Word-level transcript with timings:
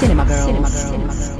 Cinema 0.00 0.24
Girls. 0.24 0.44
Cinema 0.46 0.68
Girls. 0.68 1.30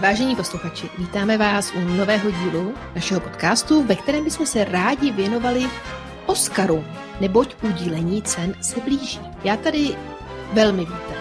Vážení 0.00 0.36
posluchači, 0.36 0.90
vítáme 0.98 1.38
vás 1.38 1.72
u 1.74 1.80
nového 1.80 2.30
dílu 2.30 2.74
našeho 2.94 3.20
podcastu, 3.20 3.82
ve 3.82 3.96
kterém 3.96 4.24
bychom 4.24 4.46
se 4.46 4.64
rádi 4.64 5.12
věnovali 5.12 5.66
Oscaru, 6.26 6.84
neboť 7.20 7.54
udílení 7.62 8.22
cen 8.22 8.54
se 8.60 8.80
blíží. 8.80 9.20
Já 9.44 9.56
tady 9.56 9.96
velmi 10.52 10.80
vítám 10.80 11.19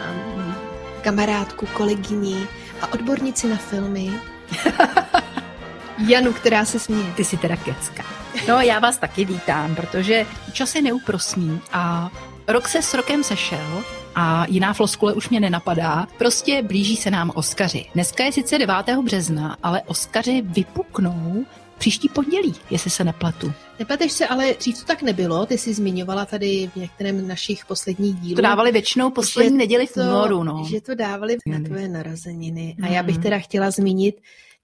kamarádku, 1.00 1.66
kolegyni 1.66 2.48
a 2.82 2.94
odbornici 2.94 3.48
na 3.48 3.58
filmy, 3.58 4.12
Janu, 6.08 6.34
která 6.34 6.66
se 6.66 6.80
směje. 6.80 7.14
Ty 7.16 7.24
jsi 7.24 7.38
teda 7.38 7.56
kecka. 7.56 8.04
No 8.48 8.62
já 8.62 8.80
vás 8.80 8.98
taky 8.98 9.26
vítám, 9.26 9.76
protože 9.76 10.26
čas 10.52 10.76
je 10.76 10.82
neúprosný 10.82 11.62
a 11.72 12.12
rok 12.48 12.68
se 12.68 12.82
s 12.82 12.94
rokem 12.94 13.24
sešel 13.24 13.84
a 14.16 14.46
jiná 14.50 14.74
floskule 14.74 15.14
už 15.14 15.30
mě 15.30 15.40
nenapadá. 15.40 16.08
Prostě 16.18 16.64
blíží 16.64 16.96
se 16.96 17.12
nám 17.12 17.32
Oskaři. 17.36 17.86
Dneska 17.94 18.24
je 18.24 18.32
sice 18.32 18.58
9. 18.58 18.76
března, 19.04 19.58
ale 19.64 19.82
Oskaři 19.82 20.42
vypuknou 20.42 21.46
příští 21.80 22.10
pondělí, 22.10 22.56
jestli 22.70 22.92
se 22.92 23.04
nepletu. 23.04 23.54
Nepleteš 23.80 24.12
se, 24.12 24.28
ale 24.28 24.54
dřív 24.60 24.80
to 24.80 24.86
tak 24.86 25.02
nebylo. 25.02 25.46
Ty 25.46 25.58
jsi 25.58 25.74
zmiňovala 25.74 26.26
tady 26.26 26.70
v 26.74 26.76
některém 26.76 27.28
našich 27.28 27.66
posledních 27.66 28.16
dílů. 28.16 28.36
To 28.36 28.42
dávali 28.42 28.72
většinou 28.72 29.12
poslední 29.12 29.58
neděli 29.58 29.88
v 29.88 29.98
únoru, 29.98 30.44
no. 30.44 30.66
Že 30.70 30.82
to 30.82 30.96
dávali 30.96 31.38
na 31.46 31.60
tvoje 31.60 31.88
narozeniny. 31.88 32.76
A 32.84 32.88
já 32.88 33.04
bych 33.04 33.16
mm. 33.16 33.24
teda 33.24 33.40
chtěla 33.40 33.72
zmínit, 33.72 34.16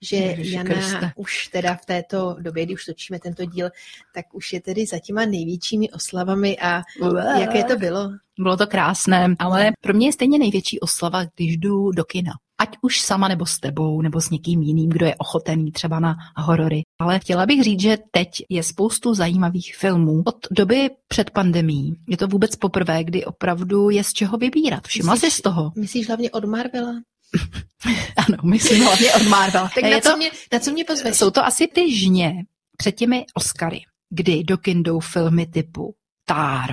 že 0.02 0.16
Ježiši 0.16 0.56
Jana 0.56 0.70
Kriste. 0.70 1.12
už 1.16 1.48
teda 1.48 1.76
v 1.76 1.86
této 1.86 2.36
době, 2.40 2.66
kdy 2.66 2.74
už 2.74 2.86
točíme 2.86 3.20
tento 3.20 3.46
díl, 3.46 3.70
tak 4.14 4.26
už 4.34 4.54
je 4.54 4.62
tedy 4.62 4.86
za 4.86 5.00
těma 5.00 5.26
největšími 5.26 5.92
oslavami 5.92 6.58
a 6.60 6.82
Ule. 7.02 7.42
jaké 7.42 7.64
to 7.64 7.78
bylo? 7.78 8.10
Bylo 8.40 8.58
to 8.58 8.68
krásné, 8.68 9.36
ale 9.40 9.72
pro 9.82 9.94
mě 9.94 10.08
je 10.08 10.14
stejně 10.14 10.40
největší 10.40 10.80
oslava, 10.80 11.26
když 11.36 11.58
jdu 11.58 11.92
do 11.92 12.04
kina. 12.04 12.32
Ať 12.58 12.70
už 12.82 13.02
sama 13.02 13.28
nebo 13.28 13.46
s 13.46 13.60
tebou, 13.60 14.02
nebo 14.02 14.22
s 14.22 14.30
někým 14.30 14.62
jiným, 14.62 14.90
kdo 14.90 15.06
je 15.06 15.16
ochotený 15.16 15.72
třeba 15.72 16.00
na 16.00 16.16
horory. 16.38 16.82
Ale 17.02 17.20
chtěla 17.20 17.46
bych 17.46 17.64
říct, 17.64 17.80
že 17.82 17.98
teď 18.12 18.30
je 18.50 18.64
spoustu 18.64 19.14
zajímavých 19.14 19.76
filmů. 19.76 20.24
Od 20.26 20.38
doby 20.52 20.90
před 21.08 21.30
pandemí 21.30 21.94
je 22.08 22.18
to 22.18 22.28
vůbec 22.28 22.56
poprvé, 22.56 23.04
kdy 23.04 23.26
opravdu 23.26 23.90
je 23.90 24.04
z 24.04 24.14
čeho 24.14 24.38
vybírat. 24.38 24.88
Všimla 24.88 25.16
jsi 25.16 25.32
z 25.32 25.42
toho? 25.42 25.72
Myslíš 25.76 26.08
hlavně 26.08 26.32
od 26.32 26.46
Marvela? 26.46 26.94
ano, 28.28 28.38
myslím 28.44 28.84
hlavně 28.84 29.14
od 29.14 29.28
Marvela. 29.28 29.70
tak 29.76 29.84
na, 29.84 30.00
to, 30.00 30.10
co 30.10 30.18
mě, 30.18 30.32
na 30.54 30.60
co 30.60 30.72
mě 30.72 30.84
pozveš? 30.86 31.18
Jsou 31.18 31.32
to 31.32 31.46
asi 31.46 31.68
ty 31.68 31.96
žně 31.96 32.34
před 32.78 32.92
těmi 32.92 33.26
Oscary, 33.34 33.82
kdy 34.10 34.44
do 34.44 34.58
kin 34.58 34.84
filmy 35.02 35.46
typu 35.46 35.96
Tár, 36.28 36.72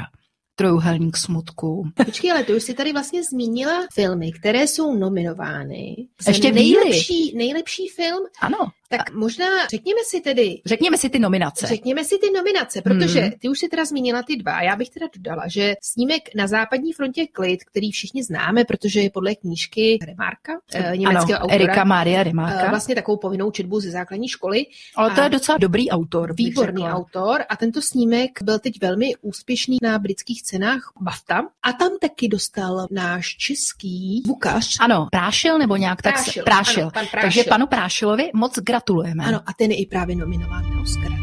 Trojuhelník 0.63 1.17
smutku. 1.17 1.85
Počkej, 2.07 2.31
ale 2.31 2.45
ty 2.45 2.55
už 2.55 2.63
si 2.63 2.75
tady 2.75 2.93
vlastně 2.93 3.25
zmínila 3.25 3.87
filmy, 3.95 4.33
které 4.33 4.67
jsou 4.67 4.95
nominovány. 4.95 5.97
Ještě 6.29 6.53
nejlepší, 6.53 7.37
nejlepší 7.37 7.89
film. 7.89 8.27
Ano. 8.41 8.59
Tak 8.98 9.12
možná 9.12 9.47
řekněme 9.71 10.01
si 10.07 10.21
tedy... 10.21 10.61
Řekněme 10.67 10.98
si 10.98 11.11
ty 11.11 11.19
nominace. 11.19 11.67
Řekněme 11.67 12.05
si 12.05 12.19
ty 12.19 12.31
nominace, 12.31 12.83
protože 12.83 13.21
hmm. 13.21 13.33
ty 13.39 13.48
už 13.48 13.59
si 13.59 13.69
teda 13.69 13.85
zmínila 13.85 14.23
ty 14.23 14.37
dva. 14.37 14.62
Já 14.62 14.77
bych 14.77 14.91
teda 14.91 15.07
dodala, 15.17 15.48
že 15.48 15.75
snímek 15.83 16.35
na 16.35 16.47
západní 16.47 16.93
frontě 16.93 17.27
Klid, 17.33 17.65
který 17.65 17.91
všichni 17.91 18.25
známe, 18.25 18.65
protože 18.65 19.01
je 19.01 19.11
podle 19.11 19.35
knížky 19.35 19.98
Remarka, 20.07 20.53
eh, 20.75 20.97
německého 20.97 21.39
ano, 21.39 21.45
autora. 21.45 21.55
Erika 21.55 21.85
Maria 21.85 22.23
Remarka. 22.23 22.67
Eh, 22.67 22.70
vlastně 22.70 22.95
takovou 22.95 23.17
povinnou 23.17 23.51
četbu 23.51 23.81
ze 23.81 23.91
základní 23.91 24.29
školy. 24.29 24.67
Ale 24.97 25.11
to 25.11 25.20
je 25.20 25.29
docela 25.29 25.59
dobrý 25.59 25.91
autor. 25.91 26.35
Výborný 26.35 26.83
autor 26.83 27.45
a 27.48 27.57
tento 27.57 27.83
snímek 27.83 28.42
byl 28.42 28.59
teď 28.59 28.80
velmi 28.80 29.14
úspěšný 29.20 29.79
na 29.83 29.98
britských 29.98 30.42
cenách 30.42 30.92
BAFTA 31.01 31.42
a 31.63 31.73
tam 31.73 31.91
taky 32.01 32.29
dostal 32.29 32.86
náš 32.91 33.36
český 33.36 34.23
Vukař. 34.27 34.77
Ano, 34.80 35.07
Prášil 35.11 35.59
nebo 35.59 35.77
nějak 35.77 36.03
tak 36.03 36.14
prášil, 36.14 36.45
prášil. 36.45 36.83
Ano, 36.83 36.91
pan 36.91 37.07
prášil. 37.07 37.20
Takže 37.23 37.45
panu 37.45 37.67
Prášilovi 37.67 38.30
moc 38.35 38.59
gratuluji 38.59 38.82
gratulujeme. 38.83 39.25
Ano, 39.25 39.41
a 39.47 39.53
ten 39.53 39.70
je 39.70 39.77
i 39.77 39.87
právě 39.87 40.17
nominován 40.17 40.75
na 40.75 40.83
Oscara. 40.83 41.17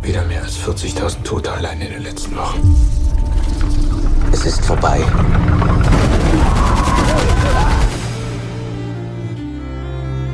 Wieder 0.00 0.26
mehr 0.26 0.42
als 0.42 0.56
40.000 0.56 1.22
Tote 1.22 1.50
allein 1.50 1.82
in 1.82 1.90
den 1.92 2.02
letzten 2.02 2.36
Wochen. 2.36 2.60
Es 4.32 4.46
ist 4.46 4.64
vorbei. 4.64 5.00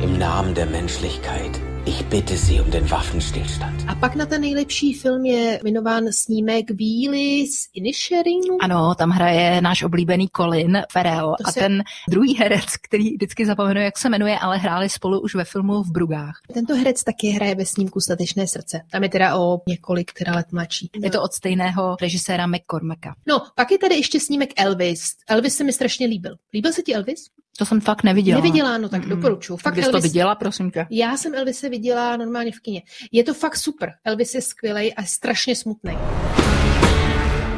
Im 0.01 0.17
Namen 0.19 0.53
der 0.53 0.65
Menschlichkeit 0.65 1.72
Ich 1.85 2.05
bitte 2.05 2.37
Sie 2.37 2.61
um 2.61 2.71
den 2.71 2.87
Waffenstillstand. 2.87 3.85
A 3.87 3.95
pak 3.95 4.15
na 4.15 4.25
ten 4.25 4.41
nejlepší 4.41 4.93
film 4.93 5.25
je 5.25 5.59
jmenován 5.63 6.11
snímek 6.11 6.71
Víly 6.71 7.47
z 7.47 7.69
Inisherinu. 7.73 8.57
Ano, 8.61 8.95
tam 8.95 9.09
hraje 9.09 9.61
náš 9.61 9.83
oblíbený 9.83 10.27
Colin 10.35 10.81
Farrell 10.91 11.35
to 11.37 11.47
a 11.47 11.51
se... 11.51 11.59
ten 11.59 11.83
druhý 12.09 12.37
herec, 12.37 12.65
který 12.81 13.13
vždycky 13.13 13.45
zapomenu, 13.45 13.81
jak 13.81 13.97
se 13.97 14.09
jmenuje, 14.09 14.39
ale 14.39 14.57
hráli 14.57 14.89
spolu 14.89 15.19
už 15.19 15.35
ve 15.35 15.45
filmu 15.45 15.83
v 15.83 15.91
Brugách. 15.91 16.39
Tento 16.53 16.75
herec 16.75 17.03
taky 17.03 17.29
hraje 17.29 17.55
ve 17.55 17.65
snímku 17.65 17.99
Statečné 17.99 18.47
srdce. 18.47 18.81
Tam 18.91 19.03
je 19.03 19.09
teda 19.09 19.37
o 19.37 19.61
několik 19.67 20.13
teda 20.13 20.35
let 20.35 20.51
mladší. 20.51 20.89
Je 21.03 21.11
to 21.11 21.21
od 21.21 21.33
stejného 21.33 21.95
režiséra 22.01 22.47
McCormacka. 22.47 23.15
No, 23.27 23.41
pak 23.55 23.71
je 23.71 23.77
tady 23.77 23.95
ještě 23.95 24.19
snímek 24.19 24.49
Elvis. 24.55 25.15
Elvis 25.27 25.55
se 25.55 25.63
mi 25.63 25.73
strašně 25.73 26.07
líbil. 26.07 26.35
Líbil 26.53 26.73
se 26.73 26.81
ti 26.81 26.95
Elvis? 26.95 27.25
To 27.57 27.65
jsem 27.65 27.81
fakt 27.81 28.03
neviděla. 28.03 28.41
Neviděla, 28.41 28.77
no 28.77 28.89
tak 28.89 29.03
mm. 29.03 29.09
doporučuji. 29.09 29.57
Fakt 29.57 29.77
Elvis... 29.77 29.91
to 29.91 29.99
viděla, 29.99 30.35
prosím 30.35 30.71
tě? 30.71 30.87
Já 30.89 31.17
jsem 31.17 31.35
Elvise 31.35 31.69
viděla 31.69 32.17
normálně 32.17 32.51
v 32.51 32.59
kině. 32.59 32.81
Je 33.11 33.23
to 33.23 33.33
fakt 33.33 33.57
super. 33.57 33.93
Elvis 34.05 34.35
je 34.35 34.41
skvělý 34.41 34.93
a 34.93 35.03
strašně 35.03 35.55
smutný. 35.55 35.97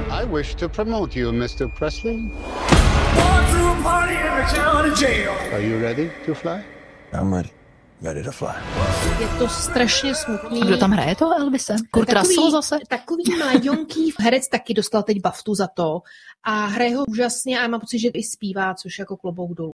I 0.10 0.26
wish 0.26 0.56
to 0.56 0.70
promote 0.70 1.20
you, 1.20 1.32
Mr. 1.32 1.68
Presley. 1.80 2.32
Are 5.54 5.62
you 5.62 5.80
ready 5.80 6.12
to 6.26 6.34
fly? 6.34 6.64
I'm 7.14 7.34
ready. 7.34 7.65
Ready 8.02 8.24
to 8.24 8.32
fly. 8.32 8.54
Je 9.20 9.28
to 9.40 9.48
strašně 9.48 10.16
smutný. 10.16 10.62
A 10.62 10.66
kdo 10.66 10.78
tam 10.78 10.92
hraje 10.92 11.16
to 11.16 11.32
Elvise? 11.40 11.76
Kurt 11.92 12.06
takový, 12.06 12.36
Russell 12.36 12.52
zase? 12.52 12.78
Takový 12.90 13.24
mladionký 13.38 14.14
herec 14.20 14.48
taky 14.48 14.74
dostal 14.74 15.04
teď 15.04 15.22
baftu 15.22 15.56
za 15.56 15.68
to 15.68 16.02
a 16.44 16.66
hraje 16.66 16.96
ho 16.96 17.06
úžasně 17.06 17.60
a 17.60 17.68
mám 17.68 17.80
pocit, 17.80 18.00
že 18.00 18.10
i 18.10 18.24
zpívá, 18.24 18.74
což 18.74 19.00
jako 19.00 19.18
klobouk 19.18 19.54
dolů. 19.54 19.72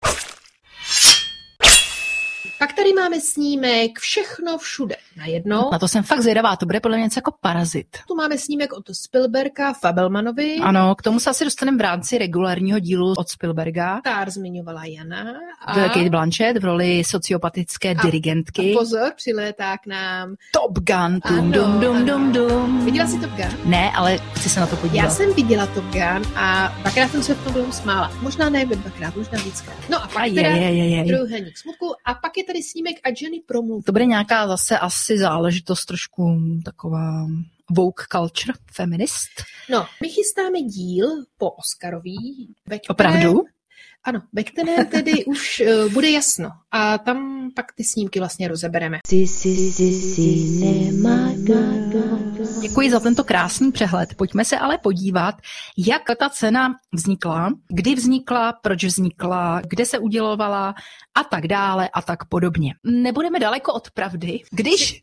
Pak 2.58 2.72
tady 2.72 2.92
máme 2.92 3.20
snímek 3.20 3.98
Všechno 3.98 4.58
všude 4.58 4.96
najednou. 5.16 5.70
Na 5.72 5.78
to 5.78 5.88
jsem 5.88 6.02
fakt 6.02 6.20
zvědavá, 6.20 6.56
to 6.56 6.66
bude 6.66 6.80
podle 6.80 6.96
mě 6.96 7.04
něco 7.04 7.18
jako 7.18 7.32
parazit. 7.40 7.86
Tu 8.08 8.14
máme 8.14 8.38
snímek 8.38 8.72
od 8.72 8.84
Spielberga, 8.92 9.72
Fabelmanovi. 9.72 10.56
Ano, 10.62 10.94
k 10.94 11.02
tomu 11.02 11.20
se 11.20 11.30
asi 11.30 11.44
dostaneme 11.44 11.78
v 11.78 11.80
rámci 11.80 12.18
regulárního 12.18 12.78
dílu 12.78 13.12
od 13.18 13.28
Spielberga. 13.28 14.00
Tár 14.04 14.30
zmiňovala 14.30 14.84
Jana. 14.84 15.34
A... 15.64 15.74
Kate 15.74 16.10
Blanchett 16.10 16.58
v 16.58 16.64
roli 16.64 17.04
sociopatické 17.04 17.90
a, 17.90 18.02
dirigentky. 18.02 18.72
A 18.72 18.78
pozor, 18.78 19.12
přilétá 19.16 19.78
k 19.78 19.86
nám 19.86 20.34
Top 20.52 20.78
Gun. 20.78 21.20
Dum, 21.28 21.52
dum, 21.52 21.80
dum, 21.80 22.06
dum, 22.06 22.32
dum. 22.32 22.84
Viděla 22.84 23.08
jsi 23.08 23.20
Top 23.20 23.30
Gun? 23.30 23.70
Ne, 23.70 23.90
ale 23.96 24.18
chci 24.18 24.48
se 24.48 24.60
na 24.60 24.66
to 24.66 24.76
podívat. 24.76 25.04
Já 25.04 25.10
jsem 25.10 25.34
viděla 25.34 25.66
Top 25.66 25.84
Gun 25.84 26.22
a 26.36 26.72
dvakrát 26.80 27.10
jsem 27.10 27.22
se 27.22 27.34
v 27.34 27.52
tom 27.52 27.72
smála. 27.72 28.12
Možná 28.20 28.50
ne 28.50 28.66
dvakrát, 28.66 29.16
možná 29.16 29.38
víckrát. 29.42 29.76
No 29.90 30.02
a 30.02 30.08
pak 30.08 30.26
je, 30.26 30.32
teda 30.32 30.48
je, 30.48 30.74
je, 30.74 30.88
je. 30.88 31.04
druhý 31.04 31.52
smutku 31.56 31.94
a 32.04 32.14
pak 32.14 32.36
je 32.36 32.44
tady 32.46 32.62
snímek 32.62 32.96
a 33.04 33.08
Jenny 33.22 33.40
promluv. 33.46 33.84
To 33.84 33.92
bude 33.92 34.06
nějaká 34.06 34.48
zase 34.48 34.78
asi 34.78 35.18
záležitost 35.18 35.84
trošku 35.84 36.38
taková 36.64 37.26
woke 37.70 38.04
culture, 38.12 38.52
feminist. 38.72 39.30
No, 39.70 39.86
my 40.02 40.08
chystáme 40.08 40.62
díl 40.62 41.08
po 41.38 41.50
Oscarový. 41.50 42.54
Opravdu? 42.88 43.44
Ano, 44.04 44.22
ve 44.32 44.44
kterém 44.44 44.86
tedy 44.86 45.24
už 45.26 45.62
uh, 45.66 45.92
bude 45.92 46.10
jasno 46.10 46.50
a 46.70 46.98
tam 46.98 47.50
pak 47.54 47.72
ty 47.72 47.84
snímky 47.84 48.18
vlastně 48.18 48.48
rozebereme. 48.48 48.98
Děkuji 52.60 52.90
za 52.90 53.00
tento 53.00 53.24
krásný 53.24 53.72
přehled. 53.72 54.14
Pojďme 54.14 54.44
se 54.44 54.58
ale 54.58 54.78
podívat, 54.78 55.34
jak 55.78 56.02
ta 56.18 56.28
cena 56.28 56.74
vznikla, 56.92 57.50
kdy 57.68 57.94
vznikla, 57.94 58.52
proč 58.52 58.84
vznikla, 58.84 59.60
kde 59.68 59.86
se 59.86 59.98
udělovala 59.98 60.74
a 61.14 61.24
tak 61.24 61.46
dále 61.46 61.88
a 61.88 62.02
tak 62.02 62.24
podobně. 62.24 62.74
Nebudeme 62.84 63.40
daleko 63.40 63.72
od 63.72 63.90
pravdy, 63.90 64.40
když, 64.50 65.02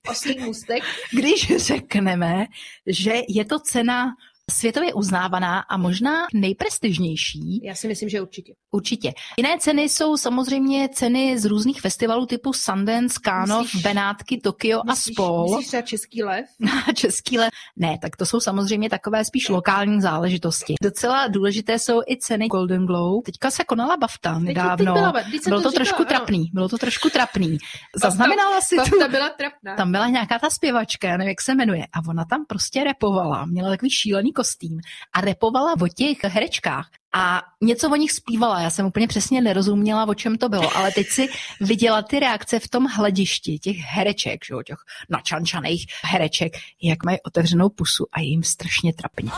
když 1.11 1.53
řekneme, 1.57 2.45
že 2.87 3.13
je 3.29 3.45
to 3.45 3.59
cena 3.59 4.15
světově 4.51 4.93
uznávaná 4.93 5.59
a 5.59 5.77
možná 5.77 6.27
nejprestižnější. 6.33 7.61
Já 7.63 7.75
si 7.75 7.87
myslím, 7.87 8.09
že 8.09 8.21
určitě. 8.21 8.53
Určitě. 8.71 9.13
Jiné 9.37 9.57
ceny 9.59 9.81
jsou 9.89 10.17
samozřejmě 10.17 10.89
ceny 10.89 11.39
z 11.39 11.45
různých 11.45 11.81
festivalů 11.81 12.25
typu 12.25 12.53
Sundance, 12.53 13.19
Cannes, 13.23 13.75
Benátky, 13.75 14.37
Tokio 14.37 14.81
myslíš, 14.85 15.09
a 15.09 15.13
spol. 15.13 15.49
Myslíš 15.49 15.67
třeba 15.67 15.81
Český 15.81 16.23
lev? 16.23 16.45
Český 16.95 17.39
lev. 17.39 17.49
Ne, 17.75 17.97
tak 18.01 18.15
to 18.15 18.25
jsou 18.25 18.39
samozřejmě 18.39 18.89
takové 18.89 19.25
spíš 19.25 19.49
lokální 19.49 20.01
záležitosti. 20.01 20.75
Docela 20.83 21.27
důležité 21.27 21.79
jsou 21.79 22.01
i 22.07 22.17
ceny 22.17 22.47
Golden 22.47 22.85
Globe. 22.85 23.21
Teďka 23.25 23.51
se 23.51 23.63
konala 23.63 23.97
BAFTA 23.97 24.39
nedávno. 24.39 25.11
Teď, 25.13 25.31
teď 25.31 25.47
bylo 25.47 25.61
to, 25.61 25.71
to 25.71 25.75
trošku 25.75 26.03
říkala, 26.03 26.19
trapný. 26.19 26.49
Bylo 26.53 26.69
to 26.69 26.77
trošku 26.77 27.09
trapný. 27.09 27.57
Zaznamenala 27.95 28.61
si 28.61 28.75
BAFTA 28.75 29.07
byla 29.07 29.29
trapná. 29.29 29.75
Tam 29.75 29.91
byla 29.91 30.07
nějaká 30.07 30.39
ta 30.39 30.49
zpěvačka, 30.49 31.07
já 31.07 31.17
nevím, 31.17 31.29
jak 31.29 31.41
se 31.41 31.55
jmenuje. 31.55 31.83
A 31.93 32.09
ona 32.09 32.25
tam 32.25 32.45
prostě 32.45 32.83
repovala. 32.83 33.45
Měla 33.45 33.69
takový 33.69 33.89
šílený 33.91 34.32
kostým 34.33 34.79
a 35.13 35.21
repovala 35.21 35.73
o 35.81 35.87
těch 35.87 36.23
herečkách. 36.23 36.89
A 37.15 37.41
něco 37.61 37.89
o 37.89 37.95
nich 37.95 38.11
zpívala, 38.11 38.59
já 38.59 38.69
jsem 38.69 38.85
úplně 38.85 39.07
přesně 39.07 39.41
nerozuměla, 39.41 40.07
o 40.07 40.13
čem 40.13 40.37
to 40.37 40.49
bylo, 40.49 40.77
ale 40.77 40.91
teď 40.91 41.07
si 41.07 41.27
viděla 41.61 42.01
ty 42.01 42.19
reakce 42.19 42.59
v 42.59 42.67
tom 42.67 42.85
hledišti 42.85 43.59
těch 43.59 43.77
hereček, 43.77 44.45
že, 44.45 44.55
těch 44.65 44.77
načančaných 45.09 45.85
hereček, 46.03 46.53
jak 46.83 47.05
mají 47.05 47.17
otevřenou 47.21 47.69
pusu 47.69 48.05
a 48.11 48.19
jim 48.19 48.43
strašně 48.43 48.93
trapně. 48.93 49.31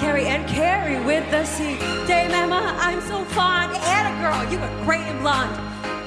Carrie 0.00 0.26
and 0.34 0.48
Carrie 0.48 0.98
with 1.00 1.30
the 1.30 1.44
C. 1.44 1.76
Day 2.08 2.26
Mama, 2.28 2.74
I'm 2.80 3.02
so 3.02 3.22
fond. 3.36 3.70
Anna 3.84 4.16
girl, 4.22 4.50
you 4.50 4.58
were 4.58 4.84
great 4.86 5.06
and 5.06 5.20
blonde. 5.20 5.52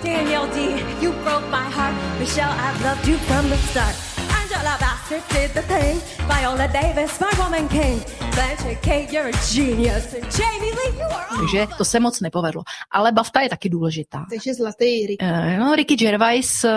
Danielle 0.04 0.48
D, 0.48 0.60
you 1.02 1.12
broke 1.24 1.48
my 1.50 1.64
heart. 1.64 1.96
Michelle, 2.20 2.52
I've 2.52 2.82
loved 2.84 3.08
you 3.08 3.18
from 3.18 3.50
the 3.50 3.58
start. 3.58 3.96
Angela 4.42 4.78
Bassett 4.80 5.24
did 5.30 5.52
the 5.54 5.62
thing. 5.62 6.02
Viola 6.28 6.68
Davis, 6.68 7.20
my 7.20 7.32
woman 7.38 7.68
king. 7.70 8.02
Blanche 8.36 8.78
Kate, 8.82 9.12
you're 9.14 9.30
a 9.30 9.32
genius. 9.54 10.14
And 10.14 10.26
Jamie 10.38 10.72
Lee, 10.72 10.98
you 10.98 11.06
are... 11.06 11.38
Takže 11.40 11.68
to 11.78 11.86
se 11.86 12.00
moc 12.00 12.20
nepovedlo. 12.22 12.64
Ale 12.92 13.12
BAFTA 13.12 13.42
je 13.42 13.50
taky 13.50 13.70
důležitá. 13.70 14.26
Takže 14.30 14.54
zlatý 14.54 15.08
Ricky. 15.08 15.26
Uh, 15.26 15.60
no, 15.60 15.76
Ricky 15.76 15.96
Gervais 15.96 16.64
uh, 16.64 16.70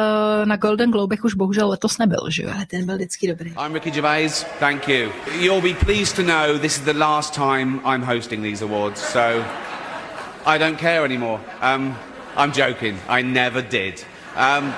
na 0.45 0.57
Golden 0.57 0.91
Globech 0.91 1.25
už 1.25 1.35
bohužel 1.35 1.69
letos 1.69 1.99
nebyl, 1.99 2.31
že 2.31 2.43
jo? 2.43 2.51
Ale 2.55 2.67
ten 2.67 2.87
byl 2.87 2.95
vždycky 2.95 3.29
dobrý. 3.29 3.51
I'm 3.51 3.75
Ricky 3.75 3.91
Gervais, 3.91 4.47
thank 4.59 4.89
you. 4.89 5.11
You'll 5.41 5.63
be 5.63 5.85
pleased 5.85 6.17
to 6.17 6.23
know 6.23 6.59
this 6.59 6.79
is 6.79 6.85
the 6.85 6.99
last 6.99 7.35
time 7.35 7.81
I'm 7.85 8.05
hosting 8.05 8.43
these 8.43 8.65
awards, 8.65 9.01
so 9.01 9.45
I 10.47 10.59
don't 10.59 10.79
care 10.79 11.05
anymore. 11.05 11.41
Um, 11.75 11.97
I'm 12.37 12.53
joking. 12.53 12.99
I 13.09 13.23
never 13.23 13.63
did. 13.63 14.05
Um, 14.35 14.73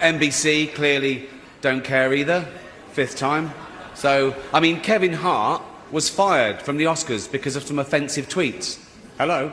NBC 0.00 0.74
clearly 0.74 1.28
don't 1.60 1.84
care 1.84 2.14
either. 2.14 2.48
Fifth 2.92 3.16
time. 3.16 3.52
So, 3.94 4.34
I 4.54 4.60
mean, 4.60 4.80
Kevin 4.80 5.12
Hart 5.12 5.62
was 5.90 6.08
fired 6.08 6.62
from 6.62 6.78
the 6.78 6.84
Oscars 6.84 7.30
because 7.30 7.56
of 7.56 7.62
some 7.62 7.78
offensive 7.78 8.28
tweets. 8.28 8.82
Hello? 9.18 9.52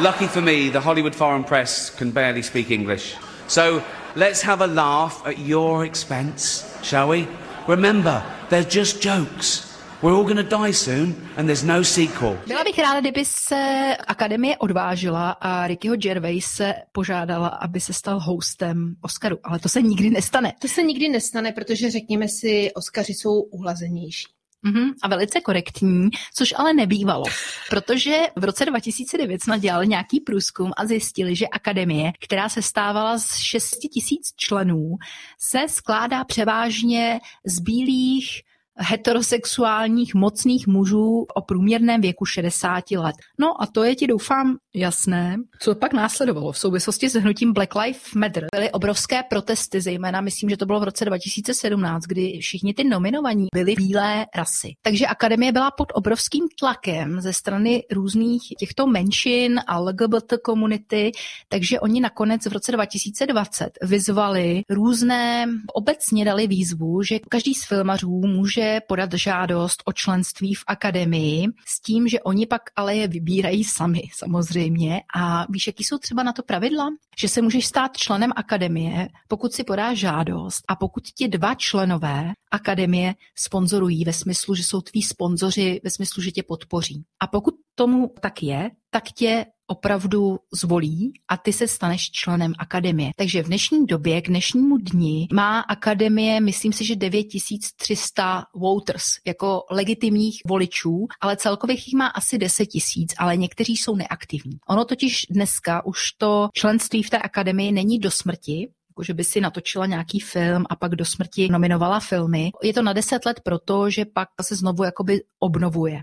Lucky 0.00 0.26
for 0.26 0.40
me, 0.40 0.68
the 0.68 0.80
Hollywood 0.80 1.14
Foreign 1.14 1.44
Press 1.44 1.88
can 1.88 2.10
barely 2.10 2.42
speak 2.42 2.70
English. 2.70 3.14
So 3.46 3.82
let's 4.16 4.42
have 4.42 4.60
a 4.60 4.66
laugh 4.66 5.22
at 5.26 5.38
your 5.38 5.84
expense, 5.86 6.78
shall 6.82 7.08
we? 7.08 7.28
Remember, 7.68 8.22
they're 8.50 8.64
just 8.64 9.00
jokes. 9.00 9.71
We're 10.02 10.16
all 10.16 10.24
gonna 10.24 10.42
die 10.42 10.72
soon 10.72 11.14
and 11.36 11.46
there's 11.46 11.62
no 11.62 11.84
sequel. 11.84 12.38
Byla 12.46 12.64
bych 12.64 12.78
ráda, 12.78 13.00
kdyby 13.00 13.24
se 13.24 13.96
Akademie 14.06 14.56
odvážila 14.56 15.30
a 15.30 15.66
Rickyho 15.66 15.96
Gervais 15.96 16.44
se 16.44 16.74
požádala, 16.92 17.48
aby 17.48 17.80
se 17.80 17.92
stal 17.92 18.20
hostem 18.20 18.94
Oscaru, 19.00 19.38
ale 19.44 19.58
to 19.58 19.68
se 19.68 19.82
nikdy 19.82 20.10
nestane. 20.10 20.52
To 20.58 20.68
se 20.68 20.82
nikdy 20.82 21.08
nestane, 21.08 21.52
protože 21.52 21.90
řekněme 21.90 22.28
si, 22.28 22.70
Oscary 22.74 23.14
jsou 23.14 23.40
uhlazenější. 23.40 24.26
Mm-hmm, 24.66 24.90
a 25.02 25.08
velice 25.08 25.40
korektní, 25.40 26.08
což 26.34 26.54
ale 26.56 26.72
nebývalo, 26.72 27.24
protože 27.70 28.16
v 28.36 28.44
roce 28.44 28.64
2009 28.64 29.42
jsme 29.42 29.58
dělali 29.58 29.88
nějaký 29.88 30.20
průzkum 30.20 30.70
a 30.76 30.86
zjistili, 30.86 31.36
že 31.36 31.46
akademie, 31.48 32.12
která 32.20 32.48
se 32.48 32.62
stávala 32.62 33.18
z 33.18 33.36
6 33.36 33.70
tisíc 33.70 34.32
členů, 34.36 34.96
se 35.40 35.58
skládá 35.68 36.24
převážně 36.24 37.20
z 37.46 37.60
bílých 37.60 38.42
heterosexuálních 38.82 40.14
mocných 40.14 40.66
mužů 40.66 41.26
o 41.34 41.42
průměrném 41.42 42.00
věku 42.00 42.24
60 42.24 42.90
let. 42.90 43.16
No 43.38 43.62
a 43.62 43.66
to 43.66 43.84
je 43.84 43.94
ti 43.96 44.06
doufám 44.06 44.56
jasné. 44.74 45.36
Co 45.58 45.74
pak 45.74 45.92
následovalo 45.92 46.52
v 46.52 46.58
souvislosti 46.58 47.08
s 47.08 47.14
hnutím 47.14 47.52
Black 47.52 47.74
Lives 47.74 48.14
Matter? 48.14 48.46
Byly 48.54 48.70
obrovské 48.70 49.22
protesty, 49.22 49.80
zejména 49.80 50.20
myslím, 50.20 50.50
že 50.50 50.56
to 50.56 50.66
bylo 50.66 50.80
v 50.80 50.84
roce 50.84 51.04
2017, 51.04 52.02
kdy 52.02 52.38
všichni 52.40 52.74
ty 52.74 52.84
nominovaní 52.84 53.46
byli 53.54 53.74
bílé 53.74 54.26
rasy. 54.36 54.72
Takže 54.82 55.06
akademie 55.06 55.52
byla 55.52 55.70
pod 55.70 55.88
obrovským 55.94 56.44
tlakem 56.58 57.20
ze 57.20 57.32
strany 57.32 57.82
různých 57.92 58.42
těchto 58.58 58.86
menšin 58.86 59.60
a 59.66 59.78
LGBT 59.78 60.32
komunity, 60.44 61.12
takže 61.48 61.80
oni 61.80 62.00
nakonec 62.00 62.46
v 62.46 62.52
roce 62.52 62.72
2020 62.72 63.70
vyzvali 63.82 64.62
různé, 64.70 65.46
obecně 65.74 66.24
dali 66.24 66.46
výzvu, 66.46 67.02
že 67.02 67.18
každý 67.28 67.54
z 67.54 67.66
filmařů 67.66 68.10
může 68.10 68.71
podat 68.80 69.12
žádost 69.12 69.82
o 69.84 69.92
členství 69.92 70.54
v 70.54 70.64
akademii 70.66 71.46
s 71.66 71.80
tím, 71.80 72.08
že 72.08 72.20
oni 72.20 72.46
pak 72.46 72.62
ale 72.76 72.96
je 72.96 73.08
vybírají 73.08 73.64
sami 73.64 74.02
samozřejmě. 74.14 75.00
A 75.16 75.46
víš, 75.50 75.66
jaký 75.66 75.84
jsou 75.84 75.98
třeba 75.98 76.22
na 76.22 76.32
to 76.32 76.42
pravidla? 76.42 76.88
Že 77.18 77.28
se 77.28 77.42
můžeš 77.42 77.66
stát 77.66 77.96
členem 77.96 78.32
akademie, 78.36 79.08
pokud 79.28 79.52
si 79.52 79.64
podáš 79.64 79.98
žádost 79.98 80.64
a 80.68 80.76
pokud 80.76 81.04
ti 81.04 81.28
dva 81.28 81.54
členové 81.54 82.32
akademie 82.50 83.14
sponzorují 83.38 84.04
ve 84.04 84.12
smyslu, 84.12 84.54
že 84.54 84.64
jsou 84.64 84.80
tví 84.80 85.02
sponzoři 85.02 85.80
ve 85.84 85.90
smyslu, 85.90 86.22
že 86.22 86.30
tě 86.30 86.42
podpoří. 86.42 87.04
A 87.20 87.26
pokud 87.26 87.54
tomu 87.74 88.14
tak 88.20 88.42
je, 88.42 88.70
tak 88.90 89.04
tě 89.04 89.46
opravdu 89.72 90.38
zvolí 90.52 91.12
a 91.28 91.36
ty 91.36 91.52
se 91.52 91.68
staneš 91.68 92.10
členem 92.10 92.52
akademie. 92.58 93.10
Takže 93.16 93.42
v 93.42 93.46
dnešní 93.46 93.86
době, 93.86 94.22
k 94.22 94.28
dnešnímu 94.28 94.76
dni, 94.76 95.28
má 95.32 95.60
akademie, 95.60 96.40
myslím 96.40 96.72
si, 96.72 96.84
že 96.84 96.96
9300 96.96 98.44
voters, 98.54 99.04
jako 99.26 99.64
legitimních 99.70 100.40
voličů, 100.46 101.06
ale 101.20 101.36
celkově 101.36 101.76
jich 101.76 101.94
má 101.94 102.06
asi 102.06 102.38
10 102.38 102.66
tisíc, 102.66 103.14
ale 103.18 103.36
někteří 103.36 103.76
jsou 103.76 103.96
neaktivní. 103.96 104.58
Ono 104.68 104.84
totiž 104.84 105.26
dneska 105.30 105.86
už 105.86 106.12
to 106.18 106.48
členství 106.52 107.02
v 107.02 107.10
té 107.10 107.18
akademii 107.18 107.72
není 107.72 107.98
do 107.98 108.10
smrti, 108.10 108.68
jako 108.92 109.02
že 109.02 109.14
by 109.14 109.24
si 109.24 109.40
natočila 109.40 109.86
nějaký 109.86 110.20
film 110.20 110.64
a 110.70 110.76
pak 110.76 110.94
do 110.96 111.04
smrti 111.04 111.48
nominovala 111.48 112.00
filmy. 112.00 112.50
Je 112.62 112.72
to 112.72 112.82
na 112.82 112.92
deset 112.92 113.26
let 113.26 113.40
proto, 113.44 113.90
že 113.90 114.04
pak 114.04 114.28
se 114.42 114.56
znovu 114.56 114.84
jakoby 114.84 115.20
obnovuje. 115.38 116.02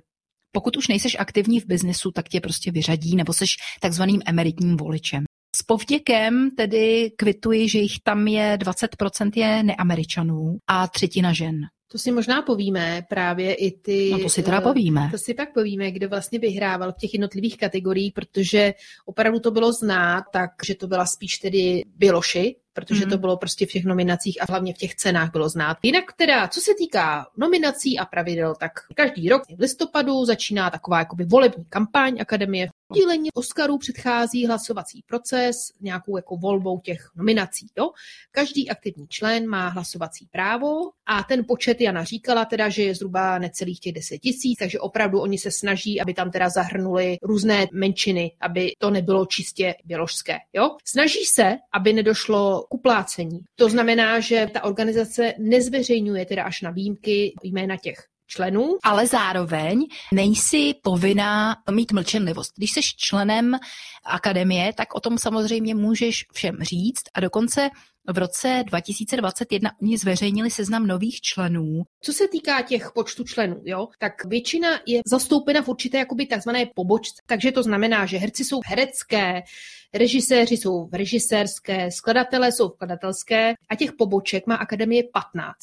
Pokud 0.51 0.77
už 0.77 0.87
nejseš 0.87 1.17
aktivní 1.19 1.59
v 1.59 1.65
biznesu, 1.65 2.11
tak 2.11 2.29
tě 2.29 2.41
prostě 2.41 2.71
vyřadí 2.71 3.15
nebo 3.15 3.33
seš 3.33 3.55
takzvaným 3.81 4.21
emeritním 4.25 4.77
voličem. 4.77 5.23
S 5.55 5.63
povděkem 5.63 6.49
tedy 6.57 7.11
kvituji, 7.15 7.69
že 7.69 7.79
jich 7.79 7.99
tam 8.03 8.27
je 8.27 8.57
20% 8.57 9.31
je 9.35 9.63
neameričanů 9.63 10.57
a 10.68 10.87
třetina 10.87 11.33
žen. 11.33 11.61
To 11.91 11.97
si 11.97 12.11
možná 12.11 12.41
povíme 12.41 13.06
právě 13.09 13.53
i 13.53 13.71
ty... 13.71 14.09
No 14.11 14.19
to 14.19 14.29
si 14.29 14.44
teda 14.44 14.57
eh, 14.57 14.61
povíme. 14.61 15.07
To 15.11 15.18
si 15.18 15.33
pak 15.33 15.53
povíme, 15.53 15.91
kdo 15.91 16.09
vlastně 16.09 16.39
vyhrával 16.39 16.91
v 16.91 16.97
těch 16.97 17.13
jednotlivých 17.13 17.57
kategoriích, 17.57 18.13
protože 18.13 18.73
opravdu 19.06 19.39
to 19.39 19.51
bylo 19.51 19.73
znát, 19.73 20.23
tak, 20.33 20.51
že 20.65 20.75
to 20.75 20.87
byla 20.87 21.06
spíš 21.06 21.37
tedy 21.37 21.83
Biloši, 21.95 22.56
protože 22.80 23.06
mm. 23.06 23.12
to 23.12 23.18
bylo 23.18 23.38
prostě 23.38 23.66
v 23.66 23.69
těch 23.69 23.86
nominacích 23.86 24.42
a 24.42 24.45
hlavně 24.50 24.74
v 24.74 24.78
těch 24.78 24.95
cenách 24.95 25.31
bylo 25.31 25.50
znát. 25.50 25.78
Jinak 25.83 26.04
teda, 26.16 26.48
co 26.48 26.62
se 26.62 26.71
týká 26.78 27.28
nominací 27.38 28.00
a 28.00 28.06
pravidel, 28.06 28.56
tak 28.56 28.71
každý 28.95 29.30
rok 29.30 29.44
v 29.57 29.59
listopadu 29.59 30.26
začíná 30.26 30.69
taková 30.69 31.00
jakoby 31.00 31.26
volební 31.26 31.66
kampaň 31.69 32.18
Akademie. 32.21 32.69
Dílení 32.93 33.31
Oscarů 33.33 33.77
předchází 33.77 34.45
hlasovací 34.45 35.03
proces 35.07 35.55
nějakou 35.81 36.17
jako 36.17 36.37
volbou 36.37 36.79
těch 36.79 37.09
nominací. 37.15 37.67
Jo? 37.77 37.89
Každý 38.31 38.69
aktivní 38.69 39.07
člen 39.07 39.47
má 39.47 39.67
hlasovací 39.67 40.27
právo 40.31 40.69
a 41.05 41.23
ten 41.23 41.45
počet 41.47 41.81
Jana 41.81 42.03
říkala 42.03 42.45
teda, 42.45 42.69
že 42.69 42.83
je 42.83 42.95
zhruba 42.95 43.39
necelých 43.39 43.79
těch 43.79 43.93
10 43.93 44.17
tisíc, 44.17 44.59
takže 44.59 44.79
opravdu 44.79 45.19
oni 45.19 45.37
se 45.37 45.51
snaží, 45.51 46.01
aby 46.01 46.13
tam 46.13 46.31
teda 46.31 46.49
zahrnuli 46.49 47.17
různé 47.23 47.67
menšiny, 47.73 48.31
aby 48.41 48.71
to 48.77 48.89
nebylo 48.89 49.25
čistě 49.25 49.75
běložské. 49.85 50.37
Jo? 50.53 50.69
Snaží 50.85 51.25
se, 51.25 51.57
aby 51.73 51.93
nedošlo 51.93 52.65
k 52.69 52.73
uplácení. 52.73 53.39
To 53.55 53.69
znamená, 53.69 54.19
že 54.19 54.47
ta 54.53 54.63
organizace 54.63 55.33
nezveřejňuje 55.39 56.25
teda 56.25 56.43
až 56.43 56.61
na 56.61 56.71
výjimky 56.71 57.33
jména 57.43 57.77
těch 57.77 57.97
členů. 58.30 58.78
Ale 58.83 59.07
zároveň 59.07 59.86
nejsi 60.14 60.74
povinná 60.83 61.56
mít 61.71 61.92
mlčenlivost. 61.92 62.52
Když 62.57 62.71
jsi 62.71 62.81
členem 62.98 63.59
akademie, 64.06 64.74
tak 64.74 64.95
o 64.95 65.00
tom 65.00 65.18
samozřejmě 65.18 65.76
můžeš 65.76 66.26
všem 66.33 66.57
říct 66.62 67.04
a 67.14 67.19
dokonce 67.19 67.69
v 68.14 68.18
roce 68.18 68.64
2021 68.66 69.71
oni 69.81 69.98
zveřejnili 69.98 70.52
seznam 70.52 70.88
nových 70.88 71.21
členů. 71.21 71.83
Co 72.02 72.14
se 72.14 72.28
týká 72.28 72.62
těch 72.62 72.92
počtu 72.95 73.24
členů, 73.24 73.62
jo, 73.66 73.88
tak 74.00 74.26
většina 74.26 74.69
je 74.86 75.02
zastoupena 75.06 75.62
v 75.62 75.68
určité 75.68 75.98
jakoby 75.98 76.26
takzvané 76.26 76.66
pobočce. 76.76 77.21
Takže 77.26 77.52
to 77.52 77.64
znamená, 77.64 78.06
že 78.06 78.18
herci 78.18 78.45
jsou 78.45 78.59
herecké, 78.66 79.42
režiséři 79.94 80.57
jsou 80.57 80.88
v 80.88 80.94
režisérské, 80.94 81.92
skladatelé 81.92 82.52
jsou 82.52 82.69
v 82.69 82.74
skladatelské 82.74 83.54
a 83.69 83.76
těch 83.76 83.94
poboček 83.94 84.48
má 84.48 84.56
akademie 84.56 85.04
15 85.14 85.57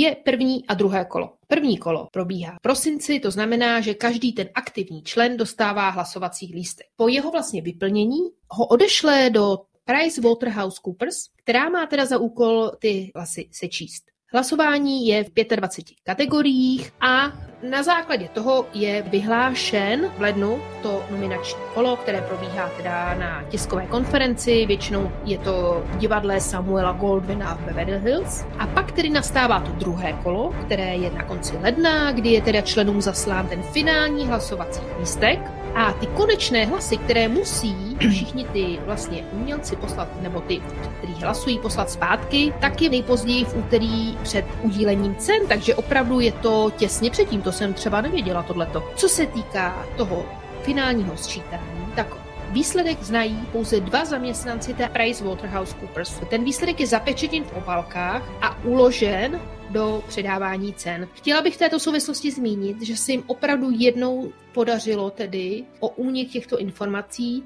je 0.00 0.16
první 0.24 0.66
a 0.66 0.74
druhé 0.74 1.04
kolo. 1.04 1.34
První 1.48 1.78
kolo 1.78 2.08
probíhá 2.12 2.56
v 2.58 2.62
prosinci, 2.62 3.20
to 3.20 3.30
znamená, 3.30 3.80
že 3.80 3.94
každý 3.94 4.32
ten 4.32 4.48
aktivní 4.54 5.02
člen 5.02 5.36
dostává 5.36 5.88
hlasovací 5.88 6.52
lístek. 6.54 6.86
Po 6.96 7.08
jeho 7.08 7.30
vlastně 7.30 7.62
vyplnění 7.62 8.20
ho 8.50 8.66
odešle 8.66 9.30
do 9.30 9.58
PricewaterhouseCoopers, 9.84 11.16
která 11.36 11.68
má 11.68 11.86
teda 11.86 12.06
za 12.06 12.18
úkol 12.18 12.70
ty 12.78 13.12
hlasy 13.14 13.48
sečíst. 13.52 14.04
Hlasování 14.32 15.06
je 15.06 15.24
v 15.24 15.30
25 15.56 15.96
kategoriích 16.04 16.92
a 17.00 17.32
na 17.70 17.82
základě 17.82 18.28
toho 18.28 18.66
je 18.74 19.02
vyhlášen 19.02 20.12
v 20.16 20.20
lednu 20.20 20.62
to 20.82 21.04
nominační 21.10 21.60
kolo, 21.74 21.96
které 21.96 22.20
probíhá 22.20 22.68
teda 22.76 23.14
na 23.14 23.44
tiskové 23.48 23.86
konferenci, 23.86 24.66
většinou 24.66 25.12
je 25.24 25.38
to 25.38 25.84
divadle 25.98 26.40
Samuela 26.40 26.92
Goldwina 26.92 27.54
v 27.54 27.60
Beverly 27.60 27.98
Hills. 27.98 28.44
A 28.58 28.66
pak 28.66 28.92
tedy 28.92 29.10
nastává 29.10 29.60
to 29.60 29.72
druhé 29.72 30.12
kolo, 30.12 30.54
které 30.66 30.96
je 30.96 31.10
na 31.10 31.24
konci 31.24 31.56
ledna, 31.56 32.12
kdy 32.12 32.28
je 32.28 32.42
teda 32.42 32.60
členům 32.60 33.00
zaslán 33.00 33.48
ten 33.48 33.62
finální 33.62 34.26
hlasovací 34.26 34.80
lístek 35.00 35.57
a 35.78 35.92
ty 35.92 36.06
konečné 36.06 36.66
hlasy, 36.66 36.96
které 36.96 37.28
musí 37.28 37.96
všichni 38.10 38.44
ty 38.44 38.78
vlastně 38.86 39.24
umělci 39.32 39.76
poslat, 39.76 40.22
nebo 40.22 40.40
ty, 40.40 40.60
kteří 40.98 41.14
hlasují, 41.14 41.58
poslat 41.58 41.90
zpátky, 41.90 42.52
tak 42.60 42.82
je 42.82 42.90
nejpozději 42.90 43.44
v 43.44 43.56
úterý 43.56 44.18
před 44.22 44.44
udílením 44.62 45.16
cen, 45.16 45.46
takže 45.48 45.74
opravdu 45.74 46.20
je 46.20 46.32
to 46.32 46.72
těsně 46.76 47.10
předtím, 47.10 47.42
to 47.42 47.52
jsem 47.52 47.74
třeba 47.74 48.00
nevěděla 48.00 48.42
tohleto. 48.42 48.84
Co 48.96 49.08
se 49.08 49.26
týká 49.26 49.86
toho 49.96 50.26
finálního 50.62 51.16
sčítání, 51.16 51.86
tak 51.96 52.06
Výsledek 52.52 53.02
znají 53.02 53.48
pouze 53.52 53.80
dva 53.80 54.04
zaměstnanci 54.04 54.74
té 54.74 54.88
PricewaterhouseCoopers. 54.88 56.20
Ten 56.30 56.44
výsledek 56.44 56.80
je 56.80 56.86
zapečetěn 56.86 57.44
v 57.44 57.52
obálkách 57.52 58.22
a 58.42 58.64
uložen 58.64 59.40
do 59.70 60.04
předávání 60.08 60.74
cen. 60.74 61.08
Chtěla 61.14 61.42
bych 61.42 61.54
v 61.54 61.58
této 61.58 61.78
souvislosti 61.78 62.30
zmínit, 62.30 62.82
že 62.82 62.96
se 62.96 63.12
jim 63.12 63.24
opravdu 63.26 63.70
jednou 63.70 64.32
podařilo 64.52 65.10
tedy 65.10 65.64
o 65.80 65.88
únik 65.88 66.30
těchto 66.30 66.58
informací 66.58 67.44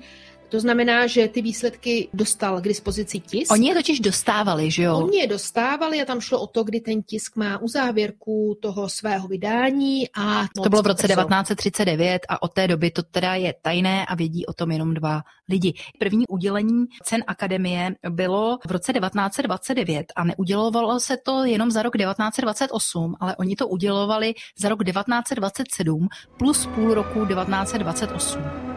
to 0.53 0.61
znamená, 0.61 1.07
že 1.07 1.29
ty 1.29 1.43
výsledky 1.43 2.09
dostal 2.13 2.61
k 2.61 2.69
dispozici 2.69 3.21
tisk. 3.21 3.53
Oni 3.53 3.69
je 3.69 3.75
totiž 3.75 4.01
dostávali, 4.01 4.71
že 4.71 4.83
jo? 4.83 4.99
Oni 4.99 5.19
je 5.19 5.27
dostávali 5.27 6.03
a 6.03 6.05
tam 6.05 6.21
šlo 6.21 6.41
o 6.41 6.47
to, 6.47 6.65
kdy 6.65 6.81
ten 6.81 7.03
tisk 7.03 7.37
má 7.37 7.59
uzávěrku 7.59 8.59
toho 8.63 8.89
svého 8.89 9.29
vydání 9.29 10.09
a... 10.13 10.45
To 10.63 10.69
bylo 10.69 10.83
v 10.83 10.87
roce 10.87 11.09
1939 11.09 12.23
a 12.29 12.43
od 12.43 12.53
té 12.53 12.69
doby 12.69 12.91
to 12.91 13.03
teda 13.03 13.35
je 13.35 13.55
tajné 13.63 14.07
a 14.07 14.15
vědí 14.15 14.47
o 14.47 14.53
tom 14.53 14.71
jenom 14.71 14.95
dva 14.95 15.23
lidi. 15.49 15.75
První 15.99 16.29
udělení 16.29 16.85
cen 17.03 17.25
akademie 17.27 17.95
bylo 18.11 18.59
v 18.67 18.71
roce 18.71 18.93
1929 18.93 20.07
a 20.17 20.25
neudělovalo 20.25 21.01
se 21.01 21.17
to 21.17 21.45
jenom 21.45 21.71
za 21.71 21.83
rok 21.83 21.97
1928, 21.97 23.15
ale 23.21 23.37
oni 23.37 23.57
to 23.57 23.69
udělovali 23.69 24.35
za 24.59 24.69
rok 24.69 24.85
1927 24.85 26.09
plus 26.39 26.67
půl 26.67 26.95
roku 26.95 27.27
1928. 27.27 28.72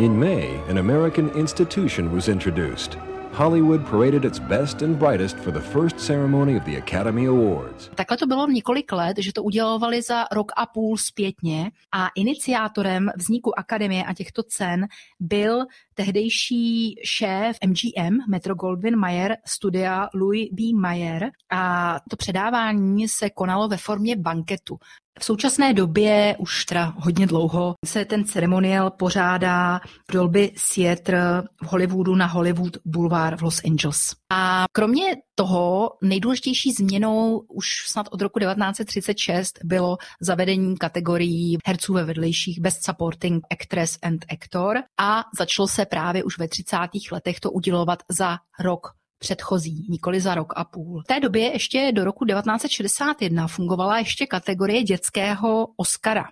In 0.00 0.18
May, 0.18 0.60
an 0.68 0.78
American 0.78 1.28
institution 1.36 2.14
was 2.14 2.28
introduced. 2.28 2.96
Hollywood 3.32 3.84
paraded 3.84 4.24
its 4.24 4.38
best 4.38 4.82
and 4.82 4.98
brightest 4.98 5.36
for 5.36 5.52
the 5.52 5.60
first 5.60 5.98
ceremony 6.00 6.56
of 6.56 6.64
the 6.64 6.76
Academy 6.76 7.26
Awards. 7.26 7.90
Takhle 7.94 8.16
to 8.16 8.26
bylo 8.26 8.46
několik 8.46 8.92
let, 8.92 9.16
že 9.18 9.32
to 9.32 9.42
udělovali 9.42 10.02
za 10.02 10.24
rok 10.32 10.52
a 10.56 10.66
půl 10.66 10.96
zpětně 10.96 11.70
a 11.92 12.08
iniciátorem 12.16 13.10
vzniku 13.16 13.58
akademie 13.58 14.04
a 14.04 14.14
těchto 14.14 14.42
cen 14.42 14.86
byl 15.20 15.64
tehdejší 15.94 16.94
šéf 17.04 17.56
MGM, 17.66 18.16
Metro 18.28 18.54
Goldwyn 18.54 18.96
Mayer, 18.96 19.36
studia 19.46 20.08
Louis 20.14 20.48
B. 20.52 20.62
Mayer 20.80 21.30
a 21.50 21.96
to 22.10 22.16
předávání 22.16 23.08
se 23.08 23.30
konalo 23.30 23.68
ve 23.68 23.76
formě 23.76 24.16
banketu. 24.16 24.78
V 25.20 25.24
současné 25.24 25.74
době, 25.74 26.36
už 26.38 26.64
teda 26.64 26.94
hodně 26.96 27.26
dlouho, 27.26 27.74
se 27.86 28.04
ten 28.04 28.24
ceremoniál 28.24 28.90
pořádá 28.90 29.80
v 30.10 30.12
Dolby 30.12 30.52
Theatre 30.74 31.42
v 31.62 31.66
Hollywoodu 31.66 32.14
na 32.14 32.26
Hollywood 32.26 32.76
Boulevard 32.84 33.40
v 33.40 33.42
Los 33.42 33.60
Angeles. 33.64 34.14
A 34.32 34.64
kromě 34.72 35.04
toho 35.34 35.90
nejdůležitější 36.02 36.72
změnou 36.72 37.38
už 37.48 37.66
snad 37.86 38.08
od 38.10 38.22
roku 38.22 38.38
1936 38.38 39.58
bylo 39.64 39.96
zavedení 40.20 40.76
kategorií 40.76 41.58
herců 41.66 41.92
ve 41.92 42.04
vedlejších 42.04 42.60
Best 42.60 42.84
Supporting 42.84 43.44
Actress 43.50 43.98
and 44.02 44.24
Actor 44.32 44.76
a 45.00 45.24
začalo 45.38 45.68
se 45.68 45.86
právě 45.86 46.24
už 46.24 46.38
ve 46.38 46.48
30. 46.48 46.76
letech 47.12 47.40
to 47.40 47.50
udělovat 47.50 48.02
za 48.10 48.38
rok 48.60 48.99
předchozí, 49.20 49.86
nikoli 49.88 50.20
za 50.20 50.34
rok 50.34 50.52
a 50.56 50.64
půl. 50.64 51.02
V 51.02 51.06
té 51.06 51.20
době 51.20 51.52
ještě 51.52 51.92
do 51.92 52.04
roku 52.04 52.24
1961 52.24 53.46
fungovala 53.46 53.98
ještě 53.98 54.26
kategorie 54.26 54.82
dětského 54.82 55.68
Oscara. 55.76 56.24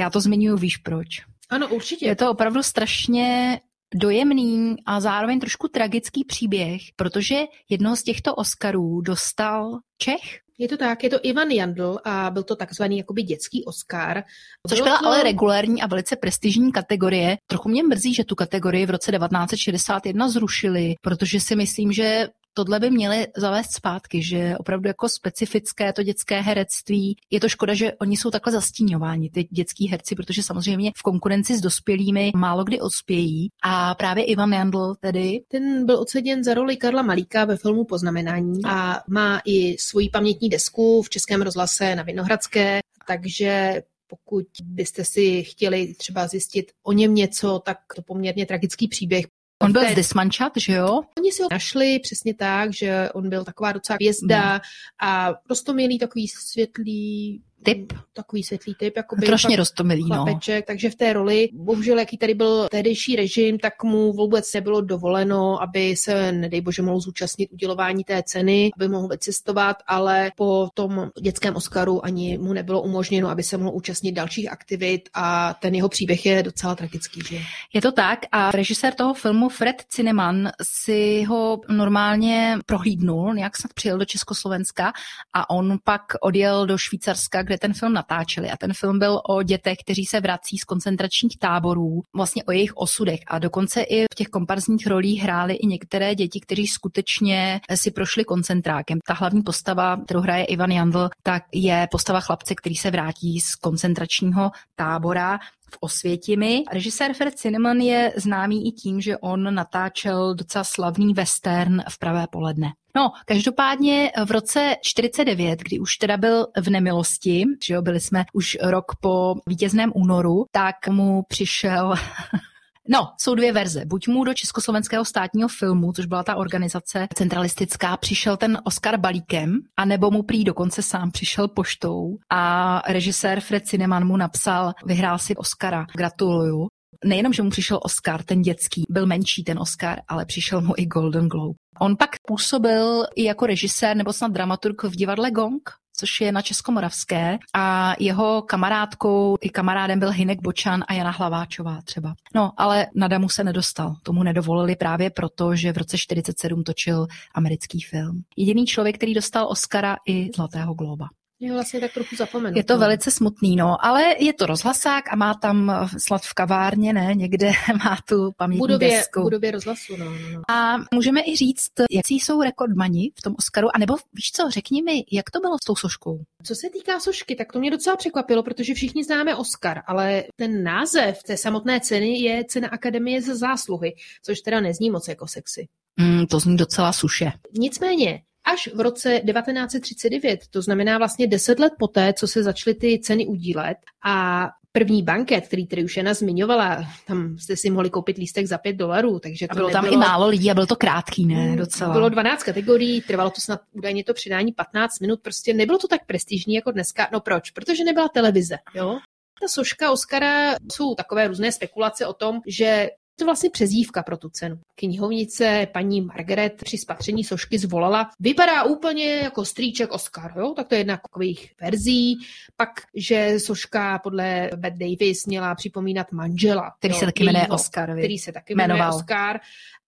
Já 0.00 0.10
to 0.10 0.20
zmiňuji, 0.20 0.58
víš 0.58 0.76
proč? 0.76 1.06
Ano, 1.50 1.68
určitě. 1.68 2.06
Je 2.06 2.16
to 2.16 2.30
opravdu 2.30 2.62
strašně 2.62 3.60
dojemný 3.94 4.76
a 4.86 5.00
zároveň 5.00 5.40
trošku 5.40 5.68
tragický 5.68 6.24
příběh, 6.24 6.82
protože 6.96 7.40
jednoho 7.68 7.96
z 7.96 8.02
těchto 8.02 8.34
Oscarů 8.34 9.00
dostal 9.00 9.78
Čech. 9.98 10.43
Je 10.58 10.68
to 10.68 10.76
tak, 10.76 11.04
je 11.04 11.10
to 11.10 11.18
Ivan 11.22 11.50
Jandl 11.50 11.98
a 12.04 12.30
byl 12.30 12.42
to 12.42 12.56
takzvaný 12.56 12.98
jakoby 12.98 13.22
dětský 13.22 13.64
Oscar. 13.64 14.22
Což 14.68 14.80
byla 14.80 14.98
to... 14.98 15.06
ale 15.06 15.22
regulární 15.22 15.82
a 15.82 15.86
velice 15.86 16.16
prestižní 16.16 16.72
kategorie. 16.72 17.36
Trochu 17.46 17.68
mě 17.68 17.82
mrzí, 17.82 18.14
že 18.14 18.24
tu 18.24 18.34
kategorii 18.34 18.86
v 18.86 18.90
roce 18.90 19.12
1961 19.12 20.28
zrušili, 20.28 20.94
protože 21.00 21.40
si 21.40 21.56
myslím, 21.56 21.92
že 21.92 22.28
tohle 22.54 22.80
by 22.80 22.90
měli 22.90 23.26
zavést 23.36 23.72
zpátky, 23.72 24.22
že 24.22 24.54
opravdu 24.58 24.88
jako 24.88 25.08
specifické 25.08 25.92
to 25.92 26.02
dětské 26.02 26.40
herectví. 26.40 27.16
Je 27.30 27.40
to 27.40 27.48
škoda, 27.48 27.74
že 27.74 27.92
oni 27.92 28.16
jsou 28.16 28.30
takhle 28.30 28.52
zastíňováni, 28.52 29.30
ty 29.30 29.48
dětský 29.50 29.88
herci, 29.88 30.14
protože 30.14 30.42
samozřejmě 30.42 30.92
v 30.96 31.02
konkurenci 31.02 31.56
s 31.56 31.60
dospělými 31.60 32.32
málo 32.36 32.64
kdy 32.64 32.80
ospějí. 32.80 33.48
A 33.64 33.94
právě 33.94 34.24
Ivan 34.24 34.52
Jandl 34.52 34.94
tedy. 35.00 35.40
Ten 35.48 35.86
byl 35.86 36.00
oceněn 36.00 36.44
za 36.44 36.54
roli 36.54 36.76
Karla 36.76 37.02
Malíka 37.02 37.44
ve 37.44 37.56
filmu 37.56 37.84
Poznamenání 37.84 38.60
a 38.64 39.02
má 39.08 39.40
i 39.44 39.76
svoji 39.78 40.10
pamětní 40.10 40.48
desku 40.48 41.02
v 41.02 41.10
Českém 41.10 41.42
rozhlase 41.42 41.94
na 41.94 42.02
Vinohradské, 42.02 42.80
takže 43.06 43.82
pokud 44.06 44.46
byste 44.64 45.04
si 45.04 45.42
chtěli 45.42 45.94
třeba 45.94 46.28
zjistit 46.28 46.72
o 46.82 46.92
něm 46.92 47.14
něco, 47.14 47.58
tak 47.64 47.78
to 47.96 48.02
poměrně 48.02 48.46
tragický 48.46 48.88
příběh. 48.88 49.24
On 49.62 49.72
byl 49.72 49.90
z 49.90 49.94
Dismančat, 49.94 50.52
že 50.56 50.72
jo? 50.72 51.00
Oni 51.18 51.32
si 51.32 51.42
ho 51.42 51.48
našli 51.50 51.98
přesně 51.98 52.34
tak, 52.34 52.74
že 52.74 53.08
on 53.14 53.28
byl 53.28 53.44
taková 53.44 53.72
docela 53.72 53.96
hvězda 53.96 54.50
hmm. 54.50 54.60
a 55.00 55.34
milý 55.74 55.98
takový 55.98 56.28
světlý 56.28 57.42
typ. 57.64 57.92
Takový 58.12 58.42
světlý 58.42 58.74
typ. 58.74 58.96
Jako 58.96 59.16
Strašně 59.22 59.56
rostomilý, 59.56 60.04
no. 60.10 60.24
Takže 60.66 60.90
v 60.90 60.94
té 60.94 61.12
roli, 61.12 61.48
bohužel, 61.52 61.98
jaký 61.98 62.18
tady 62.18 62.34
byl 62.34 62.68
tehdejší 62.70 63.16
režim, 63.16 63.58
tak 63.58 63.84
mu 63.84 64.12
vůbec 64.12 64.52
nebylo 64.52 64.80
dovoleno, 64.80 65.62
aby 65.62 65.96
se, 65.96 66.32
nedej 66.32 66.60
bože, 66.60 66.82
mohl 66.82 67.00
zúčastnit 67.00 67.52
udělování 67.52 68.04
té 68.04 68.22
ceny, 68.26 68.70
aby 68.76 68.88
mohl 68.88 69.08
vycestovat, 69.08 69.76
ale 69.86 70.30
po 70.36 70.68
tom 70.74 71.10
dětském 71.20 71.56
Oscaru 71.56 72.04
ani 72.04 72.38
mu 72.38 72.52
nebylo 72.52 72.82
umožněno, 72.82 73.28
aby 73.28 73.42
se 73.42 73.56
mohl 73.56 73.76
účastnit 73.76 74.12
dalších 74.12 74.52
aktivit 74.52 75.08
a 75.14 75.54
ten 75.54 75.74
jeho 75.74 75.88
příběh 75.88 76.26
je 76.26 76.42
docela 76.42 76.74
tragický, 76.74 77.20
že? 77.28 77.38
Je 77.74 77.82
to 77.82 77.92
tak 77.92 78.18
a 78.32 78.50
režisér 78.50 78.94
toho 78.94 79.14
filmu 79.14 79.48
Fred 79.48 79.76
Cineman 79.88 80.50
si 80.62 81.22
ho 81.22 81.60
normálně 81.68 82.58
prohlídnul, 82.66 83.34
nějak 83.34 83.56
snad 83.56 83.72
přijel 83.72 83.98
do 83.98 84.04
Československa 84.04 84.92
a 85.32 85.50
on 85.50 85.78
pak 85.84 86.02
odjel 86.20 86.66
do 86.66 86.78
Švýcarska, 86.78 87.42
kde 87.42 87.53
kde 87.54 87.58
ten 87.58 87.72
film 87.72 87.92
natáčeli. 87.92 88.50
A 88.50 88.56
ten 88.56 88.72
film 88.72 88.98
byl 88.98 89.20
o 89.28 89.42
dětech, 89.42 89.78
kteří 89.84 90.04
se 90.04 90.20
vrací 90.20 90.58
z 90.58 90.64
koncentračních 90.64 91.38
táborů, 91.38 92.02
vlastně 92.16 92.44
o 92.44 92.52
jejich 92.52 92.76
osudech. 92.76 93.20
A 93.26 93.38
dokonce 93.38 93.82
i 93.82 94.04
v 94.04 94.14
těch 94.14 94.28
komparzních 94.28 94.86
rolích 94.86 95.22
hrály 95.22 95.54
i 95.54 95.66
některé 95.66 96.14
děti, 96.14 96.40
kteří 96.40 96.66
skutečně 96.66 97.60
si 97.74 97.90
prošli 97.90 98.24
koncentrákem. 98.24 98.98
Ta 99.06 99.14
hlavní 99.14 99.42
postava, 99.42 99.96
kterou 99.96 100.20
hraje 100.20 100.44
Ivan 100.44 100.70
Jandl, 100.70 101.08
tak 101.22 101.42
je 101.52 101.88
postava 101.90 102.20
chlapce, 102.20 102.54
který 102.54 102.74
se 102.74 102.90
vrátí 102.90 103.40
z 103.40 103.54
koncentračního 103.54 104.50
tábora 104.76 105.38
v 105.74 105.78
Osvětimi. 105.80 106.62
Režisér 106.72 107.14
Fred 107.14 107.34
Cinnamon 107.34 107.80
je 107.80 108.12
známý 108.16 108.68
i 108.68 108.72
tím, 108.72 109.00
že 109.00 109.18
on 109.18 109.54
natáčel 109.54 110.34
docela 110.34 110.64
slavný 110.64 111.14
western 111.14 111.82
v 111.90 111.98
pravé 111.98 112.26
poledne. 112.30 112.68
No, 112.96 113.10
každopádně 113.26 114.12
v 114.24 114.30
roce 114.30 114.76
49, 114.82 115.60
kdy 115.62 115.78
už 115.78 115.96
teda 115.96 116.16
byl 116.16 116.46
v 116.60 116.70
nemilosti, 116.70 117.44
že 117.66 117.74
jo, 117.74 117.82
byli 117.82 118.00
jsme 118.00 118.24
už 118.32 118.56
rok 118.62 118.84
po 119.00 119.34
vítězném 119.46 119.92
únoru, 119.94 120.44
tak 120.52 120.88
mu 120.88 121.22
přišel 121.28 121.94
No, 122.88 123.08
jsou 123.20 123.34
dvě 123.34 123.52
verze. 123.52 123.84
Buď 123.84 124.08
mu 124.08 124.24
do 124.24 124.34
Československého 124.34 125.04
státního 125.04 125.48
filmu, 125.48 125.92
což 125.92 126.06
byla 126.06 126.22
ta 126.22 126.36
organizace 126.36 127.06
centralistická, 127.14 127.96
přišel 127.96 128.36
ten 128.36 128.58
Oscar 128.64 128.98
balíkem, 129.00 129.58
anebo 129.76 130.10
mu 130.10 130.22
prý 130.22 130.44
dokonce 130.44 130.82
sám 130.82 131.10
přišel 131.10 131.48
poštou 131.48 132.16
a 132.32 132.82
režisér 132.88 133.40
Fred 133.40 133.66
Cineman 133.66 134.06
mu 134.06 134.16
napsal, 134.16 134.72
vyhrál 134.86 135.18
si 135.18 135.36
Oscara, 135.36 135.86
gratuluju. 135.96 136.66
Nejenom, 137.04 137.32
že 137.32 137.42
mu 137.42 137.50
přišel 137.50 137.80
Oscar, 137.82 138.22
ten 138.22 138.42
dětský, 138.42 138.82
byl 138.90 139.06
menší 139.06 139.44
ten 139.44 139.58
Oscar, 139.58 139.98
ale 140.08 140.26
přišel 140.26 140.60
mu 140.60 140.74
i 140.76 140.86
Golden 140.86 141.28
Globe. 141.28 141.54
On 141.80 141.96
pak 141.96 142.10
působil 142.26 143.06
i 143.16 143.24
jako 143.24 143.46
režisér 143.46 143.96
nebo 143.96 144.12
snad 144.12 144.32
dramaturg 144.32 144.82
v 144.82 144.90
divadle 144.90 145.30
Gong, 145.30 145.70
což 145.96 146.20
je 146.20 146.32
na 146.32 146.42
Českomoravské 146.42 147.38
a 147.54 147.94
jeho 147.98 148.42
kamarádkou 148.42 149.36
i 149.40 149.50
kamarádem 149.50 149.98
byl 149.98 150.10
Hinek 150.10 150.42
Bočan 150.42 150.84
a 150.88 150.94
Jana 150.94 151.10
Hlaváčová 151.10 151.78
třeba. 151.84 152.14
No, 152.34 152.52
ale 152.56 152.86
na 152.94 153.08
Damu 153.08 153.28
se 153.28 153.44
nedostal. 153.44 153.94
Tomu 154.02 154.22
nedovolili 154.22 154.76
právě 154.76 155.10
proto, 155.10 155.56
že 155.56 155.72
v 155.72 155.78
roce 155.78 155.98
47 155.98 156.64
točil 156.64 157.06
americký 157.34 157.80
film. 157.80 158.22
Jediný 158.36 158.66
člověk, 158.66 158.96
který 158.96 159.14
dostal 159.14 159.46
Oscara 159.48 159.96
i 160.08 160.30
Zlatého 160.36 160.74
globa. 160.74 161.06
Je 161.40 161.52
vlastně 161.52 161.80
tak 161.80 161.92
trochu 161.92 162.16
zapomenu. 162.16 162.56
Je 162.56 162.64
to 162.64 162.78
velice 162.78 163.10
smutný, 163.10 163.56
no, 163.56 163.84
ale 163.84 164.02
je 164.18 164.32
to 164.32 164.46
rozhlasák 164.46 165.04
a 165.12 165.16
má 165.16 165.34
tam 165.34 165.88
snad 165.98 166.22
v 166.22 166.34
kavárně, 166.34 166.92
ne, 166.92 167.14
někde 167.14 167.52
má 167.84 167.98
tu 168.08 168.32
pamětní 168.36 168.58
budově, 168.58 168.90
desku. 168.90 169.22
budově 169.22 169.50
rozhlasu, 169.50 169.96
no, 169.96 170.04
no, 170.04 170.28
no. 170.34 170.40
A 170.50 170.76
můžeme 170.94 171.20
i 171.26 171.36
říct, 171.36 171.70
jaký 171.90 172.20
jsou 172.20 172.42
rekordmani 172.42 173.10
v 173.18 173.22
tom 173.22 173.34
Oscaru, 173.38 173.68
anebo 173.74 173.94
víš 174.12 174.30
co, 174.32 174.50
řekni 174.50 174.82
mi, 174.82 175.04
jak 175.12 175.30
to 175.30 175.40
bylo 175.40 175.56
s 175.62 175.66
tou 175.66 175.76
soškou? 175.76 176.20
Co 176.44 176.54
se 176.54 176.70
týká 176.70 177.00
sošky, 177.00 177.36
tak 177.36 177.52
to 177.52 177.58
mě 177.58 177.70
docela 177.70 177.96
překvapilo, 177.96 178.42
protože 178.42 178.74
všichni 178.74 179.04
známe 179.04 179.36
Oscar, 179.36 179.82
ale 179.86 180.24
ten 180.36 180.62
název 180.62 181.22
té 181.22 181.36
samotné 181.36 181.80
ceny 181.80 182.18
je 182.18 182.44
cena 182.44 182.68
Akademie 182.68 183.22
za 183.22 183.34
zásluhy, 183.34 183.94
což 184.22 184.40
teda 184.40 184.60
nezní 184.60 184.90
moc 184.90 185.08
jako 185.08 185.26
sexy. 185.26 185.68
Mm, 185.96 186.26
to 186.26 186.40
zní 186.40 186.56
docela 186.56 186.92
suše. 186.92 187.32
Nicméně, 187.58 188.22
až 188.52 188.68
v 188.74 188.80
roce 188.80 189.20
1939, 189.26 190.40
to 190.50 190.62
znamená 190.62 190.98
vlastně 190.98 191.26
deset 191.26 191.58
let 191.58 191.72
poté, 191.78 192.12
co 192.12 192.26
se 192.26 192.42
začaly 192.42 192.74
ty 192.74 192.98
ceny 192.98 193.26
udílet 193.26 193.76
a 194.06 194.48
první 194.72 195.02
banket, 195.02 195.46
který 195.46 195.66
tady 195.66 195.84
už 195.84 195.96
Jana 195.96 196.14
zmiňovala, 196.14 196.84
tam 197.06 197.38
jste 197.38 197.56
si 197.56 197.70
mohli 197.70 197.90
koupit 197.90 198.16
lístek 198.16 198.46
za 198.46 198.58
5 198.58 198.72
dolarů, 198.72 199.18
takže 199.18 199.48
to 199.48 199.52
A 199.52 199.54
bylo 199.54 199.70
tam 199.70 199.84
nebylo... 199.84 200.02
i 200.02 200.06
málo 200.06 200.28
lidí 200.28 200.50
a 200.50 200.54
byl 200.54 200.66
to 200.66 200.76
krátký, 200.76 201.26
ne, 201.26 201.56
docela. 201.56 201.92
Bylo 201.92 202.08
12 202.08 202.42
kategorií, 202.42 203.00
trvalo 203.00 203.30
to 203.30 203.40
snad 203.40 203.60
údajně 203.72 204.04
to 204.04 204.14
předání 204.14 204.52
15 204.52 205.00
minut, 205.00 205.20
prostě 205.22 205.54
nebylo 205.54 205.78
to 205.78 205.88
tak 205.88 206.06
prestižní 206.06 206.54
jako 206.54 206.70
dneska. 206.70 207.08
No 207.12 207.20
proč? 207.20 207.50
Protože 207.50 207.84
nebyla 207.84 208.08
televize, 208.08 208.56
jo? 208.74 208.98
Ta 209.40 209.48
soška 209.48 209.90
Oscara 209.90 210.54
jsou 210.72 210.94
takové 210.94 211.28
různé 211.28 211.52
spekulace 211.52 212.06
o 212.06 212.12
tom, 212.12 212.40
že 212.46 212.88
to 213.18 213.24
vlastně 213.24 213.50
přezdívka 213.50 214.02
pro 214.02 214.16
tu 214.16 214.28
cenu. 214.28 214.58
Knihovnice 214.74 215.68
paní 215.72 216.00
Margaret 216.00 216.54
při 216.64 216.78
spatření 216.78 217.24
sošky 217.24 217.58
zvolala, 217.58 218.10
vypadá 218.20 218.64
úplně 218.64 219.06
jako 219.06 219.44
strýček 219.44 219.92
Oscar, 219.92 220.32
jo? 220.36 220.54
tak 220.56 220.68
to 220.68 220.74
je 220.74 220.80
jedna 220.80 220.96
takových 220.96 221.52
verzí. 221.60 222.18
Pak, 222.56 222.68
že 222.94 223.40
soška 223.40 223.98
podle 223.98 224.50
Bette 224.56 224.78
Davis 224.78 225.26
měla 225.26 225.54
připomínat 225.54 226.12
manžela. 226.12 226.74
Který 226.78 226.94
jo, 226.94 227.00
se 227.00 227.06
taky 227.06 227.24
jmenuje 227.24 227.48
Oscar? 227.48 227.98
Který 227.98 228.18
se 228.18 228.32
taky 228.32 228.54
jmenuje 228.54 228.78
Jmenoval. 228.78 228.98
Oscar. 228.98 229.40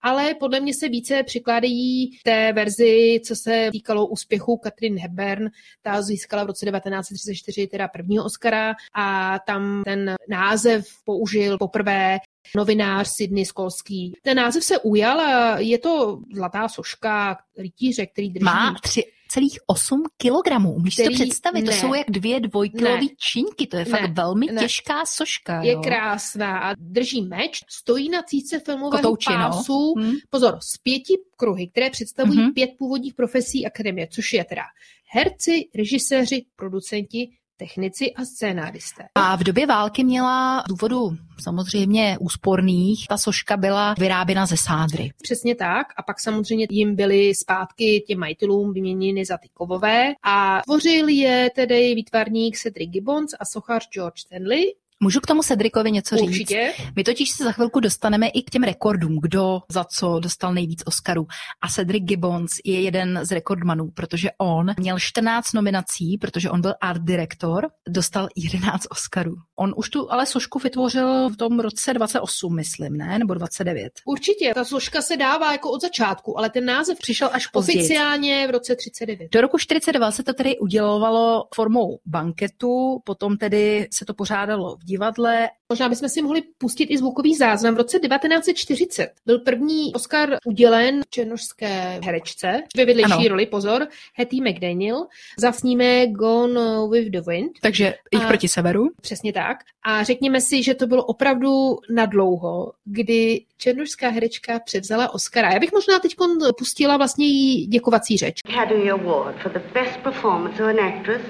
Ale 0.03 0.35
podle 0.35 0.61
mě 0.61 0.75
se 0.75 0.89
více 0.89 1.23
přikládají 1.23 2.19
té 2.25 2.53
verzi, 2.53 3.21
co 3.25 3.37
se 3.37 3.69
týkalo 3.73 4.07
úspěchu 4.07 4.57
Katrin 4.57 4.99
Hepburn. 4.99 5.49
Ta 5.83 6.03
získala 6.03 6.45
v 6.45 6.47
roce 6.47 6.67
1934 6.67 7.67
teda 7.67 7.89
prvního 7.89 8.25
Oscara 8.25 8.75
a 8.95 9.39
tam 9.47 9.83
ten 9.85 10.15
název 10.29 10.87
použil 11.05 11.59
poprvé 11.59 12.19
novinář 12.57 13.09
Sidney 13.09 13.45
Skolský. 13.45 14.13
Ten 14.23 14.37
název 14.37 14.65
se 14.65 14.79
ujal 14.79 15.21
je 15.59 15.79
to 15.79 16.19
zlatá 16.35 16.69
soška 16.69 17.39
rytíře, 17.59 18.07
který 18.07 18.31
drží... 18.31 18.45
Má 18.45 18.75
3,8 18.75 20.03
kilogramů. 20.17 20.73
Umíš 20.75 20.95
si 20.95 21.05
to 21.05 21.11
představit? 21.11 21.63
To 21.63 21.71
ne. 21.71 21.77
jsou 21.77 21.95
jak 21.95 22.11
dvě 22.11 22.41
dvojkilové 22.41 23.01
Ne. 23.01 23.07
činky. 23.33 23.67
To 23.67 23.77
je 23.77 23.85
Ne. 23.85 23.91
fakt 23.91 24.11
velmi 24.11 24.47
Ne. 24.53 24.61
těžká 24.63 25.03
soška. 25.07 25.63
je 25.63 25.73
jo. 25.73 25.81
krásná 25.83 26.59
a 26.59 26.75
drží 26.79 27.23
meč, 27.23 27.61
stojí 27.71 28.09
na 28.09 28.23
cíce 28.23 28.59
filmového 28.61 28.91
Kotouči, 29.03 29.33
no. 29.33 29.39
pásu, 29.39 29.95
Hm. 29.99 30.13
pozor, 30.31 30.59
z 30.63 30.79
pěti 30.79 31.15
kruhy, 31.37 31.67
které 31.69 31.91
představují 31.91 32.39
Mhm. 32.39 32.53
pět 32.53 32.71
původních 32.79 33.15
profesí 33.15 33.67
akademie, 33.67 34.09
což 34.11 34.33
je 34.33 34.45
teda 34.45 34.63
herci, 35.11 35.69
režiséři, 35.75 36.45
producenti, 36.57 37.29
technici 37.57 38.13
a 38.13 38.25
scénáristé. 38.25 39.05
A 39.15 39.37
v 39.37 39.45
době 39.45 39.67
války 39.67 40.05
měla 40.05 40.61
z 40.61 40.69
důvodu 40.69 41.17
samozřejmě 41.43 42.17
úsporných, 42.21 43.07
ta 43.09 43.19
soška 43.19 43.57
byla 43.57 43.95
vyráběna 43.99 44.47
ze 44.47 44.57
sádry. 44.57 45.11
Přesně 45.23 45.55
tak. 45.55 45.87
A 45.97 46.03
pak 46.03 46.21
samozřejmě 46.21 46.67
jim 46.71 46.97
byly 46.97 47.35
zpátky 47.35 48.05
těm 48.07 48.19
majitelům 48.19 48.73
vyměněny 48.73 49.25
za 49.25 49.37
ty 49.39 49.49
kovové 49.55 50.15
a 50.23 50.61
tvořil 50.65 51.09
je 51.09 51.51
tedy 51.55 51.95
výtvarník 51.95 52.57
Cedric 52.59 52.91
Gibbons 52.91 53.31
a 53.41 53.45
sochař 53.45 53.89
George 53.89 54.21
Stanley. 54.21 54.75
Můžu 55.03 55.21
k 55.21 55.27
tomu 55.27 55.43
Cedricovi 55.43 55.93
něco 55.93 56.17
říct? 56.17 56.29
Určitě. 56.29 56.73
My 56.97 57.05
totiž 57.05 57.31
se 57.31 57.45
za 57.45 57.53
chvilku 57.53 57.81
dostaneme 57.81 58.29
i 58.29 58.43
k 58.43 58.51
těm 58.51 58.63
rekordům, 58.63 59.19
kdo 59.23 59.61
za 59.71 59.85
co 59.85 60.21
dostal 60.21 60.55
nejvíc 60.55 60.83
Oscarů. 60.87 61.27
A 61.63 61.69
Cedric 61.69 62.05
Gibbons 62.05 62.51
je 62.65 62.81
jeden 62.81 63.21
z 63.23 63.33
rekordmanů, 63.33 63.91
protože 63.95 64.29
on 64.39 64.75
měl 64.79 64.99
14 64.99 65.53
nominací, 65.53 66.19
protože 66.19 66.51
on 66.51 66.61
byl 66.61 66.75
art 66.81 67.03
direktor, 67.03 67.67
dostal 67.89 68.29
11 68.37 68.87
Oscarů. 68.91 69.35
On 69.59 69.75
už 69.77 69.91
tu 69.91 70.13
ale 70.13 70.27
sošku 70.27 70.59
vytvořil 70.59 71.29
v 71.31 71.37
tom 71.37 71.61
roce 71.61 71.95
28, 71.95 72.57
myslím, 72.57 72.97
ne? 72.97 73.19
Nebo 73.19 73.35
29. 73.35 73.93
Určitě. 74.05 74.53
Ta 74.55 74.65
složka 74.65 75.03
se 75.03 75.17
dává 75.17 75.53
jako 75.53 75.71
od 75.71 75.81
začátku, 75.83 76.39
ale 76.39 76.51
ten 76.51 76.65
název 76.65 76.99
Přišel 76.99 77.31
až 77.33 77.47
později. 77.47 77.79
oficiálně 77.79 78.47
v 78.47 78.51
roce 78.51 78.77
39. 78.77 79.33
Do 79.33 79.41
roku 79.41 79.59
42 79.59 80.11
se 80.11 80.23
to 80.23 80.33
tedy 80.33 80.59
udělovalo 80.59 81.45
formou 81.55 81.99
banketu, 82.07 83.01
potom 83.05 83.37
tedy 83.37 83.89
se 83.95 84.05
to 84.05 84.15
pořádalo 84.15 84.77
v 84.77 84.86
divadle. 84.87 85.49
Možná 85.69 85.89
bychom 85.89 86.09
si 86.09 86.23
mohli 86.23 86.43
pustit 86.59 86.85
i 86.85 86.99
zvukový 86.99 87.35
záznam. 87.37 87.75
V 87.75 87.77
roce 87.79 87.99
1940 87.99 89.11
byl 89.27 89.39
první 89.39 89.95
Oscar 89.95 90.37
udělen 90.47 91.01
černošské 91.11 92.01
herečce 92.05 92.63
ve 92.77 92.85
vedlejší 92.85 93.13
Ano. 93.13 93.29
roli, 93.29 93.47
pozor, 93.47 93.87
Hattie 94.19 94.43
McDaniel, 94.51 95.07
za 95.39 95.53
snímek 95.53 96.11
Gone 96.11 96.61
with 96.91 97.09
the 97.13 97.21
Wind. 97.31 97.53
Takže 97.63 97.95
jich 98.13 98.25
A- 98.25 98.29
proti 98.29 98.49
severu. 98.49 98.89
Přesně 99.01 99.33
tak. 99.33 99.59
A 99.83 100.03
řekněme 100.03 100.41
si, 100.41 100.63
že 100.63 100.75
to 100.75 100.87
bylo 100.87 101.05
opravdu 101.05 101.77
nadlouho, 101.91 102.73
kdy 102.85 103.45
černošská 103.59 104.09
herečka 104.09 104.59
převzala 104.61 105.15
Oscara. 105.15 105.53
Já 105.53 105.59
bych 105.59 105.73
možná 105.73 105.99
teď 105.99 106.15
pustila 106.59 106.97
vlastně 106.97 107.27
její 107.27 107.67
děkovací 107.67 108.17
řeč. 108.17 108.41
Academy 108.49 108.91
Award 108.91 109.37
for 109.43 109.53
the 109.53 109.61
best 109.75 109.97
performance 110.03 110.63
of 110.63 110.69
an 110.69 110.81
actress 110.81 111.23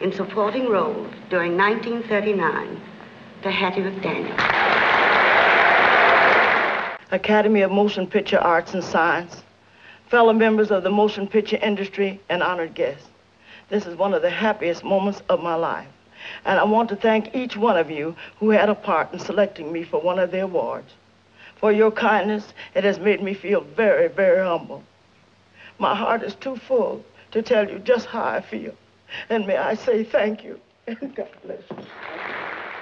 in 0.00 0.12
supporting 0.12 0.68
roles 0.68 1.10
during 1.28 1.56
1939 1.56 2.80
to 3.42 3.50
Hattie 3.50 3.80
McDaniel. 3.80 4.36
Academy 7.10 7.62
of 7.62 7.72
Motion 7.72 8.06
Picture 8.06 8.38
Arts 8.38 8.74
and 8.74 8.84
Science, 8.84 9.42
fellow 10.08 10.32
members 10.32 10.70
of 10.70 10.84
the 10.84 10.90
motion 10.90 11.26
picture 11.26 11.58
industry, 11.60 12.20
and 12.28 12.42
honored 12.42 12.74
guests. 12.74 13.08
This 13.68 13.86
is 13.86 13.96
one 13.96 14.14
of 14.14 14.22
the 14.22 14.30
happiest 14.30 14.84
moments 14.84 15.20
of 15.28 15.42
my 15.42 15.56
life. 15.56 15.88
And 16.44 16.60
I 16.60 16.64
want 16.64 16.88
to 16.90 16.96
thank 16.96 17.34
each 17.34 17.56
one 17.56 17.76
of 17.76 17.90
you 17.90 18.14
who 18.38 18.50
had 18.50 18.68
a 18.68 18.74
part 18.74 19.12
in 19.12 19.18
selecting 19.18 19.72
me 19.72 19.82
for 19.82 20.00
one 20.00 20.20
of 20.20 20.30
the 20.30 20.40
awards. 20.40 20.94
For 21.56 21.72
your 21.72 21.90
kindness, 21.90 22.52
it 22.74 22.84
has 22.84 23.00
made 23.00 23.20
me 23.20 23.34
feel 23.34 23.62
very, 23.62 24.08
very 24.08 24.46
humble. 24.46 24.84
My 25.78 25.94
heart 25.96 26.22
is 26.22 26.36
too 26.36 26.56
full 26.56 27.04
to 27.32 27.42
tell 27.42 27.68
you 27.68 27.80
just 27.80 28.06
how 28.06 28.24
I 28.24 28.40
feel. 28.40 28.74
And 29.28 29.46
may 29.46 29.56
I 29.56 29.74
say 29.74 30.04
thank 30.04 30.44
you. 30.44 30.60
God 31.16 31.28
bless 31.44 31.62
you. 31.70 32.35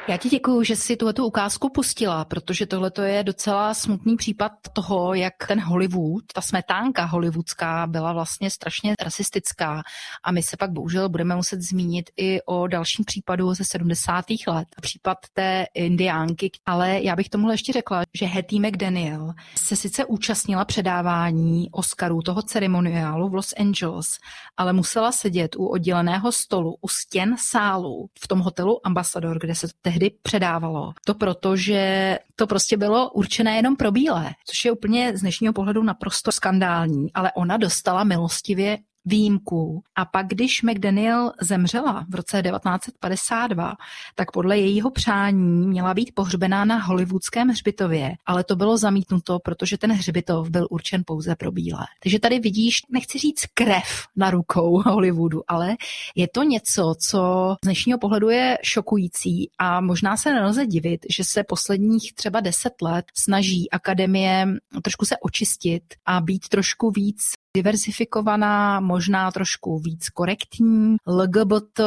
Já 0.08 0.16
ti 0.16 0.28
děkuju, 0.28 0.62
že 0.62 0.76
jsi 0.76 0.96
tuhletu 0.96 1.26
ukázku 1.26 1.68
pustila, 1.68 2.24
protože 2.24 2.66
tohle 2.66 2.90
je 3.04 3.24
docela 3.24 3.74
smutný 3.74 4.16
případ 4.16 4.52
toho, 4.72 5.14
jak 5.14 5.34
ten 5.48 5.60
Hollywood, 5.60 6.24
ta 6.34 6.40
smetánka 6.40 7.04
hollywoodská 7.04 7.86
byla 7.86 8.12
vlastně 8.12 8.50
strašně 8.50 8.94
rasistická 9.02 9.82
a 10.24 10.32
my 10.32 10.42
se 10.42 10.56
pak 10.56 10.70
bohužel 10.70 11.08
budeme 11.08 11.36
muset 11.36 11.62
zmínit 11.62 12.10
i 12.16 12.42
o 12.42 12.66
dalším 12.66 13.04
případu 13.04 13.54
ze 13.54 13.64
70. 13.64 14.24
let, 14.46 14.68
případ 14.80 15.18
té 15.32 15.66
indiánky, 15.74 16.50
ale 16.66 17.02
já 17.02 17.16
bych 17.16 17.28
tomuhle 17.28 17.54
ještě 17.54 17.72
řekla, 17.72 18.02
že 18.14 18.26
Hattie 18.26 18.68
McDaniel 18.68 19.32
se 19.54 19.76
sice 19.76 20.04
účastnila 20.04 20.64
předávání 20.64 21.70
Oscarů 21.70 22.22
toho 22.22 22.42
ceremoniálu 22.42 23.28
v 23.28 23.34
Los 23.34 23.54
Angeles, 23.58 24.18
ale 24.56 24.72
musela 24.72 25.12
sedět 25.12 25.56
u 25.56 25.66
odděleného 25.66 26.32
stolu, 26.32 26.76
u 26.80 26.88
stěn 26.88 27.36
sálu 27.38 28.08
v 28.20 28.28
tom 28.28 28.38
hotelu 28.38 28.86
Ambassador, 28.86 29.38
kde 29.38 29.54
se 29.54 29.68
to 29.82 29.93
tehdy 29.94 30.10
předávalo. 30.22 30.92
To 31.06 31.14
proto, 31.14 31.56
že 31.56 32.18
to 32.36 32.46
prostě 32.46 32.76
bylo 32.76 33.10
určené 33.10 33.56
jenom 33.56 33.76
pro 33.76 33.92
bílé, 33.92 34.30
což 34.46 34.64
je 34.64 34.72
úplně 34.72 35.16
z 35.16 35.20
dnešního 35.20 35.52
pohledu 35.52 35.82
naprosto 35.82 36.32
skandální, 36.32 37.12
ale 37.14 37.32
ona 37.32 37.56
dostala 37.56 38.04
milostivě 38.04 38.78
výjimku. 39.04 39.82
A 39.96 40.04
pak, 40.04 40.26
když 40.26 40.62
McDaniel 40.62 41.32
zemřela 41.40 42.06
v 42.08 42.14
roce 42.14 42.42
1952, 42.42 43.74
tak 44.14 44.32
podle 44.32 44.58
jejího 44.58 44.90
přání 44.90 45.66
měla 45.66 45.94
být 45.94 46.14
pohřbená 46.14 46.64
na 46.64 46.76
hollywoodském 46.76 47.48
hřbitově, 47.48 48.14
ale 48.26 48.44
to 48.44 48.56
bylo 48.56 48.76
zamítnuto, 48.76 49.38
protože 49.38 49.78
ten 49.78 49.92
hřbitov 49.92 50.50
byl 50.50 50.66
určen 50.70 51.02
pouze 51.06 51.36
pro 51.36 51.52
bílé. 51.52 51.86
Takže 52.02 52.18
tady 52.18 52.40
vidíš, 52.40 52.82
nechci 52.90 53.18
říct 53.18 53.46
krev 53.54 54.06
na 54.16 54.30
rukou 54.30 54.82
Hollywoodu, 54.82 55.42
ale 55.48 55.76
je 56.14 56.28
to 56.28 56.42
něco, 56.42 56.94
co 56.98 57.54
z 57.64 57.66
dnešního 57.66 57.98
pohledu 57.98 58.28
je 58.28 58.58
šokující 58.62 59.50
a 59.58 59.80
možná 59.80 60.16
se 60.16 60.32
nelze 60.32 60.66
divit, 60.66 61.06
že 61.10 61.24
se 61.24 61.44
posledních 61.44 62.14
třeba 62.14 62.40
deset 62.40 62.82
let 62.82 63.04
snaží 63.14 63.70
akademie 63.70 64.46
trošku 64.82 65.04
se 65.04 65.16
očistit 65.18 65.82
a 66.06 66.20
být 66.20 66.48
trošku 66.48 66.90
víc 66.90 67.32
diversifikovaná, 67.56 68.80
možná 68.80 69.30
trošku 69.30 69.78
víc 69.78 70.08
korektní, 70.08 70.96
LGBT 71.06 71.80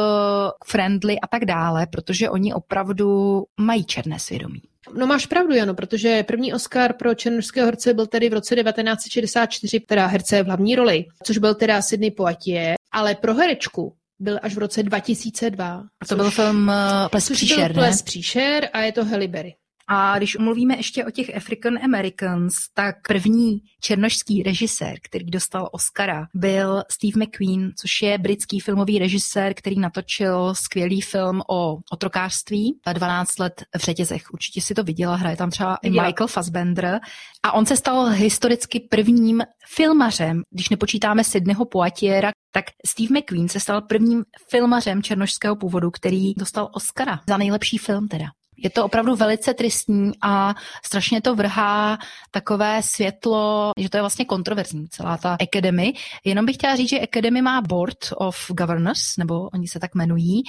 friendly 0.66 1.20
a 1.20 1.26
tak 1.26 1.44
dále, 1.44 1.86
protože 1.86 2.30
oni 2.30 2.54
opravdu 2.54 3.42
mají 3.60 3.84
černé 3.84 4.18
svědomí. 4.18 4.62
No 4.98 5.06
máš 5.06 5.26
pravdu, 5.26 5.54
Jano, 5.54 5.74
protože 5.74 6.22
první 6.22 6.54
Oscar 6.54 6.92
pro 6.92 7.14
černožského 7.14 7.66
herce 7.66 7.94
byl 7.94 8.06
tedy 8.06 8.28
v 8.30 8.32
roce 8.32 8.56
1964, 8.56 9.80
teda 9.80 10.06
herce 10.06 10.42
v 10.42 10.46
hlavní 10.46 10.76
roli, 10.76 11.04
což 11.22 11.38
byl 11.38 11.54
teda 11.54 11.82
Sidney 11.82 12.10
Poitier, 12.10 12.74
ale 12.92 13.14
pro 13.14 13.34
herečku 13.34 13.94
byl 14.18 14.38
až 14.42 14.54
v 14.54 14.58
roce 14.58 14.82
2002. 14.82 15.82
A 16.00 16.06
to 16.06 16.16
byl 16.16 16.30
film 16.30 16.72
Ples 17.10 17.30
příšer, 17.30 17.72
byl 17.72 17.82
Ples 17.82 18.02
příšer 18.02 18.68
a 18.72 18.80
je 18.80 18.92
to 18.92 19.04
Halle 19.04 19.28
Berry. 19.28 19.54
A 19.90 20.18
když 20.18 20.36
mluvíme 20.36 20.76
ještě 20.76 21.04
o 21.04 21.10
těch 21.10 21.36
African 21.36 21.78
Americans, 21.84 22.54
tak 22.74 22.96
první 23.08 23.58
černošský 23.80 24.42
režisér, 24.42 24.94
který 25.02 25.30
dostal 25.30 25.68
Oscara, 25.72 26.26
byl 26.34 26.82
Steve 26.90 27.24
McQueen, 27.24 27.70
což 27.80 28.02
je 28.02 28.18
britský 28.18 28.60
filmový 28.60 28.98
režisér, 28.98 29.54
který 29.54 29.78
natočil 29.78 30.54
skvělý 30.54 31.00
film 31.00 31.40
o 31.50 31.76
otrokářství 31.92 32.80
12 32.92 33.38
let 33.38 33.62
v 33.76 33.80
řetězech. 33.80 34.22
Určitě 34.32 34.60
si 34.60 34.74
to 34.74 34.84
viděla, 34.84 35.16
hraje 35.16 35.36
tam 35.36 35.50
třeba 35.50 35.76
i 35.82 35.90
Michael 35.90 36.26
Fassbender. 36.26 37.00
A 37.42 37.52
on 37.52 37.66
se 37.66 37.76
stal 37.76 38.06
historicky 38.06 38.80
prvním 38.80 39.42
filmařem, 39.74 40.42
když 40.50 40.68
nepočítáme 40.68 41.24
Sydneyho 41.24 41.64
Poitiera, 41.64 42.30
tak 42.52 42.64
Steve 42.86 43.20
McQueen 43.20 43.48
se 43.48 43.60
stal 43.60 43.82
prvním 43.82 44.24
filmařem 44.50 45.02
černošského 45.02 45.56
původu, 45.56 45.90
který 45.90 46.34
dostal 46.34 46.70
Oscara 46.74 47.20
za 47.28 47.36
nejlepší 47.36 47.78
film 47.78 48.08
teda. 48.08 48.24
Je 48.62 48.70
to 48.70 48.84
opravdu 48.84 49.16
velice 49.16 49.54
tristní 49.54 50.12
a 50.22 50.54
strašně 50.84 51.20
to 51.22 51.34
vrhá 51.34 51.98
takové 52.30 52.82
světlo, 52.82 53.70
že 53.78 53.88
to 53.88 53.96
je 53.96 54.02
vlastně 54.02 54.24
kontroverzní, 54.24 54.88
celá 54.88 55.16
ta 55.16 55.36
Academy. 55.42 55.92
Jenom 56.24 56.46
bych 56.46 56.56
chtěla 56.56 56.76
říct, 56.76 56.88
že 56.88 57.00
Academy 57.00 57.42
má 57.42 57.60
Board 57.60 57.98
of 58.16 58.50
Governors, 58.50 59.16
nebo 59.16 59.48
oni 59.54 59.68
se 59.68 59.80
tak 59.80 59.94
jmenují. 59.94 60.42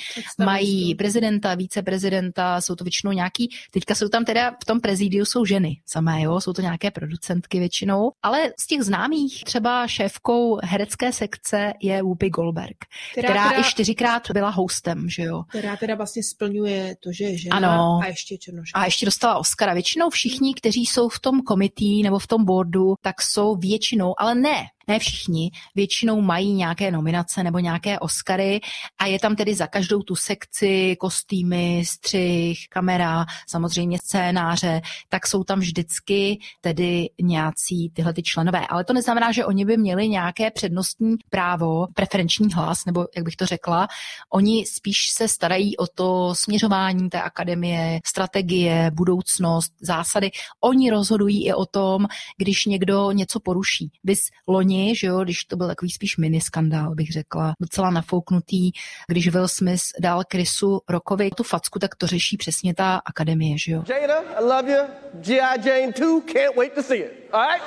Mají 0.46 0.96
prezidenta, 0.96 1.56
viceprezidenta, 1.56 2.62
jsou 2.62 2.76
to 2.76 2.84
většinou 2.84 3.12
nějaký, 3.12 3.50
teďka 3.72 3.96
jsou 3.96 4.08
tam 4.08 4.26
teda 4.26 4.52
v 4.62 4.66
tom 4.66 4.80
prezidiu 4.80 5.26
jsou 5.26 5.46
ženy 5.46 5.78
samé, 5.86 6.22
jo, 6.22 6.42
jsou 6.42 6.54
to 6.54 6.62
nějaké 6.62 6.92
producentky 6.92 7.60
většinou, 7.60 8.12
ale 8.24 8.54
z 8.60 8.68
těch 8.68 8.84
známých 8.84 9.44
třeba 9.44 9.88
šéfkou 9.88 10.60
herecké 10.64 11.12
sekce 11.12 11.74
je 11.82 12.02
Whoopi 12.02 12.30
Goldberg, 12.30 12.78
která, 13.12 13.30
která 13.30 13.50
teda, 13.50 13.62
i 13.62 13.64
čtyřikrát 13.64 14.32
byla 14.32 14.50
hostem, 14.50 15.10
že 15.10 15.24
jo. 15.24 15.44
Která 15.50 15.78
teda 15.78 15.96
vlastně 15.96 16.24
splňuje 16.24 16.96
to, 17.00 17.12
že 17.12 17.24
je 17.24 17.38
žena. 17.38 17.58
Ano, 17.58 17.99
a 18.00 18.08
ještě 18.08 18.38
černoška. 18.38 18.80
A 18.80 18.86
ještě 18.86 19.06
dostala 19.06 19.38
Oscara. 19.38 19.74
Většinou 19.74 20.10
všichni, 20.10 20.54
kteří 20.54 20.86
jsou 20.86 21.10
v 21.10 21.20
tom 21.20 21.42
komití 21.42 22.04
nebo 22.04 22.20
v 22.20 22.28
tom 22.28 22.46
boardu, 22.46 22.96
tak 23.02 23.22
jsou 23.22 23.56
většinou, 23.56 24.22
ale 24.22 24.36
ne 24.36 24.66
ne 24.90 25.00
všichni, 25.00 25.52
většinou 25.76 26.22
mají 26.22 26.54
nějaké 26.54 26.92
nominace 26.92 27.44
nebo 27.44 27.60
nějaké 27.60 28.00
Oscary 28.00 28.60
a 28.98 29.06
je 29.06 29.20
tam 29.20 29.36
tedy 29.36 29.56
za 29.56 29.68
každou 29.68 30.02
tu 30.02 30.16
sekci 30.16 30.96
kostýmy, 31.00 31.84
střih, 31.86 32.60
kamera, 32.70 33.26
samozřejmě 33.48 33.98
scénáře, 34.04 34.82
tak 35.10 35.28
jsou 35.28 35.44
tam 35.44 35.60
vždycky 35.60 36.40
tedy 36.62 37.10
nějací 37.22 37.90
tyhle 37.90 38.14
ty 38.14 38.24
členové. 38.24 38.68
Ale 38.68 38.84
to 38.84 38.94
neznamená, 38.94 39.32
že 39.32 39.46
oni 39.46 39.66
by 39.66 39.78
měli 39.78 40.10
nějaké 40.10 40.52
přednostní 40.52 41.16
právo, 41.30 41.88
preferenční 41.94 42.54
hlas, 42.54 42.86
nebo 42.86 43.06
jak 43.16 43.26
bych 43.26 43.36
to 43.36 43.46
řekla. 43.46 43.88
Oni 44.34 44.66
spíš 44.66 44.98
se 45.14 45.28
starají 45.28 45.78
o 45.78 45.88
to 45.88 46.36
směřování 46.36 47.10
té 47.10 47.22
akademie, 47.22 48.00
strategie, 48.06 48.92
budoucnost, 48.94 49.74
zásady. 49.82 50.32
Oni 50.62 50.90
rozhodují 50.90 51.46
i 51.46 51.54
o 51.54 51.66
tom, 51.66 52.06
když 52.38 52.66
někdo 52.66 53.12
něco 53.12 53.40
poruší. 53.40 53.92
Bys 54.04 54.20
loni 54.48 54.79
že 54.96 55.08
jo, 55.08 55.24
když 55.24 55.46
to 55.46 55.56
byl 55.56 55.68
takový 55.68 55.92
spíš 55.92 56.18
mini 56.18 56.42
skandál, 56.42 56.96
bych 56.96 57.12
řekla, 57.12 57.54
docela 57.62 57.90
nafouknutý, 57.90 58.72
když 59.08 59.28
Will 59.28 59.48
Smith 59.48 59.82
dal 60.00 60.24
Chrisu 60.32 60.82
Rockovi 60.90 61.30
tu 61.30 61.44
facku, 61.44 61.80
tak 61.80 61.96
to 61.96 62.08
řeší 62.08 62.38
přesně 62.38 62.74
ta 62.74 63.02
akademie, 63.06 63.58
že 63.58 63.72
jo. 63.72 63.84
Jada, 63.88 64.20
I 64.20 64.44
love 64.44 64.72
you. 64.72 64.84
G.I. 65.14 65.70
Jane 65.70 65.92
2, 65.92 66.22
can't 66.22 66.56
wait 66.56 66.74
to 66.74 66.84
see 66.84 66.98
it. 66.98 67.30
All 67.34 67.42
right? 67.42 67.62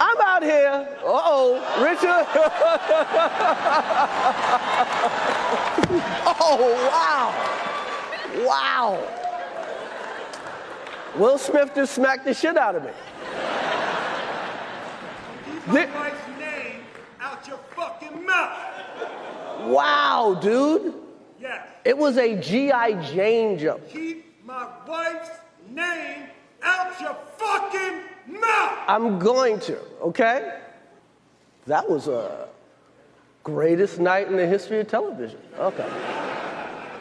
I'm 0.00 0.16
out 0.26 0.42
here. 0.42 0.86
Uh-oh, 1.04 1.60
Richard. 1.84 2.26
oh, 6.40 6.58
wow. 6.90 7.32
Wow. 8.46 8.98
Will 11.16 11.38
Smith 11.38 11.74
just 11.74 11.94
smacked 11.94 12.24
the 12.24 12.34
shit 12.34 12.56
out 12.56 12.76
of 12.76 12.84
me. 12.84 12.90
My 15.72 15.86
wife's 15.86 16.28
name 16.38 16.82
out 17.20 17.46
your 17.46 17.58
fucking 17.76 18.26
mouth. 18.26 18.58
Wow, 19.66 20.38
dude. 20.40 20.94
Yes. 21.40 21.66
It 21.84 21.96
was 21.96 22.18
a 22.18 22.36
G.I. 22.36 23.02
Jane 23.12 23.58
jump. 23.58 23.88
Keep 23.88 24.44
my 24.44 24.66
wife's 24.86 25.30
name 25.68 26.24
out 26.62 27.00
your 27.00 27.16
fucking 27.36 28.40
mouth. 28.40 28.78
I'm 28.88 29.18
going 29.18 29.60
to, 29.60 29.78
okay? 30.02 30.58
That 31.66 31.88
was 31.88 32.08
a 32.08 32.48
greatest 33.44 34.00
night 34.00 34.28
in 34.28 34.36
the 34.36 34.46
history 34.46 34.80
of 34.80 34.88
television. 34.88 35.40
Okay. 35.58 36.28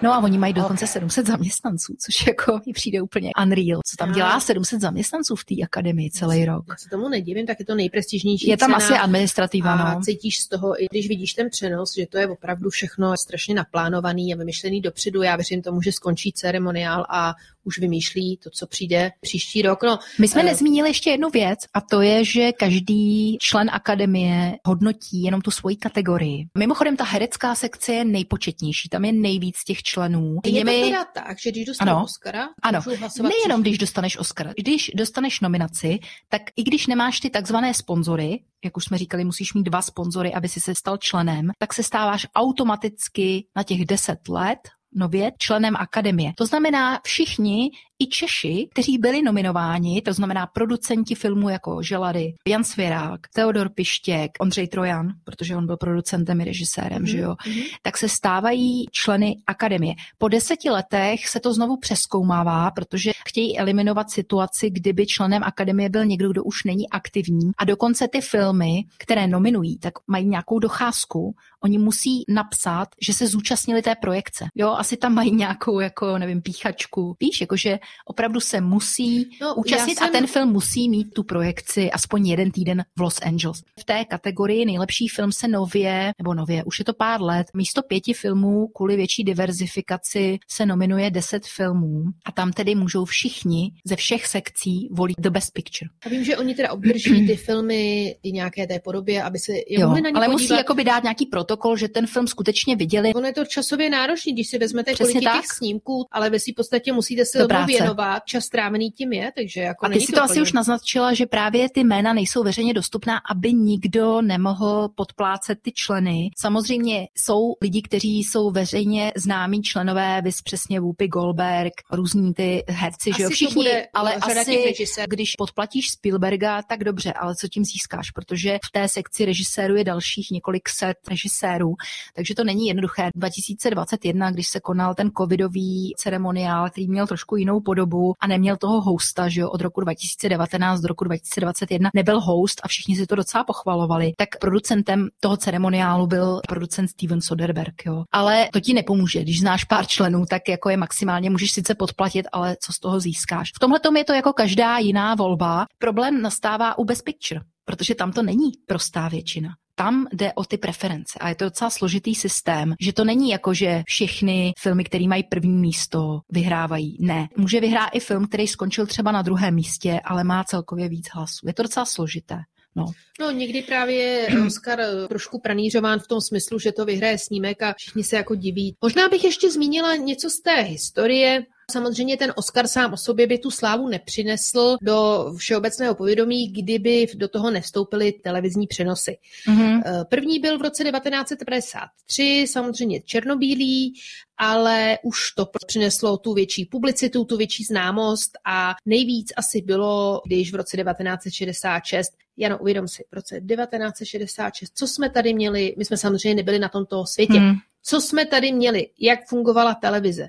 No 0.01 0.13
a 0.13 0.19
oni 0.19 0.37
mají 0.37 0.53
dokonce 0.53 0.87
700 0.87 1.27
zaměstnanců, 1.27 1.95
což 1.99 2.27
jako 2.27 2.59
mi 2.65 2.73
přijde 2.73 3.01
úplně 3.01 3.31
unreal. 3.43 3.81
Co 3.85 3.97
tam 3.97 4.11
dělá 4.11 4.39
700 4.39 4.81
zaměstnancců 4.81 5.35
v 5.35 5.45
té 5.45 5.55
akademii 5.63 6.11
celý 6.11 6.45
rok? 6.45 6.65
Já 6.69 6.75
se 6.75 6.89
tomu 6.89 7.09
nedivím, 7.09 7.45
tak 7.45 7.59
je 7.59 7.65
to 7.65 7.75
nejprestižnější 7.75 8.49
Je 8.49 8.57
tam 8.57 8.67
cena 8.67 8.77
asi 8.77 8.93
administrativa, 8.93 9.73
a 9.73 9.93
no. 9.93 10.01
cítíš 10.01 10.39
z 10.39 10.47
toho, 10.47 10.83
i 10.83 10.87
když 10.91 11.07
vidíš 11.07 11.33
ten 11.33 11.49
přenos, 11.49 11.95
že 11.95 12.07
to 12.07 12.17
je 12.17 12.27
opravdu 12.27 12.69
všechno 12.69 13.17
strašně 13.17 13.55
naplánovaný 13.55 14.33
a 14.33 14.37
vymyšlený 14.37 14.81
dopředu. 14.81 15.21
Já 15.21 15.35
věřím 15.35 15.61
tomu, 15.61 15.81
že 15.81 15.91
skončí 15.91 16.31
ceremoniál 16.31 17.05
a 17.09 17.35
už 17.63 17.79
vymýšlí 17.79 18.39
to, 18.43 18.49
co 18.49 18.67
přijde 18.67 19.11
příští 19.21 19.61
rok. 19.61 19.83
No, 19.83 19.99
My 20.19 20.27
jsme 20.27 20.41
eh, 20.41 20.45
nezmínili 20.45 20.89
ještě 20.89 21.09
jednu 21.09 21.29
věc 21.29 21.59
a 21.73 21.81
to 21.81 22.01
je, 22.01 22.25
že 22.25 22.51
každý 22.51 23.37
člen 23.37 23.69
akademie 23.73 24.55
hodnotí 24.65 25.23
jenom 25.23 25.41
tu 25.41 25.51
svoji 25.51 25.75
kategorii. 25.75 26.47
Mimochodem 26.57 26.97
ta 26.97 27.03
herecká 27.03 27.55
sekce 27.55 27.93
je 27.93 28.05
nejpočetnější, 28.05 28.89
tam 28.89 29.05
je 29.05 29.11
nejvíc 29.11 29.63
těch 29.63 29.83
členů. 29.89 30.35
Je 30.45 30.65
to 30.65 30.71
teda 30.71 31.05
tak, 31.13 31.39
že 31.39 31.51
když 31.51 31.65
dostanu 31.65 31.91
Ano. 31.91 32.03
Oscara, 32.03 32.47
Ano, 32.63 32.79
nejenom 33.21 33.61
když 33.61 33.77
dostaneš 33.77 34.17
Oscar. 34.17 34.53
Když 34.57 34.91
dostaneš 34.95 35.39
nominaci, 35.39 35.99
tak 36.29 36.41
i 36.55 36.63
když 36.63 36.87
nemáš 36.87 37.19
ty 37.19 37.29
takzvané 37.29 37.73
sponzory, 37.73 38.39
jak 38.63 38.77
už 38.77 38.85
jsme 38.85 38.97
říkali, 38.97 39.25
musíš 39.25 39.53
mít 39.53 39.63
dva 39.63 39.81
sponzory, 39.81 40.33
aby 40.33 40.49
si 40.49 40.59
se 40.59 40.75
stal 40.75 40.97
členem, 40.97 41.51
tak 41.57 41.73
se 41.73 41.83
stáváš 41.83 42.27
automaticky 42.35 43.47
na 43.55 43.63
těch 43.63 43.85
10 43.85 44.29
let 44.29 44.59
nově 44.95 45.31
členem 45.37 45.75
akademie. 45.75 46.31
To 46.37 46.45
znamená 46.45 46.99
všichni 47.03 47.69
i 47.99 48.07
Češi, 48.07 48.67
kteří 48.71 48.97
byli 48.97 49.21
nominováni, 49.21 50.01
to 50.01 50.13
znamená 50.13 50.47
producenti 50.47 51.15
filmů 51.15 51.49
jako 51.49 51.83
Želady, 51.83 52.33
Jan 52.47 52.63
Svěrák, 52.63 53.27
Teodor 53.33 53.69
Pištěk, 53.69 54.31
Ondřej 54.39 54.67
Trojan, 54.67 55.07
protože 55.23 55.55
on 55.55 55.65
byl 55.65 55.77
producentem 55.77 56.41
i 56.41 56.45
režisérem, 56.45 57.05
že 57.05 57.17
jo, 57.17 57.35
tak 57.81 57.97
se 57.97 58.09
stávají 58.09 58.85
členy 58.91 59.35
akademie. 59.47 59.93
Po 60.17 60.27
deseti 60.27 60.69
letech 60.69 61.27
se 61.27 61.39
to 61.39 61.53
znovu 61.53 61.77
přeskoumává, 61.77 62.71
protože 62.71 63.11
chtějí 63.27 63.57
eliminovat 63.59 64.09
situaci, 64.09 64.69
kdyby 64.69 65.07
členem 65.07 65.43
akademie 65.43 65.89
byl 65.89 66.05
někdo, 66.05 66.29
kdo 66.29 66.43
už 66.43 66.63
není 66.63 66.89
aktivní. 66.89 67.51
A 67.57 67.65
dokonce 67.65 68.07
ty 68.07 68.21
filmy, 68.21 68.83
které 68.97 69.27
nominují, 69.27 69.79
tak 69.79 69.93
mají 70.07 70.25
nějakou 70.25 70.59
docházku. 70.59 71.35
Oni 71.63 71.77
musí 71.77 72.23
napsat, 72.27 72.87
že 73.01 73.13
se 73.13 73.27
zúčastnili 73.27 73.81
té 73.81 73.95
projekce. 73.95 74.45
Jo, 74.55 74.69
asi 74.69 74.97
tam 74.97 75.13
mají 75.13 75.35
nějakou, 75.35 75.79
jako 75.79 76.17
nevím, 76.17 76.41
píchačku. 76.41 77.15
Víš, 77.19 77.41
jakože 77.41 77.79
opravdu 78.05 78.39
se 78.39 78.61
musí 78.61 79.29
No, 79.41 79.55
účastnit 79.55 79.97
jsem- 79.97 80.07
a 80.07 80.11
ten 80.11 80.27
film 80.27 80.49
musí 80.49 80.89
mít 80.89 81.13
tu 81.13 81.23
projekci 81.23 81.91
aspoň 81.91 82.27
jeden 82.27 82.51
týden 82.51 82.83
v 82.97 83.01
Los 83.01 83.21
Angeles. 83.21 83.57
V 83.79 83.83
té 83.83 84.05
kategorii 84.05 84.65
nejlepší 84.65 85.07
film 85.07 85.31
se 85.31 85.47
nově, 85.47 86.11
nebo 86.19 86.33
nově, 86.33 86.63
už 86.63 86.79
je 86.79 86.85
to 86.85 86.93
pár 86.93 87.21
let, 87.21 87.47
místo 87.53 87.81
pěti 87.81 88.13
filmů 88.13 88.67
kvůli 88.67 88.95
větší 88.95 89.23
diverzifikaci 89.23 90.39
se 90.51 90.65
nominuje 90.65 91.11
deset 91.11 91.45
filmů 91.45 92.03
a 92.25 92.31
tam 92.31 92.51
tedy 92.51 92.75
můžou 92.75 93.05
všichni 93.05 93.71
ze 93.85 93.95
všech 93.95 94.27
sekcí 94.27 94.87
volit 94.91 95.15
The 95.19 95.29
Best 95.29 95.53
Picture. 95.53 95.89
A 96.05 96.09
vím, 96.09 96.23
že 96.23 96.37
oni 96.37 96.55
teda 96.55 96.71
obdrží 96.71 97.27
ty 97.27 97.35
filmy 97.35 98.15
i 98.23 98.31
nějaké 98.31 98.67
té 98.67 98.79
podobě, 98.79 99.23
aby 99.23 99.39
se 99.39 99.53
je 99.53 99.63
Jo, 99.69 99.87
mohli 99.87 100.01
na 100.01 100.09
ně 100.09 100.15
ale 100.15 100.25
podívat. 100.25 100.41
musí 100.41 100.53
jakoby 100.53 100.83
dát 100.83 101.03
nějaký 101.03 101.25
protokol, 101.25 101.77
že 101.77 101.87
ten 101.87 102.07
film 102.07 102.27
skutečně 102.27 102.75
viděli. 102.75 103.13
Ono 103.13 103.27
je 103.27 103.33
to 103.33 103.45
časově 103.45 103.89
náročný, 103.89 104.33
když 104.33 104.47
si 104.49 104.57
vezmete 104.57 104.93
Přesně 104.93 105.13
kolik 105.21 105.41
těch 105.41 105.51
snímků, 105.57 106.05
ale 106.11 106.29
ve 106.29 106.39
svým 106.39 106.55
podstatě 106.55 106.93
musíte 106.93 107.25
se 107.25 107.37
Do 107.37 107.47
tomu 107.47 107.57
práce. 107.65 107.71
Věnovat. 107.79 108.23
Čas 108.25 108.43
strávený 108.43 108.91
tím 108.91 109.13
je, 109.13 109.31
takže 109.35 109.61
jako 109.61 109.85
A 109.85 109.89
ty 109.89 110.01
si 110.01 110.11
to 110.11 110.23
asi 110.23 110.31
úplně- 110.33 110.41
už 110.41 110.53
naznačila, 110.53 111.13
že 111.13 111.25
právě 111.25 111.69
ty 111.69 111.83
jména 111.83 112.13
nejsou 112.13 112.43
veřejně 112.43 112.73
dostupná, 112.73 113.21
aby 113.31 113.53
nikdo 113.53 114.21
nemohl 114.21 114.89
podplácet 114.95 115.59
ty 115.61 115.71
členy. 115.71 116.29
Samozřejmě 116.37 117.07
jsou 117.17 117.53
lidi, 117.61 117.81
kteří 117.81 118.23
jsou 118.23 118.51
veřejně 118.51 119.11
známí 119.15 119.61
členové, 119.61 120.21
vys 120.21 120.41
přesně 120.41 120.79
Whoopi 120.79 121.07
Goldberg, 121.07 121.73
různí 121.91 122.33
ty 122.33 122.63
herci, 122.67 123.11
že 123.17 123.23
jo, 123.23 123.27
Asi 123.27 123.33
to 123.33 123.35
všichni, 123.35 123.53
bude 123.53 123.87
ale 123.93 124.15
asi, 124.15 124.73
když 125.07 125.31
podplatíš 125.37 125.89
Spielberga, 125.91 126.61
tak 126.61 126.83
dobře, 126.83 127.13
ale 127.13 127.35
co 127.35 127.47
tím 127.47 127.65
získáš, 127.65 128.11
protože 128.11 128.59
v 128.65 128.71
té 128.71 128.87
sekci 128.87 129.25
režisérů 129.25 129.75
je 129.75 129.83
dalších 129.83 130.31
několik 130.31 130.69
set 130.69 130.97
režisérů, 131.09 131.73
takže 132.15 132.35
to 132.35 132.43
není 132.43 132.67
jednoduché. 132.67 133.09
2021, 133.15 134.31
když 134.31 134.47
se 134.47 134.59
konal 134.59 134.95
ten 134.95 135.11
covidový 135.17 135.93
ceremoniál, 135.97 136.69
který 136.69 136.87
měl 136.87 137.07
trošku 137.07 137.35
jinou 137.35 137.59
podobu 137.69 138.13
a 138.19 138.27
neměl 138.27 138.57
toho 138.57 138.81
hosta, 138.81 139.29
že 139.29 139.41
jo, 139.41 139.49
od 139.49 139.61
roku 139.61 139.81
2019 139.81 140.81
do 140.81 140.87
roku 140.87 141.03
2021 141.03 141.89
nebyl 141.93 142.19
host 142.19 142.61
a 142.63 142.67
všichni 142.67 142.95
si 142.95 143.05
to 143.05 143.15
docela 143.15 143.43
pochvalovali, 143.43 144.13
tak 144.17 144.29
producentem 144.41 145.07
toho 145.19 145.37
ceremoniálu 145.37 146.07
byl 146.07 146.39
producent 146.47 146.89
Steven 146.89 147.21
Soderbergh, 147.21 147.85
jo. 147.85 148.03
Ale 148.11 148.49
to 148.53 148.59
ti 148.59 148.73
nepomůže, 148.73 149.21
když 149.21 149.39
znáš 149.39 149.63
pár 149.63 149.87
členů, 149.87 150.25
tak 150.29 150.49
jako 150.49 150.69
je 150.69 150.77
maximálně 150.77 151.29
můžeš 151.29 151.51
sice 151.51 151.75
podplatit, 151.75 152.25
ale 152.31 152.55
co 152.61 152.73
z 152.73 152.79
toho 152.79 152.99
získáš. 152.99 153.51
V 153.55 153.59
tomhle 153.59 153.79
je 153.97 154.03
to 154.03 154.13
jako 154.13 154.33
každá 154.33 154.77
jiná 154.77 155.15
volba. 155.15 155.65
Problém 155.77 156.21
nastává 156.21 156.77
u 156.77 156.85
Best 156.85 157.03
Picture, 157.03 157.41
protože 157.65 157.95
tam 157.95 158.11
to 158.11 158.23
není 158.23 158.51
prostá 158.65 159.07
většina. 159.07 159.49
Tam 159.79 160.07
jde 160.13 160.33
o 160.33 160.43
ty 160.43 160.57
preference 160.57 161.19
a 161.19 161.29
je 161.29 161.35
to 161.35 161.45
docela 161.45 161.69
složitý 161.69 162.15
systém, 162.15 162.75
že 162.81 162.93
to 162.93 163.03
není 163.03 163.29
jako, 163.29 163.53
že 163.53 163.83
všechny 163.85 164.53
filmy, 164.59 164.83
které 164.83 165.07
mají 165.07 165.23
první 165.23 165.57
místo, 165.57 166.19
vyhrávají. 166.29 166.97
Ne. 166.99 167.27
Může 167.37 167.59
vyhrát 167.61 167.89
i 167.93 167.99
film, 167.99 168.27
který 168.27 168.47
skončil 168.47 168.85
třeba 168.85 169.11
na 169.11 169.21
druhém 169.21 169.55
místě, 169.55 169.99
ale 170.03 170.23
má 170.23 170.43
celkově 170.43 170.89
víc 170.89 171.07
hlasů. 171.13 171.47
Je 171.47 171.53
to 171.53 171.63
docela 171.63 171.85
složité. 171.85 172.35
No. 172.75 172.85
No, 173.19 173.31
někdy 173.31 173.61
právě 173.61 173.95
je 173.95 174.27
Oscar 174.47 174.79
eh, 174.79 175.07
trošku 175.07 175.39
pranířován 175.39 175.99
v 175.99 176.07
tom 176.07 176.21
smyslu, 176.21 176.59
že 176.59 176.71
to 176.71 176.85
vyhraje 176.85 177.17
snímek 177.17 177.61
a 177.61 177.73
všichni 177.77 178.03
se 178.03 178.15
jako 178.15 178.35
diví. 178.35 178.75
Možná 178.81 179.09
bych 179.09 179.23
ještě 179.23 179.51
zmínila 179.51 179.95
něco 179.95 180.29
z 180.29 180.41
té 180.41 180.61
historie. 180.61 181.45
Samozřejmě 181.69 182.17
ten 182.17 182.33
Oscar 182.35 182.67
sám 182.67 182.93
o 182.93 182.97
sobě 182.97 183.27
by 183.27 183.37
tu 183.37 183.51
slávu 183.51 183.87
nepřinesl 183.87 184.77
do 184.81 185.25
všeobecného 185.37 185.95
povědomí, 185.95 186.47
kdyby 186.51 187.07
do 187.15 187.27
toho 187.27 187.51
nevstoupily 187.51 188.11
televizní 188.11 188.67
přenosy. 188.67 189.17
Mhm. 189.47 189.81
Eh, 189.85 190.05
První 190.09 190.39
byl 190.39 190.57
v 190.57 190.61
roce 190.61 190.83
1953, 190.83 192.45
samozřejmě 192.49 193.01
černobílý, 193.01 193.93
ale 194.37 194.97
už 195.03 195.31
to 195.31 195.47
přineslo 195.67 196.17
tu 196.17 196.33
větší 196.33 196.65
publicitu, 196.65 197.25
tu 197.25 197.37
větší 197.37 197.63
známost 197.63 198.31
a 198.45 198.75
nejvíc 198.85 199.33
asi 199.37 199.61
bylo, 199.61 200.21
když 200.25 200.51
v 200.51 200.55
roce 200.55 200.77
1966 200.77 202.11
Jano, 202.37 202.57
uvědom 202.57 202.87
si, 202.87 203.03
v 203.11 203.15
roce 203.15 203.41
1966, 203.41 204.71
co 204.75 204.87
jsme 204.87 205.09
tady 205.09 205.33
měli, 205.33 205.75
my 205.77 205.85
jsme 205.85 205.97
samozřejmě 205.97 206.35
nebyli 206.35 206.59
na 206.59 206.69
tomto 206.69 207.05
světě, 207.05 207.39
Hmm. 207.39 207.53
co 207.83 208.01
jsme 208.01 208.25
tady 208.25 208.51
měli, 208.51 208.87
jak 208.99 209.19
fungovala 209.27 209.73
televize. 209.73 210.27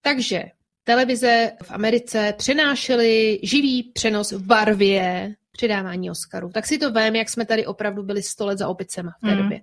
Takže 0.00 0.42
televize 0.84 1.52
v 1.62 1.70
Americe 1.70 2.34
přenášely 2.38 3.40
živý 3.42 3.82
přenos 3.82 4.32
v 4.32 4.46
barvě 4.46 5.34
předávání 5.52 6.10
Oscarů. 6.10 6.50
Tak 6.54 6.66
si 6.66 6.78
to 6.78 6.90
vím, 6.92 7.16
jak 7.16 7.28
jsme 7.28 7.46
tady 7.46 7.66
opravdu 7.66 8.02
byli 8.02 8.22
100 8.22 8.46
let 8.46 8.58
za 8.58 8.68
opicema 8.68 9.10
v 9.10 9.26
té 9.26 9.34
Mhm. 9.34 9.42
době. 9.42 9.60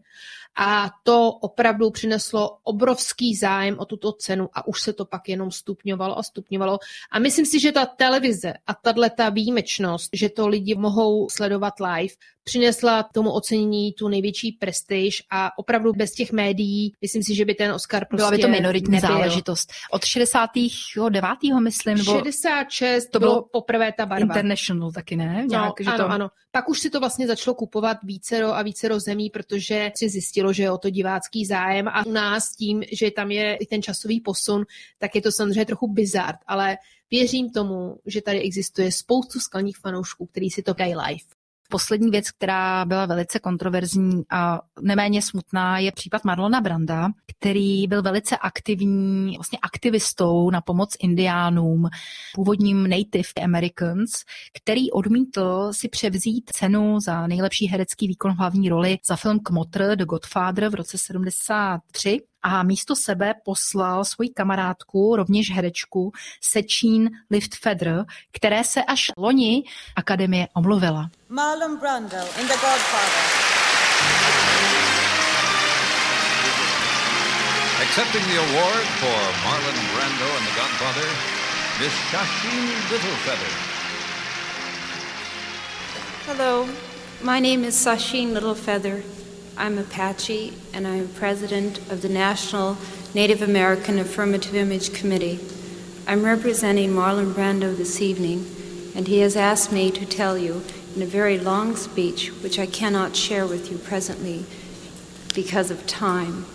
A 0.62 0.89
to 1.04 1.32
opravdu 1.32 1.89
přineslo 1.89 2.58
obrovský 2.63 3.36
zájem 3.36 3.80
o 3.80 3.86
tuto 3.86 4.12
cenu 4.12 4.50
a 4.54 4.67
už 4.67 4.82
se 4.82 4.93
to 4.93 5.06
pak 5.06 5.30
jenom 5.30 5.52
stupňovalo 5.52 6.17
a 6.19 6.24
stupňovalo. 6.24 6.80
A 7.12 7.19
myslím 7.19 7.45
si, 7.45 7.60
že 7.60 7.72
ta 7.72 7.86
televize 7.86 8.54
a 8.67 8.74
tahle 8.74 9.10
ta 9.10 9.30
výjimečnost, 9.30 10.10
že 10.13 10.30
to 10.30 10.48
lidi 10.48 10.76
mohou 10.76 11.30
sledovat 11.30 11.74
live, 11.80 12.13
přinesla 12.43 13.04
tomu 13.04 13.32
ocenění 13.32 13.93
tu 13.93 14.08
největší 14.08 14.52
prestiž 14.52 15.24
a 15.32 15.52
opravdu 15.58 15.93
bez 15.93 16.12
těch 16.12 16.32
médií, 16.32 16.93
myslím 17.02 17.24
si, 17.24 17.36
že 17.36 17.45
by 17.45 17.56
ten 17.56 17.72
Oscar 17.72 18.06
prostě 18.06 18.22
Byla 18.22 18.32
by 18.32 18.38
to 18.38 18.48
minoritní 18.48 18.91
nebyl. 18.91 19.10
záležitost. 19.10 19.72
Od 19.91 20.06
69. 20.06 21.24
myslím, 21.60 21.98
nebo 21.98 22.13
66 22.15 23.10
to 23.10 23.19
bylo 23.19 23.45
poprvé 23.52 23.91
ta 23.91 24.06
barva. 24.06 24.26
International 24.26 24.91
taky, 24.91 25.15
ne? 25.15 25.41
No, 25.41 25.48
Nějak, 25.50 25.74
že 25.80 25.89
ano, 25.89 25.98
to... 25.98 26.10
ano. 26.10 26.30
Pak 26.52 26.69
už 26.69 26.80
si 26.80 26.89
to 26.89 27.00
vlastně 27.00 27.28
začalo 27.28 27.56
kupovat 27.56 27.98
vícero 28.04 28.56
a 28.56 28.62
vícero 28.62 29.00
zemí, 29.00 29.30
protože 29.30 29.91
si 29.98 30.10
zjistilo, 30.10 30.48
že 30.53 30.63
je 30.63 30.71
o 30.71 30.77
to 30.77 30.89
divácký 30.89 31.45
zájem 31.45 31.88
a 31.88 32.05
u 32.05 32.12
nás 32.12 32.55
tím, 32.55 32.83
že 32.91 33.12
tam 33.12 33.31
je 33.31 33.55
i 33.55 33.65
ten 33.65 33.81
časový 33.81 34.21
posun, 34.21 34.65
tak 34.97 35.15
je 35.15 35.21
to 35.21 35.31
samozřejmě 35.31 35.65
trochu 35.65 35.88
bizard, 35.88 36.38
ale 36.47 36.77
věřím 37.12 37.49
tomu, 37.51 37.99
že 38.05 38.21
tady 38.21 38.41
existuje 38.41 38.91
spoustu 38.91 39.39
skalních 39.39 39.77
fanoušků, 39.77 40.25
který 40.25 40.49
si 40.49 40.63
to 40.63 40.73
dají 40.73 40.95
live. 40.95 41.38
Poslední 41.71 42.12
věc, 42.12 42.32
která 42.32 42.86
byla 42.86 43.05
velice 43.05 43.39
kontroverzní 43.39 44.23
a 44.29 44.62
neméně 44.82 45.21
smutná, 45.21 45.79
je 45.79 45.91
případ 45.91 46.23
Marlona 46.23 46.62
Branda, 46.62 47.10
který 47.25 47.88
byl 47.88 48.01
velice 48.01 48.38
aktivní, 48.38 49.38
vlastně 49.38 49.60
aktivistou 49.62 50.49
na 50.49 50.62
pomoc 50.62 50.95
indiánům, 50.99 51.89
původním 52.34 52.88
Native 52.89 53.43
Americans, 53.43 54.12
který 54.53 54.91
odmítl 54.91 55.69
si 55.71 55.89
převzít 55.89 56.49
cenu 56.53 56.99
za 56.99 57.27
nejlepší 57.27 57.67
herecký 57.67 58.08
výkon 58.08 58.34
v 58.34 58.38
hlavní 58.38 58.69
roli 58.69 58.97
za 59.08 59.15
film 59.15 59.39
Kmotr 59.39 59.95
The 59.95 60.05
Godfather 60.05 60.69
v 60.69 60.75
roce 60.75 60.97
73 60.97 62.21
a 62.43 62.63
místo 62.63 62.95
sebe 62.95 63.34
poslal 63.45 64.06
svoji 64.06 64.30
kamarádku, 64.30 65.15
rovněž 65.15 65.52
herečku, 65.52 66.12
Sečín 66.41 67.10
Liftfeather, 67.32 68.06
které 68.32 68.63
se 68.63 68.84
až 68.84 69.12
loni 69.17 69.63
akademie 69.95 70.47
omluvila. 70.56 71.10
Marlon 71.30 71.78
Brando 71.78 72.17
in 72.41 72.47
The 72.47 72.54
Godfather. 72.54 73.23
Accepting 77.82 78.23
the 78.28 78.38
award 78.38 78.86
for 79.02 79.19
Marlon 79.45 79.80
Brando 79.93 80.38
and 80.38 80.45
The 80.47 80.56
Godfather, 80.62 81.08
Miss 81.80 81.93
Shasheen 82.12 82.65
Littlefeather. 82.91 83.54
Hello, 86.28 86.69
my 87.23 87.39
name 87.39 87.65
is 87.65 87.75
Sasheen 87.75 88.34
Littlefeather. 88.34 89.18
I'm 89.60 89.78
Apache 89.78 90.54
and 90.74 90.88
I'm 90.88 91.10
president 91.10 91.80
of 91.91 92.02
the 92.02 92.08
National 92.08 92.78
Native 93.13 93.41
American 93.41 94.00
Affirmative 94.00 94.56
Image 94.56 94.93
Committee. 94.93 95.38
I'm 96.08 96.24
representing 96.24 96.91
Marlon 96.91 97.34
Brando 97.34 97.76
this 97.76 98.02
evening, 98.02 98.50
and 98.95 99.06
he 99.06 99.19
has 99.19 99.36
asked 99.36 99.74
me 99.74 99.91
to 99.91 100.06
tell 100.06 100.38
you 100.38 100.63
in 100.95 101.02
a 101.02 101.06
very 101.06 101.38
long 101.38 101.76
speech, 101.76 102.30
which 102.41 102.58
I 102.58 102.67
cannot 102.67 103.17
share 103.17 103.45
with 103.45 103.69
you 103.69 103.78
presently 103.78 104.45
because 105.36 105.72
of 105.72 105.86
time, 105.86 106.45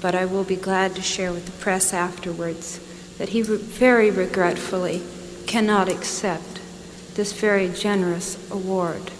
but 0.00 0.14
I 0.14 0.24
will 0.24 0.44
be 0.44 0.54
glad 0.54 0.94
to 0.94 1.02
share 1.02 1.32
with 1.32 1.46
the 1.46 1.60
press 1.60 1.92
afterwards, 1.92 2.78
that 3.18 3.30
he 3.30 3.42
re- 3.42 3.56
very 3.56 4.08
regretfully 4.12 5.02
cannot 5.48 5.88
accept 5.88 6.60
this 7.14 7.32
very 7.32 7.70
generous 7.70 8.38
award. 8.52 9.10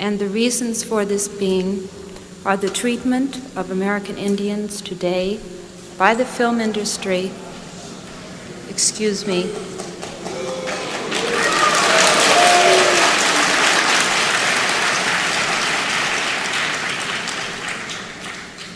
And 0.00 0.18
the 0.18 0.26
reasons 0.26 0.82
for 0.82 1.04
this 1.04 1.28
being 1.28 1.88
are 2.44 2.56
the 2.56 2.70
treatment 2.70 3.36
of 3.54 3.70
American 3.70 4.16
Indians 4.16 4.80
today 4.80 5.38
by 5.98 6.14
the 6.14 6.24
film 6.24 6.58
industry, 6.58 7.30
excuse 8.70 9.26
me, 9.26 9.42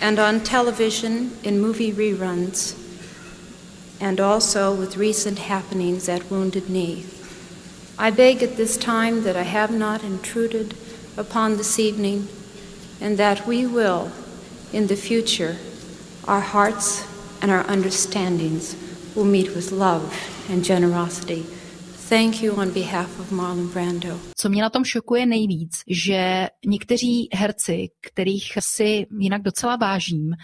and 0.02 0.18
on 0.18 0.40
television 0.40 1.34
in 1.42 1.58
movie 1.58 1.90
reruns, 1.90 2.78
and 3.98 4.20
also 4.20 4.74
with 4.74 4.98
recent 4.98 5.38
happenings 5.38 6.06
at 6.10 6.30
Wounded 6.30 6.68
Knee. 6.68 7.06
I 7.98 8.10
beg 8.10 8.42
at 8.42 8.58
this 8.58 8.76
time 8.76 9.22
that 9.22 9.36
I 9.36 9.44
have 9.44 9.70
not 9.70 10.04
intruded 10.04 10.74
upon 11.16 11.56
this 11.56 11.78
evening, 11.78 12.28
and 13.00 13.16
that 13.18 13.46
we 13.46 13.66
will, 13.66 14.10
in 14.72 14.86
the 14.86 14.96
future, 14.96 15.56
our 16.26 16.40
hearts 16.40 17.04
and 17.42 17.50
our 17.50 17.64
understandings 17.70 18.76
will 19.14 19.24
meet 19.24 19.54
with 19.54 19.72
love 19.72 20.02
and 20.50 20.64
generosity. 20.64 21.44
Thank 22.08 22.42
you 22.42 22.54
on 22.56 22.70
behalf 22.70 23.20
of 23.20 23.32
Marlon 23.32 23.68
Brando. 23.68 24.20
Co 24.36 24.48
mě 24.48 24.62
na 24.62 24.70
tom 24.70 24.84
šokuje 24.84 25.26
nejvíc, 25.26 25.70
že 25.88 26.48
někteří 26.66 27.28
herci, 27.32 27.88
kterých 28.00 28.52
si 28.58 29.06
jinak 29.18 29.42
docela 29.42 29.76
vážím, 29.76 30.34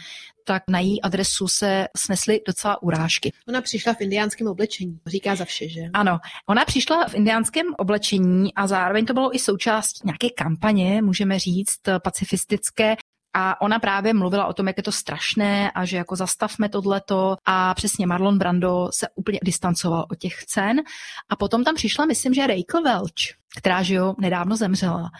tak 0.51 0.63
na 0.69 0.79
její 0.79 1.03
adresu 1.03 1.49
se 1.49 1.87
snesly 1.97 2.41
docela 2.47 2.83
urážky. 2.83 3.33
Ona 3.49 3.61
přišla 3.61 3.95
v 3.95 4.01
indiánském 4.01 4.47
oblečení, 4.47 5.01
říká 5.07 5.37
za 5.37 5.45
vše, 5.45 5.69
že? 5.69 5.81
Ano, 5.95 6.19
ona 6.49 6.65
přišla 6.65 7.09
v 7.09 7.15
indiánském 7.15 7.67
oblečení 7.79 8.55
a 8.55 8.67
zároveň 8.67 9.07
to 9.07 9.15
bylo 9.15 9.37
i 9.37 9.39
součást 9.39 10.05
nějaké 10.05 10.29
kampaně, 10.31 11.03
můžeme 11.03 11.39
říct, 11.39 11.81
pacifistické, 12.03 12.97
a 13.35 13.61
ona 13.61 13.79
právě 13.79 14.15
mluvila 14.15 14.47
o 14.47 14.53
tom, 14.53 14.67
jak 14.67 14.77
je 14.77 14.83
to 14.83 14.93
strašné 14.93 15.71
a 15.71 15.85
že 15.85 15.97
jako 15.97 16.17
zastavme 16.17 16.69
tohleto 16.69 17.37
a 17.47 17.75
přesně 17.75 18.07
Marlon 18.07 18.39
Brando 18.39 18.89
se 18.93 19.07
úplně 19.15 19.39
distancoval 19.43 20.07
od 20.11 20.19
těch 20.19 20.45
cen. 20.45 20.81
A 21.29 21.37
potom 21.37 21.65
tam 21.65 21.75
přišla, 21.75 22.07
myslím, 22.07 22.35
že 22.35 22.47
Rachel 22.47 22.83
Welch, 22.85 23.39
která, 23.57 23.83
že 23.83 23.95
jo, 23.95 24.15
nedávno 24.19 24.57
zemřela 24.57 25.11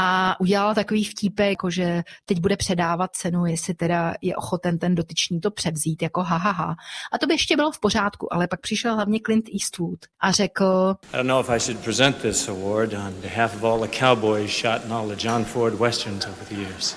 a 0.00 0.40
udělala 0.40 0.74
takový 0.74 1.04
vtípek, 1.04 1.48
jako 1.48 1.70
že 1.70 2.02
teď 2.26 2.40
bude 2.40 2.56
předávat 2.56 3.16
cenu, 3.16 3.46
jestli 3.46 3.74
teda 3.74 4.14
je 4.20 4.36
ochoten 4.36 4.78
ten 4.78 4.94
dotyčný 4.94 5.40
to 5.40 5.50
převzít, 5.50 6.02
jako 6.02 6.22
ha, 6.22 6.36
ha, 6.36 6.50
ha. 6.50 6.76
A 7.12 7.18
to 7.18 7.26
by 7.26 7.34
ještě 7.34 7.56
bylo 7.56 7.72
v 7.72 7.80
pořádku, 7.80 8.34
ale 8.34 8.48
pak 8.48 8.60
přišel 8.60 8.94
hlavně 8.94 9.20
Clint 9.26 9.48
Eastwood 9.54 9.98
a 10.20 10.32
řekl 10.32 10.94
I 11.12 11.16
don't 11.16 11.28
know 11.28 11.40
if 11.40 11.50
I 11.50 11.60
should 11.60 11.84
present 11.84 12.16
this 12.16 12.48
award 12.48 12.92
on 12.92 13.14
behalf 13.22 13.56
of 13.56 13.64
all 13.64 13.80
the 13.80 13.98
cowboys 13.98 14.50
shot 14.50 14.84
in 14.84 14.92
all 14.92 15.08
the 15.08 15.26
John 15.26 15.44
Ford 15.44 15.74
westerns 15.74 16.26
over 16.26 16.44
the 16.48 16.54
years. 16.54 16.96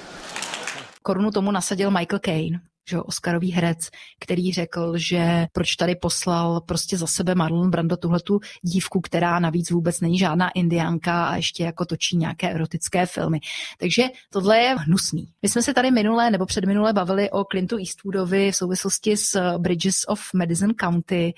Korunu 1.01 1.31
tomu 1.31 1.51
nasadil 1.51 1.91
Michael 1.91 2.19
Caine, 2.19 2.59
že 2.89 3.01
Oscarový 3.01 3.51
herec, 3.51 3.89
který 4.19 4.53
řekl, 4.53 4.97
že 4.97 5.47
proč 5.53 5.75
tady 5.75 5.95
poslal 5.95 6.61
prostě 6.61 6.97
za 6.97 7.07
sebe 7.07 7.35
Marlon 7.35 7.69
Brando 7.69 7.97
tuhletu 7.97 8.39
dívku, 8.61 9.01
která 9.01 9.39
navíc 9.39 9.71
vůbec 9.71 10.01
není 10.01 10.17
žádná 10.17 10.49
indiánka 10.49 11.25
a 11.25 11.35
ještě 11.35 11.63
jako 11.63 11.85
točí 11.85 12.17
nějaké 12.17 12.49
erotické 12.49 13.05
filmy. 13.05 13.39
Takže 13.77 14.03
tohle 14.29 14.57
je 14.57 14.75
hnusný. 14.77 15.27
My 15.41 15.49
jsme 15.49 15.61
se 15.61 15.73
tady 15.73 15.91
minulé 15.91 16.31
nebo 16.31 16.45
předminulé 16.45 16.93
bavili 16.93 17.29
o 17.29 17.43
Clintu 17.43 17.77
Eastwoodovi 17.77 18.51
v 18.51 18.55
souvislosti 18.55 19.17
s 19.17 19.57
Bridges 19.57 19.95
of 20.07 20.21
Madison 20.33 20.73
County 20.81 21.33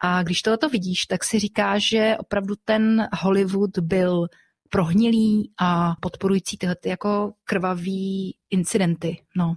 a 0.00 0.22
když 0.22 0.42
tohoto 0.42 0.68
vidíš, 0.68 1.06
tak 1.06 1.24
si 1.24 1.38
říká, 1.38 1.78
že 1.78 2.16
opravdu 2.18 2.54
ten 2.64 3.08
Hollywood 3.22 3.78
byl 3.78 4.26
prohnilý 4.70 5.50
a 5.60 5.94
podporující 6.00 6.56
tyhle 6.56 6.76
ty 6.76 6.88
jako 6.88 7.32
krvavý 7.44 8.34
incidenty. 8.50 9.22
No. 9.36 9.56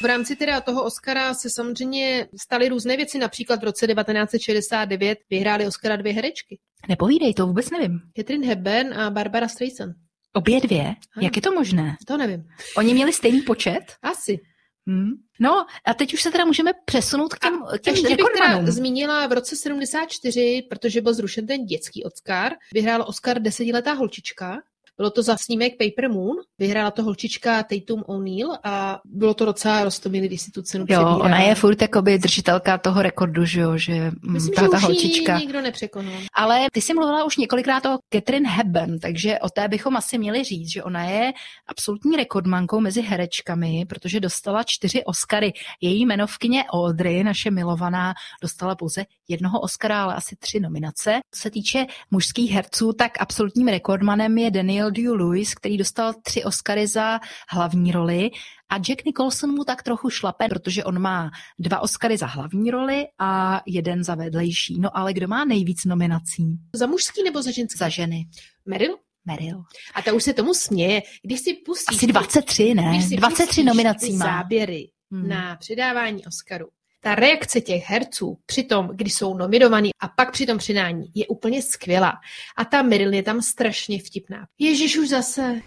V 0.00 0.04
rámci 0.04 0.36
teda 0.36 0.60
toho 0.60 0.84
Oscara 0.84 1.34
se 1.34 1.50
samozřejmě 1.50 2.28
staly 2.40 2.68
různé 2.68 2.96
věci. 2.96 3.18
Například 3.18 3.60
v 3.60 3.64
roce 3.64 3.86
1969 3.86 5.18
vyhrály 5.30 5.66
Oscara 5.66 5.96
dvě 5.96 6.12
herečky. 6.12 6.58
Nepovídej, 6.88 7.34
to 7.34 7.46
vůbec 7.46 7.70
nevím. 7.70 8.00
Catherine 8.16 8.46
Hepburn 8.46 8.94
a 8.94 9.10
Barbara 9.10 9.48
Streisand. 9.48 9.96
Obě 10.32 10.60
dvě? 10.60 10.84
Ano. 10.84 11.24
Jak 11.24 11.36
je 11.36 11.42
to 11.42 11.52
možné? 11.52 11.96
To 12.06 12.16
nevím. 12.16 12.44
Oni 12.76 12.94
měli 12.94 13.12
stejný 13.12 13.42
počet? 13.42 13.82
Asi. 14.02 14.38
Hmm. 14.86 15.10
No 15.40 15.66
a 15.86 15.94
teď 15.94 16.14
už 16.14 16.22
se 16.22 16.30
teda 16.30 16.44
můžeme 16.44 16.70
přesunout 16.84 17.34
k 17.34 17.38
těm, 17.38 17.62
těm 17.80 17.94
Ještě 17.94 18.16
bych 18.16 18.26
teda 18.34 18.72
zmínila 18.72 19.26
v 19.26 19.32
roce 19.32 19.56
74, 19.56 20.62
protože 20.70 21.00
byl 21.00 21.14
zrušen 21.14 21.46
ten 21.46 21.64
dětský 21.64 22.04
Oscar, 22.04 22.52
vyhrála 22.74 23.04
Oscar 23.04 23.42
desetiletá 23.42 23.92
holčička 23.92 24.58
bylo 24.98 25.10
to 25.10 25.22
za 25.22 25.36
snímek 25.36 25.72
Paper 25.78 26.10
Moon, 26.10 26.36
vyhrála 26.58 26.90
to 26.90 27.02
holčička 27.02 27.62
Tatum 27.62 28.02
O'Neill 28.06 28.56
a 28.64 29.00
bylo 29.04 29.34
to 29.34 29.44
docela 29.44 29.84
rostomilý, 29.84 30.26
když 30.28 30.40
si 30.42 30.50
tu 30.50 30.62
cenu 30.62 30.82
Jo, 30.82 30.86
přebírala. 30.86 31.16
ona 31.24 31.38
je 31.40 31.54
furt 31.54 31.82
jakoby 31.82 32.18
držitelka 32.18 32.78
toho 32.78 33.02
rekordu, 33.02 33.44
že 33.44 33.60
jo, 33.60 33.76
že 33.78 34.10
Myslím, 34.30 34.54
ta, 34.54 34.62
že 34.62 34.68
ta 34.68 34.78
holčička. 34.78 35.38
nikdo 35.38 35.60
nepřekonal. 35.62 36.14
Ale 36.34 36.66
ty 36.72 36.80
jsi 36.80 36.94
mluvila 36.94 37.24
už 37.24 37.36
několikrát 37.36 37.86
o 37.86 37.98
Catherine 38.12 38.48
Hepburn, 38.50 38.98
takže 38.98 39.38
o 39.38 39.48
té 39.48 39.68
bychom 39.68 39.96
asi 39.96 40.18
měli 40.18 40.44
říct, 40.44 40.72
že 40.72 40.82
ona 40.82 41.04
je 41.04 41.32
absolutní 41.66 42.16
rekordmankou 42.16 42.80
mezi 42.80 43.02
herečkami, 43.02 43.84
protože 43.88 44.20
dostala 44.20 44.62
čtyři 44.66 45.04
Oscary. 45.04 45.52
Její 45.80 46.00
jmenovkyně 46.00 46.64
Audrey, 46.64 47.24
naše 47.24 47.50
milovaná, 47.50 48.14
dostala 48.42 48.74
pouze 48.74 49.04
jednoho 49.28 49.60
Oscara, 49.60 50.02
ale 50.02 50.14
asi 50.14 50.36
tři 50.36 50.60
nominace. 50.60 51.20
Co 51.30 51.40
se 51.40 51.50
týče 51.50 51.86
mužských 52.10 52.50
herců, 52.50 52.92
tak 52.92 53.12
absolutním 53.20 53.68
rekordmanem 53.68 54.38
je 54.38 54.50
Daniel 54.50 54.90
Day-Lewis, 54.90 55.54
který 55.56 55.76
dostal 55.76 56.14
tři 56.22 56.44
Oscary 56.44 56.86
za 56.86 57.20
hlavní 57.50 57.92
roli 57.92 58.30
a 58.70 58.76
Jack 58.76 59.04
Nicholson 59.04 59.50
mu 59.50 59.64
tak 59.64 59.82
trochu 59.82 60.10
šlape, 60.10 60.48
protože 60.48 60.84
on 60.84 60.98
má 60.98 61.30
dva 61.58 61.80
Oscary 61.80 62.16
za 62.16 62.26
hlavní 62.26 62.70
roli 62.70 63.04
a 63.18 63.62
jeden 63.66 64.04
za 64.04 64.14
vedlejší. 64.14 64.80
No 64.80 64.96
ale 64.96 65.12
kdo 65.12 65.28
má 65.28 65.44
nejvíc 65.44 65.84
nominací? 65.84 66.58
Za 66.74 66.86
mužský 66.86 67.22
nebo 67.22 67.42
za 67.42 67.50
ženský? 67.50 67.78
Za 67.78 67.88
ženy. 67.88 68.28
Meryl? 68.66 68.96
Meryl. 69.26 69.62
A 69.94 70.02
ta 70.02 70.12
už 70.12 70.22
se 70.24 70.32
tomu 70.32 70.54
směje. 70.54 71.02
Když 71.24 71.40
si 71.40 71.54
pustíš... 71.54 71.96
Asi 71.96 72.06
23, 72.06 72.74
ne? 72.74 72.90
Když 72.90 73.04
si 73.04 73.16
23 73.16 73.64
nominací 73.64 74.12
má. 74.12 74.24
záběry 74.24 74.90
hmm. 75.12 75.28
na 75.28 75.56
předávání 75.56 76.26
Oscaru, 76.26 76.66
ta 77.00 77.14
reakce 77.14 77.60
těch 77.60 77.84
herců 77.84 78.38
při 78.46 78.62
tom, 78.62 78.90
když 78.92 79.14
jsou 79.14 79.34
nominovaní 79.34 79.90
a 80.00 80.08
pak 80.08 80.32
při 80.32 80.46
tom 80.46 80.58
přidání, 80.58 81.12
je 81.14 81.26
úplně 81.26 81.62
skvělá. 81.62 82.20
A 82.56 82.64
ta 82.64 82.82
Meryl 82.82 83.12
je 83.12 83.22
tam 83.22 83.42
strašně 83.42 84.02
vtipná. 84.02 84.46
Ježíš 84.58 84.96
už 84.96 85.08
zase. 85.08 85.42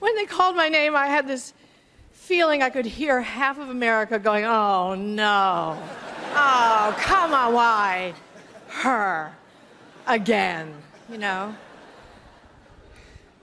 When 0.00 0.14
they 0.14 0.26
called 0.36 0.56
my 0.56 0.70
name, 0.70 0.96
I 0.96 1.08
had 1.08 1.26
this 1.26 1.54
feeling 2.12 2.62
I 2.62 2.70
could 2.70 2.86
hear 2.86 3.20
half 3.20 3.58
of 3.58 3.68
America 3.68 4.18
going, 4.18 4.46
oh 4.46 4.94
no. 4.94 5.78
Oh, 6.34 6.96
come 7.08 7.34
on, 7.34 7.52
why? 7.52 8.14
Her. 8.68 9.32
Again, 10.06 10.74
you 11.08 11.18
know? 11.18 11.54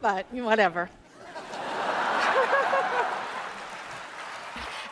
But 0.01 0.25
whatever. 0.31 0.89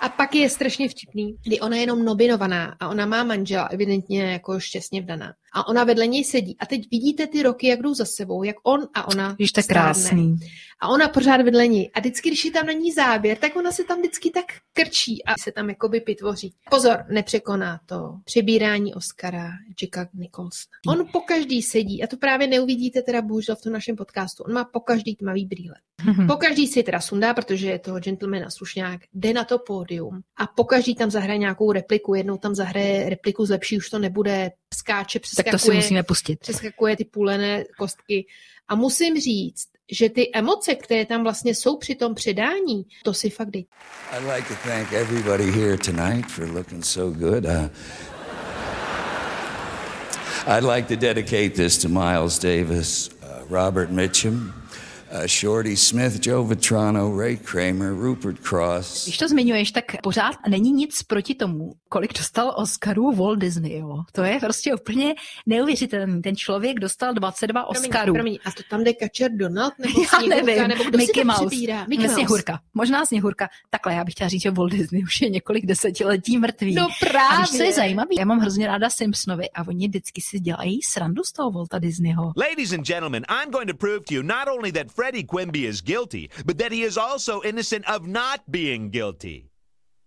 A 0.05 0.09
pak 0.09 0.35
je 0.35 0.49
strašně 0.49 0.89
vtipný, 0.89 1.35
kdy 1.43 1.59
ona 1.59 1.75
je 1.75 1.83
jenom 1.83 2.05
nominovaná 2.05 2.75
a 2.79 2.89
ona 2.89 3.05
má 3.05 3.23
manžela, 3.23 3.65
evidentně 3.65 4.23
jako 4.23 4.59
šťastně 4.59 5.01
vdaná. 5.01 5.33
A 5.55 5.67
ona 5.67 5.83
vedle 5.83 6.07
něj 6.07 6.23
sedí. 6.23 6.57
A 6.59 6.65
teď 6.65 6.81
vidíte 6.91 7.27
ty 7.27 7.43
roky, 7.43 7.67
jak 7.67 7.81
jdou 7.81 7.93
za 7.93 8.05
sebou, 8.05 8.43
jak 8.43 8.55
on 8.63 8.87
a 8.93 9.07
ona 9.07 9.35
Víš, 9.39 9.51
to 9.51 9.61
krásný. 9.63 10.35
A 10.79 10.87
ona 10.87 11.07
pořád 11.07 11.41
vedle 11.41 11.67
ní. 11.67 11.91
A 11.91 11.99
vždycky, 11.99 12.29
když 12.29 12.45
je 12.45 12.51
tam 12.51 12.65
na 12.65 12.73
ní 12.73 12.91
záběr, 12.91 13.37
tak 13.37 13.55
ona 13.55 13.71
se 13.71 13.83
tam 13.83 13.99
vždycky 13.99 14.29
tak 14.29 14.45
krčí 14.73 15.23
a 15.25 15.33
se 15.43 15.51
tam 15.51 15.69
jakoby 15.69 16.01
pitvoří. 16.01 16.53
Pozor, 16.69 17.05
nepřekoná 17.09 17.79
to 17.85 18.19
přebírání 18.23 18.93
Oscara 18.93 19.51
Jacka 19.81 20.09
Nicholson. 20.13 20.71
On 20.87 21.07
po 21.11 21.19
každý 21.19 21.61
sedí, 21.61 22.03
a 22.03 22.07
to 22.07 22.17
právě 22.17 22.47
neuvidíte 22.47 23.01
teda 23.01 23.21
bohužel 23.21 23.55
v 23.55 23.61
tom 23.61 23.73
našem 23.73 23.95
podcastu, 23.95 24.43
on 24.43 24.53
má 24.53 24.63
po 24.63 24.79
každý 24.79 25.15
tmavý 25.15 25.45
brýle. 25.45 25.75
Po 26.27 26.35
každý 26.35 26.67
si 26.67 26.83
teda 26.83 26.99
sundá, 26.99 27.33
protože 27.33 27.69
je 27.69 27.79
toho 27.79 27.99
gentlemana 27.99 28.49
slušňák, 28.49 29.01
jde 29.13 29.33
na 29.33 29.43
to 29.43 29.59
pódium 29.59 30.21
a 30.37 30.47
po 30.47 30.63
každý 30.63 30.95
tam 30.95 31.11
zahraje 31.11 31.37
nějakou 31.39 31.71
repliku, 31.71 32.15
jednou 32.15 32.37
tam 32.37 32.55
zahraje 32.55 33.09
repliku 33.09 33.45
zlepší, 33.45 33.77
už 33.77 33.89
to 33.89 33.99
nebude, 33.99 34.51
skáče, 34.75 35.19
přeskakuje, 35.19 35.51
tak 35.51 35.61
to 35.61 35.65
si 35.65 35.75
musíme 35.75 36.03
pustit. 36.03 36.39
přeskakuje 36.39 36.97
ty 36.97 37.05
půlené 37.05 37.63
kostky. 37.77 38.25
A 38.67 38.75
musím 38.75 39.19
říct, 39.19 39.67
že 39.91 40.09
ty 40.09 40.31
emoce, 40.33 40.75
které 40.75 41.05
tam 41.05 41.23
vlastně 41.23 41.55
jsou 41.55 41.77
při 41.77 41.95
tom 41.95 42.15
předání, 42.15 42.85
to 43.03 43.13
si 43.13 43.29
fakt 43.29 43.49
dej. 43.49 43.65
I'd 44.17 44.23
like 44.35 44.47
to 44.47 44.55
thank 44.63 44.93
everybody 44.93 45.51
here 45.51 45.77
tonight 45.77 46.25
for 46.25 46.51
looking 46.51 46.85
so 46.85 47.19
good. 47.19 47.45
Uh, 47.45 47.69
I'd 50.47 50.63
like 50.63 50.87
to 50.87 50.95
dedicate 50.95 51.49
this 51.55 51.77
to 51.77 51.89
Miles 51.89 52.39
Davis, 52.39 53.09
uh, 53.09 53.43
Robert 53.49 53.91
Mitchum, 53.91 54.53
uh, 55.11 55.25
Shorty 55.27 55.77
Smith, 55.77 56.25
Joe 56.27 56.47
Vitrano, 56.47 57.17
Ray 57.17 57.37
Kramer, 57.37 57.93
Rupert 57.93 58.39
Cross. 58.39 59.05
Když 59.05 59.17
to 59.17 59.27
zmiňuješ, 59.27 59.71
tak 59.71 60.01
pořád 60.03 60.35
není 60.49 60.71
nic 60.71 61.03
proti 61.03 61.35
tomu, 61.35 61.73
kolik 61.89 62.13
dostal 62.17 62.53
Oscarů 62.57 63.11
Walt 63.11 63.39
Disney, 63.39 63.77
jo. 63.79 64.03
To 64.11 64.23
je 64.23 64.39
prostě 64.39 64.73
úplně 64.75 65.15
neuvěřitelný. 65.45 66.21
Ten 66.21 66.35
člověk 66.35 66.79
dostal 66.79 67.13
22 67.13 67.63
Promiň, 67.63 67.89
Oscarů. 67.89 68.13
promiň, 68.13 68.37
a 68.45 68.51
to 68.51 68.63
tam 68.69 68.83
jde 68.83 68.93
Kačer 68.93 69.31
Donald 69.31 69.73
nebo 69.79 70.01
Já 70.01 70.07
Sněhurka, 70.07 70.45
nevím, 70.45 70.67
nebo 70.67 70.83
kdo 70.83 70.97
Mickey 70.97 71.13
si 71.21 71.27
to 71.27 71.27
Mouse. 71.27 71.45
přebírá? 71.45 71.85
Ne, 71.99 72.09
Sněhurka. 72.09 72.59
Možná 72.73 73.05
Sněhurka. 73.05 73.49
Takhle, 73.69 73.93
já 73.93 74.03
bych 74.03 74.13
chtěla 74.13 74.29
říct, 74.29 74.41
že 74.41 74.51
Walt 74.51 74.71
Disney 74.71 75.03
už 75.03 75.21
je 75.21 75.29
několik 75.29 75.65
desetiletí 75.65 76.37
mrtvý. 76.37 76.75
No 76.75 76.83
A 76.83 76.87
víš, 76.87 76.97
co 76.99 77.05
právě. 77.09 77.65
je 77.65 77.73
zajímavý? 77.73 78.15
Já 78.19 78.25
mám 78.25 78.39
hrozně 78.39 78.67
ráda 78.67 78.89
Simpsonovi 78.89 79.49
a 79.49 79.67
oni 79.67 79.87
vždycky 79.87 80.21
si 80.21 80.39
dělají 80.39 80.79
srandu 80.83 81.23
z 81.23 81.31
toho 81.31 81.51
Walta 81.51 81.79
Disneyho. 81.79 82.33
Ladies 82.37 82.71
and 82.73 82.87
gentlemen, 82.87 83.23
I'm 83.43 83.51
going 83.51 83.67
to 83.71 83.77
prove 83.77 83.99
to 84.07 84.13
you 84.13 84.21
not 84.21 84.47
only 84.57 84.71
that 84.71 84.87
Freddie 84.95 85.23
Quimby 85.23 85.65
is 85.65 85.81
guilty, 85.81 86.29
but 86.45 86.57
that 86.57 86.71
he 86.71 86.81
is 86.81 86.97
also 86.97 87.43
innocent 87.43 87.87
of 87.87 88.07
not 88.07 88.49
being 88.49 88.89
guilty. 88.89 89.51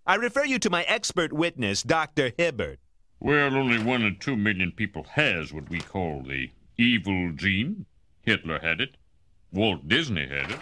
I 0.07 0.14
refer 0.14 0.46
you 0.46 0.59
to 0.61 0.70
my 0.70 0.85
expert 0.85 1.31
witness, 1.31 1.83
Dr. 1.83 2.33
Hibbert. 2.38 2.79
Well, 3.20 3.55
only 3.55 3.83
one 3.83 4.03
in 4.03 4.16
two 4.16 4.37
million 4.37 4.72
people 4.72 5.05
has 5.11 5.53
what 5.53 5.68
we 5.68 5.81
call 5.81 6.22
the 6.22 6.51
evil 6.79 7.33
gene. 7.33 7.85
Hitler 8.22 8.61
had 8.61 8.81
it, 8.81 8.96
Walt 9.53 9.87
Disney 9.88 10.27
had 10.27 10.53
it, 10.53 10.61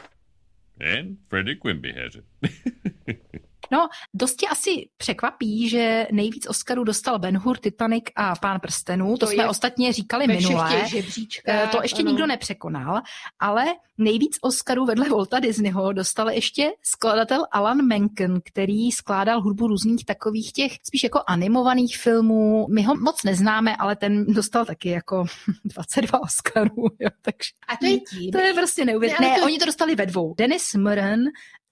and 0.81 1.19
Freddie 1.29 1.55
Quimby 1.55 1.93
has 1.93 2.17
it. 2.17 3.21
No, 3.73 3.89
dost 4.15 4.35
tě 4.37 4.49
asi 4.49 4.89
překvapí, 4.97 5.69
že 5.69 6.07
nejvíc 6.13 6.47
Oscarů 6.49 6.85
dostal 6.85 7.19
Ben 7.19 7.39
Hur, 7.39 7.57
Titanic 7.59 8.05
a 8.17 8.37
Pán 8.37 8.61
prstenů. 8.61 9.17
To, 9.19 9.27
To 9.27 9.33
jsme 9.33 9.49
ostatně 9.49 9.93
říkali 9.93 10.27
minule. 10.27 10.71
těch 10.71 10.91
žebříčkách, 10.91 11.55
Eh, 11.65 11.69
To 11.73 11.83
ještě 11.83 12.03
ano. 12.03 12.11
nikdo 12.11 12.27
nepřekonal, 12.27 13.01
ale 13.39 13.65
nejvíc 13.99 14.39
Oscarů 14.43 14.85
vedle 14.85 15.09
Volta 15.09 15.41
Disneyho 15.41 15.93
dostal 15.93 16.31
ještě 16.31 16.71
skladatel 16.83 17.47
Alan 17.53 17.87
Menken, 17.87 18.41
který 18.45 18.93
skládal 18.93 19.41
hudbu 19.43 19.67
různých 19.67 20.05
takových 20.05 20.53
těch 20.53 20.73
spíš 20.87 21.03
jako 21.03 21.21
animovaných 21.27 21.97
filmů. 21.99 22.67
My 22.71 22.83
ho 22.83 22.95
moc 22.97 23.23
neznáme, 23.23 23.77
ale 23.77 23.97
ten 23.97 24.27
dostal 24.27 24.65
taky 24.65 24.89
jako 24.89 25.25
22 25.65 26.23
Oscarů. 26.23 26.87
Jo, 26.99 27.11
takže 27.23 27.51
A 27.69 27.77
to 27.77 27.87
je 27.87 28.01
tím. 28.01 28.31
to 28.33 28.39
je 28.39 28.55
prostě 28.55 28.85
neuvěřitelné. 28.85 29.31
Ne, 29.35 29.39
to- 29.41 29.45
oni 29.47 29.59
to 29.59 29.65
dostali 29.67 29.95
ve 29.95 30.07
dvou. 30.07 30.35
Dennis 30.39 30.75
Murren, 30.75 31.25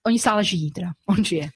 oni 0.06 0.18
stále 0.18 0.44
žijí 0.44 0.70
teda, 0.70 0.88
on 1.08 1.24
žije. 1.24 1.48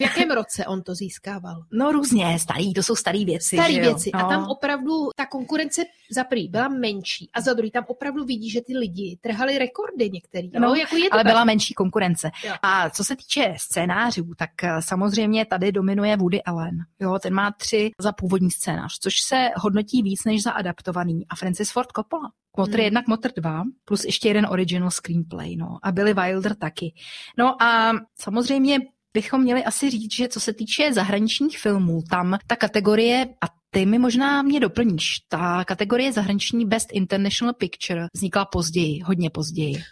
V 0.00 0.02
jakém 0.02 0.30
roce 0.30 0.66
on 0.66 0.82
to 0.82 0.94
získával? 0.94 1.62
No 1.72 1.92
různě, 1.92 2.38
starý, 2.38 2.74
to 2.74 2.82
jsou 2.82 2.96
starý 2.96 3.24
věci. 3.24 3.56
Jo? 3.56 3.62
věci. 3.68 4.10
No. 4.14 4.26
A 4.26 4.28
tam 4.28 4.44
opravdu 4.48 5.08
ta 5.16 5.26
konkurence 5.26 5.82
za 6.10 6.24
prvý 6.24 6.48
byla 6.48 6.68
menší 6.68 7.30
a 7.34 7.40
za 7.40 7.52
druhý 7.52 7.70
tam 7.70 7.84
opravdu 7.88 8.24
vidí, 8.24 8.50
že 8.50 8.60
ty 8.60 8.76
lidi 8.78 9.18
trhali 9.20 9.58
rekordy 9.58 10.10
některý. 10.10 10.50
No, 10.54 10.60
No, 10.60 10.74
jako 10.74 10.96
je 10.96 11.08
to 11.08 11.14
ale 11.14 11.24
tak. 11.24 11.32
byla 11.32 11.44
menší 11.44 11.74
konkurence. 11.74 12.30
Jo. 12.44 12.54
A 12.62 12.90
co 12.90 13.04
se 13.04 13.16
týče 13.16 13.54
scénářů, 13.56 14.30
tak 14.38 14.64
eh, 14.64 14.82
samozřejmě 14.82 15.44
tady 15.46 15.72
dominuje 15.72 16.16
Woody 16.16 16.42
Allen. 16.42 16.76
Jo, 17.00 17.18
ten 17.22 17.34
má 17.34 17.52
tři 17.52 17.90
za 18.00 18.12
původní 18.12 18.50
scénář, 18.50 18.98
což 19.00 19.20
se 19.20 19.48
hodnotí 19.56 20.02
víc 20.02 20.24
než 20.24 20.42
za 20.42 20.50
adaptovaný. 20.50 21.26
A 21.28 21.36
Francis 21.36 21.70
Ford 21.72 21.88
Coppola. 21.96 22.30
Motr 22.56 22.74
Hmm. 22.76 22.84
1, 22.84 23.02
Motr 23.08 23.30
2, 23.36 23.62
plus 23.84 24.04
ještě 24.04 24.28
jeden 24.28 24.46
original 24.46 24.90
screenplay, 24.90 25.56
no. 25.56 25.78
A 25.82 25.92
Billy 25.92 26.14
Wilder 26.14 26.54
taky. 26.54 26.94
No 27.38 27.62
a 27.62 27.92
samozřejmě 28.18 28.78
bychom 29.14 29.42
měli 29.42 29.64
asi 29.64 29.90
říct, 29.90 30.14
že 30.14 30.28
co 30.28 30.40
se 30.40 30.52
týče 30.52 30.92
zahraničních 30.92 31.58
filmů, 31.58 32.02
tam 32.10 32.38
ta 32.46 32.56
kategorie, 32.56 33.26
a 33.26 33.46
ty 33.70 33.86
mi 33.86 33.98
možná 33.98 34.42
mě 34.42 34.60
doplníš, 34.60 35.18
ta 35.28 35.64
kategorie 35.64 36.12
zahraniční 36.12 36.66
Best 36.66 36.88
International 36.92 37.54
Picture 37.54 38.06
vznikla 38.14 38.44
později, 38.44 39.00
hodně 39.00 39.30
později. 39.30 39.82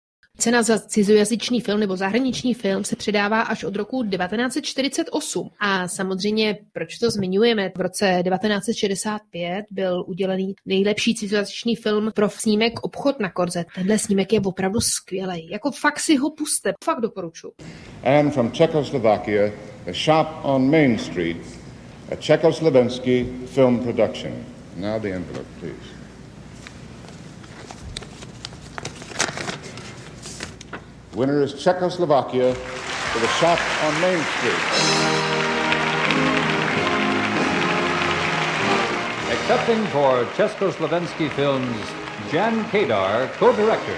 Cena 0.40 0.62
za 0.62 0.78
cizojazyčný 0.78 1.60
film 1.60 1.80
nebo 1.80 1.96
zahraniční 1.96 2.54
film 2.54 2.84
se 2.84 2.96
předává 2.96 3.40
až 3.40 3.64
od 3.64 3.76
roku 3.76 4.04
1948. 4.04 5.50
A 5.60 5.88
samozřejmě, 5.88 6.58
proč 6.72 6.98
to 6.98 7.10
zmiňujeme, 7.10 7.70
v 7.76 7.80
roce 7.80 8.22
1965 8.30 9.64
byl 9.70 10.04
udělený 10.06 10.54
nejlepší 10.66 11.14
cizojazyčný 11.14 11.76
film 11.76 12.10
pro 12.14 12.30
snímek 12.30 12.80
Obchod 12.82 13.20
na 13.20 13.30
korze. 13.30 13.64
Tenhle 13.74 13.98
snímek 13.98 14.32
je 14.32 14.40
opravdu 14.40 14.80
skvělý. 14.80 15.48
Jako 15.50 15.70
fakt 15.70 16.00
si 16.00 16.16
ho 16.16 16.30
puste, 16.30 16.72
fakt 16.84 17.00
doporučuji. 17.00 17.52
and 18.04 18.30
from 18.30 18.50
Czechoslovakia, 18.50 19.52
a 19.86 19.92
shop 19.92 20.26
on 20.42 20.70
Main 20.70 20.98
Street, 20.98 21.36
a 22.12 22.16
Czechoslovensky 22.16 23.26
film 23.46 23.78
production. 23.78 24.32
Now 24.76 25.02
the 25.02 25.08
envelope, 25.08 25.48
please. 25.60 25.97
Winner 31.18 31.42
is 31.42 31.54
Czechoslovakia 31.54 32.54
for 32.54 33.20
the 33.20 33.26
shop 33.26 33.58
on 33.86 34.00
Main 34.00 34.20
Street. 34.38 34.62
Accepting 39.32 39.86
for 39.86 40.26
Czechoslovensky 40.36 41.28
Films 41.28 41.76
Jan 42.32 42.64
Kadar, 42.64 43.28
co-director 43.38 43.94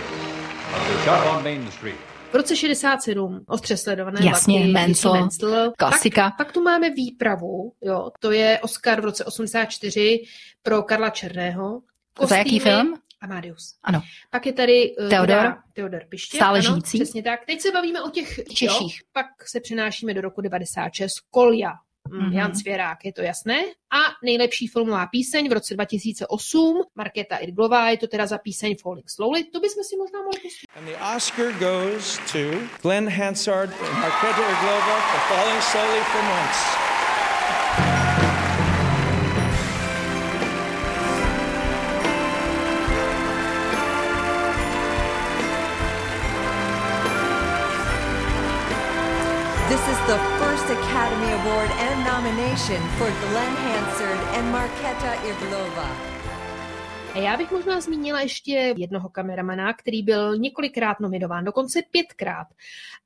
of 0.77 0.89
The 0.89 1.05
Shop 1.05 1.37
on 1.37 1.43
Main 1.43 1.71
Street. 1.71 1.97
V 2.33 2.35
roce 2.35 2.57
67 2.57 3.45
ostře 3.49 3.77
sledované 3.77 4.21
Jasně, 4.27 4.59
vlaky, 4.59 4.89
Dickie 4.89 5.11
Mansell. 5.11 5.73
klasika. 5.77 6.25
Pak, 6.25 6.37
pak 6.37 6.53
tu 6.53 6.63
máme 6.63 6.91
výpravu, 6.91 7.73
jo, 7.83 8.11
to 8.21 8.33
je 8.33 8.59
Oscar 8.63 9.01
v 9.01 9.05
roce 9.05 9.25
84 9.25 10.23
pro 10.63 10.83
Karla 10.83 11.11
Černého. 11.11 11.81
Za 12.29 12.37
jaký 12.37 12.59
film? 12.61 12.95
Amadeus. 13.21 13.75
Ano. 13.83 14.03
Pak 14.31 14.47
je 14.47 14.53
tady 14.53 14.97
uh, 14.97 15.09
Theodor? 15.09 15.27
teda 15.37 15.59
Theodor 15.73 16.03
Piště. 16.09 16.37
Stále 16.37 16.59
ano, 16.59 16.71
žijící. 16.71 16.99
Přesně 16.99 17.23
tak. 17.23 17.41
Teď 17.47 17.61
se 17.61 17.71
bavíme 17.73 18.03
o 18.03 18.11
těch 18.11 18.41
Češích. 18.55 18.97
Jo, 19.01 19.05
pak 19.13 19.27
se 19.49 19.61
přenášíme 19.61 20.15
do 20.15 20.21
roku 20.21 20.41
96. 20.41 21.15
Kolja. 21.31 21.71
Mm, 22.09 22.19
Mhm. 22.19 22.33
Jan 22.33 22.55
Svěrák, 22.55 23.05
je 23.05 23.13
to 23.13 23.23
jasné. 23.23 23.57
A 23.93 23.99
nejlepší 24.25 24.67
filmová 24.67 25.07
píseň 25.07 25.49
v 25.49 25.53
roce 25.53 25.75
2008, 25.75 26.83
Markéta 26.95 27.37
Irglová, 27.37 27.91
je 27.91 27.97
to 27.97 28.07
teda 28.07 28.27
za 28.27 28.39
píseň 28.39 28.77
Falling 28.83 29.11
Slowly. 29.11 29.45
To 29.45 29.61
bychom 29.61 29.85
si 29.85 29.97
možná 29.97 30.19
mohli 30.19 30.41
pustit. 30.41 30.67
And 30.77 30.85
the 30.87 30.97
Oscar 31.17 31.53
goes 31.53 32.19
to 32.33 32.39
Glenn 32.83 33.09
Hansard 33.09 33.71
and 33.71 33.93
Markéta 34.01 34.51
Irglova 34.51 35.01
for 35.01 35.21
Falling 35.37 35.63
Slowly 35.63 36.01
for 36.01 36.23
Months. 36.23 36.90
Academy 51.01 51.33
Award 51.33 51.71
and 51.71 52.05
nomination 52.05 52.83
for 52.99 53.09
Glenn 53.09 53.57
Hansard 53.57 54.19
and 54.37 54.53
Marketa 54.53 55.17
Irglova. 55.25 56.20
A 57.15 57.19
já 57.19 57.37
bych 57.37 57.51
možná 57.53 57.81
zmínila 57.81 58.21
ještě 58.21 58.75
jednoho 58.77 59.09
kameramana, 59.09 59.73
který 59.73 60.03
byl 60.03 60.37
několikrát 60.39 61.01
nominován, 61.01 61.45
dokonce 61.45 61.83
pětkrát. 61.91 62.47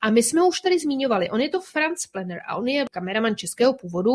A 0.00 0.10
my 0.10 0.22
jsme 0.22 0.42
už 0.42 0.60
tady 0.60 0.78
zmiňovali. 0.78 1.30
On 1.30 1.40
je 1.40 1.48
to 1.48 1.60
Franz 1.60 2.06
Plenner 2.06 2.40
a 2.48 2.56
on 2.56 2.68
je 2.68 2.84
kameraman 2.92 3.36
českého 3.36 3.72
původu 3.74 4.12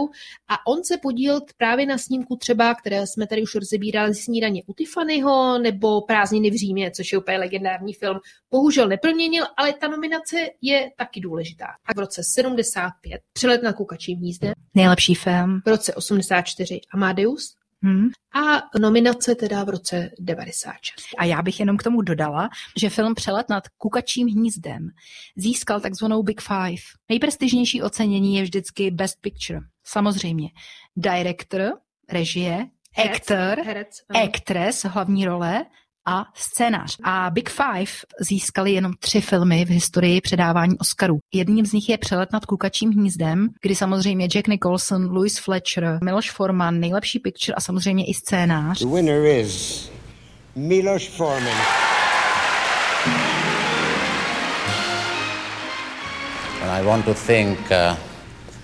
a 0.47 0.67
on 0.67 0.83
se 0.83 0.97
podílel 0.97 1.41
právě 1.57 1.85
na 1.85 1.97
snímku 1.97 2.35
třeba, 2.35 2.75
které 2.75 3.07
jsme 3.07 3.27
tady 3.27 3.41
už 3.41 3.55
rozebírali, 3.55 4.15
snídaně 4.15 4.63
u 4.67 4.73
Tiffanyho 4.73 5.59
nebo 5.59 6.01
Prázdniny 6.01 6.49
v 6.49 6.55
Římě, 6.59 6.91
což 6.91 7.11
je 7.11 7.17
úplně 7.17 7.37
legendární 7.37 7.93
film. 7.93 8.19
Bohužel 8.51 8.87
neplněnil, 8.87 9.45
ale 9.57 9.73
ta 9.73 9.87
nominace 9.87 10.37
je 10.61 10.91
taky 10.97 11.19
důležitá. 11.19 11.65
A 11.85 11.93
v 11.95 11.99
roce 11.99 12.23
75 12.23 13.21
Přelet 13.33 13.63
na 13.63 13.73
kukačím 13.73 14.17
hnízdem, 14.17 14.53
Nejlepší 14.75 15.15
film. 15.15 15.61
v 15.65 15.69
roce 15.69 15.93
84 15.93 16.81
Amadeus, 16.93 17.58
Hmm. 17.83 18.07
a 18.33 18.79
nominace 18.79 19.35
teda 19.35 19.63
v 19.63 19.69
roce 19.69 20.09
96. 20.19 20.95
A 21.17 21.25
já 21.25 21.41
bych 21.41 21.59
jenom 21.59 21.77
k 21.77 21.83
tomu 21.83 22.01
dodala, 22.01 22.49
že 22.77 22.89
film 22.89 23.15
Přelet 23.15 23.49
nad 23.49 23.67
kukačím 23.77 24.27
hnízdem 24.27 24.89
získal 25.35 25.81
takzvanou 25.81 26.23
Big 26.23 26.41
Five. 26.41 26.81
Nejprestižnější 27.09 27.81
ocenění 27.81 28.35
je 28.35 28.43
vždycky 28.43 28.91
Best 28.91 29.21
Picture. 29.21 29.59
Samozřejmě. 29.83 30.49
Director, 30.95 31.73
režie, 32.09 32.67
Herec, 32.95 33.15
actor, 33.15 33.65
herec, 33.65 33.89
actress, 34.23 34.83
hlavní 34.83 35.25
role 35.25 35.65
a 36.09 36.25
scénář. 36.33 36.97
A 37.03 37.29
Big 37.29 37.49
Five 37.49 37.91
získali 38.19 38.71
jenom 38.71 38.93
tři 38.99 39.21
filmy 39.21 39.65
v 39.65 39.69
historii 39.69 40.21
předávání 40.21 40.77
Oscarů. 40.79 41.19
Jedním 41.33 41.65
z 41.65 41.73
nich 41.73 41.89
je 41.89 41.97
Přelet 41.97 42.33
nad 42.33 42.45
kukačím 42.45 42.91
hnízdem, 42.91 43.47
kdy 43.61 43.75
samozřejmě 43.75 44.27
Jack 44.27 44.47
Nicholson, 44.47 45.11
Louis 45.11 45.39
Fletcher, 45.39 45.99
Miloš 46.03 46.31
Forman, 46.31 46.79
nejlepší 46.79 47.19
picture 47.19 47.55
a 47.55 47.61
samozřejmě 47.61 48.05
i 48.05 48.13
scénář. 48.13 48.79
The 48.79 48.95
winner 48.95 49.25
is 49.25 49.89
Milos 50.55 51.07
Forman. 51.07 51.57
And 56.61 56.71
I 56.71 56.85
want 56.85 57.05
to 57.05 57.13
think 57.13 57.59
uh, 57.71 57.95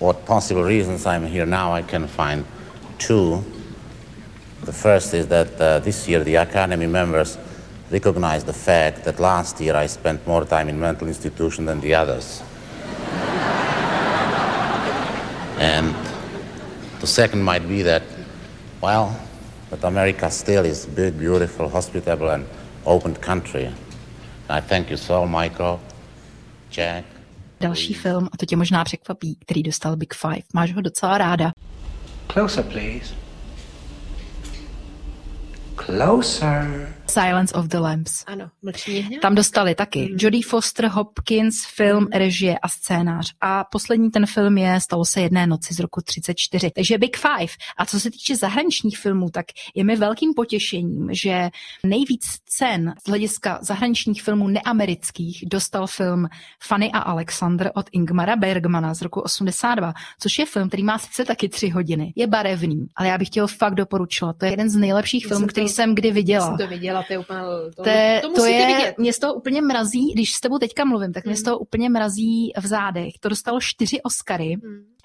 what 0.00 0.16
possible 0.26 0.62
reasons 0.62 1.06
I'm 1.06 1.26
here 1.26 1.46
now. 1.46 1.72
I 1.72 1.82
can 1.82 2.06
find 2.06 2.46
two. 3.06 3.55
The 4.66 4.72
first 4.72 5.14
is 5.14 5.28
that 5.28 5.60
uh, 5.60 5.78
this 5.78 6.08
year 6.08 6.24
the 6.24 6.34
Academy 6.34 6.88
members 6.88 7.38
recognized 7.90 8.46
the 8.46 8.52
fact 8.52 9.04
that 9.04 9.20
last 9.20 9.60
year 9.60 9.76
I 9.76 9.86
spent 9.86 10.26
more 10.26 10.44
time 10.44 10.68
in 10.68 10.80
mental 10.80 11.06
institution 11.06 11.66
than 11.66 11.80
the 11.80 11.94
others. 11.94 12.42
and 15.58 15.94
the 17.00 17.06
second 17.06 17.42
might 17.42 17.68
be 17.68 17.82
that, 17.82 18.02
well, 18.80 19.16
that 19.70 19.84
America 19.84 20.30
still 20.30 20.64
is 20.64 20.84
a 20.84 20.88
big, 20.88 21.16
beautiful, 21.16 21.68
hospitable, 21.68 22.30
and 22.30 22.44
open 22.84 23.14
country. 23.14 23.72
I 24.48 24.60
thank 24.60 24.90
you 24.90 24.96
so, 24.96 25.26
Michael, 25.26 25.80
Jack, 26.70 27.04
Další 27.60 27.94
film, 27.94 28.28
a 28.32 28.36
to 28.36 28.46
tě 28.46 28.56
možná 28.56 28.84
překvapí, 28.84 29.36
který 29.40 29.62
dostal 29.62 29.96
Big 29.96 30.14
Five. 30.14 30.42
Máš 30.54 30.74
ho 30.74 30.80
docela 30.80 31.18
ráda. 31.18 31.52
Closer, 32.26 32.64
please. 32.64 33.25
Closer. 35.76 36.88
Silence 37.10 37.54
of 37.54 37.66
the 37.66 37.78
Lambs. 37.78 38.24
Ano, 38.26 38.50
mlčení 38.62 38.98
hněv. 38.98 39.20
Tam 39.20 39.34
dostali 39.34 39.74
taky 39.74 40.00
mm. 40.00 40.16
Jodie 40.20 40.42
Foster, 40.46 40.86
Hopkins, 40.86 41.66
film, 41.74 42.02
mm. 42.02 42.08
režie 42.12 42.58
a 42.58 42.68
scénář. 42.68 43.32
A 43.40 43.64
poslední 43.64 44.10
ten 44.10 44.26
film 44.26 44.58
je 44.58 44.80
Stalo 44.80 45.04
se 45.04 45.20
jedné 45.20 45.46
noci 45.46 45.74
z 45.74 45.80
roku 45.80 46.00
34. 46.00 46.70
Takže 46.70 46.98
Big 46.98 47.16
Five. 47.16 47.52
A 47.76 47.86
co 47.86 48.00
se 48.00 48.10
týče 48.10 48.36
zahraničních 48.36 48.98
filmů, 48.98 49.30
tak 49.30 49.46
je 49.74 49.84
mi 49.84 49.96
velkým 49.96 50.34
potěšením, 50.34 51.08
že 51.12 51.50
nejvíc 51.84 52.24
cen 52.46 52.94
z 53.06 53.08
hlediska 53.08 53.58
zahraničních 53.62 54.22
filmů 54.22 54.48
neamerických 54.48 55.44
dostal 55.46 55.86
film 55.86 56.28
Fanny 56.62 56.92
a 56.92 56.98
Alexander 56.98 57.70
od 57.74 57.86
Ingmara 57.92 58.36
Bergmana 58.36 58.94
z 58.94 59.02
roku 59.02 59.20
82, 59.20 59.94
což 60.20 60.38
je 60.38 60.46
film, 60.46 60.68
který 60.68 60.82
má 60.82 60.98
sice 60.98 61.24
taky 61.24 61.48
tři 61.48 61.68
hodiny. 61.68 62.12
Je 62.16 62.26
barevný, 62.26 62.86
ale 62.96 63.08
já 63.08 63.18
bych 63.18 63.28
chtěl 63.28 63.46
fakt 63.46 63.74
doporučovat. 63.74 64.36
To 64.38 64.44
je 64.44 64.52
jeden 64.52 64.70
z 64.70 64.76
nejlepších 64.76 65.26
filmů, 65.26 65.46
který 65.46 65.68
jsem 65.68 65.94
kdy 65.94 66.10
viděla. 66.10 66.46
Jsem 66.46 66.56
to 66.56 66.66
viděla, 66.66 66.95
to 67.02 67.12
je 67.12 67.18
úplně... 67.18 67.40
To, 67.40 67.82
To, 68.22 68.28
to, 68.28 68.34
to 68.34 68.44
je, 68.46 68.66
vidět. 68.66 68.94
mě 68.98 69.12
z 69.12 69.18
toho 69.18 69.34
úplně 69.34 69.62
mrazí, 69.62 70.12
když 70.14 70.32
s 70.34 70.40
tebou 70.40 70.58
teďka 70.58 70.84
mluvím, 70.84 71.12
tak 71.12 71.24
mě 71.24 71.30
Hmm. 71.32 71.36
z 71.36 71.42
toho 71.42 71.58
úplně 71.58 71.90
mrazí 71.90 72.52
v 72.60 72.66
zádech. 72.66 73.12
To 73.20 73.28
dostalo 73.28 73.60
čtyři 73.60 74.02
Oscary 74.02 74.56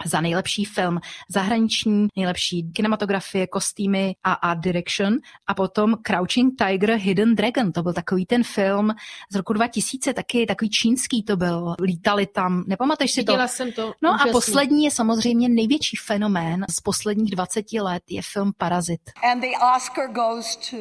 za 0.05 0.21
nejlepší 0.21 0.65
film, 0.65 0.99
zahraniční, 1.29 2.07
nejlepší 2.15 2.71
kinematografie, 2.73 3.47
kostýmy 3.47 4.15
a 4.23 4.33
art 4.33 4.59
direction 4.59 5.13
a 5.47 5.53
potom 5.53 5.95
Crouching 6.07 6.53
Tiger, 6.57 6.91
Hidden 6.91 7.35
Dragon. 7.35 7.71
To 7.71 7.83
byl 7.83 7.93
takový 7.93 8.25
ten 8.25 8.43
film 8.43 8.91
z 9.31 9.35
roku 9.35 9.53
2000, 9.53 10.13
taky 10.13 10.45
takový 10.45 10.69
čínský 10.69 11.23
to 11.23 11.37
byl. 11.37 11.75
Lítali 11.81 12.27
tam, 12.27 12.63
nepamatuješ 12.67 13.11
si 13.11 13.23
to? 13.23 13.31
Viděla 13.31 13.47
jsem 13.47 13.71
to. 13.71 13.93
No 14.01 14.09
úžasný. 14.09 14.29
a 14.29 14.31
poslední 14.31 14.83
je 14.85 14.91
samozřejmě 14.91 15.49
největší 15.49 15.97
fenomén 16.05 16.65
z 16.69 16.81
posledních 16.81 17.31
20 17.31 17.73
let 17.73 18.03
je 18.09 18.21
film 18.33 18.51
Parazit. 18.57 19.01
And 19.31 19.41
the 19.41 19.47
Oscar 19.77 20.07
goes 20.11 20.55
to 20.55 20.77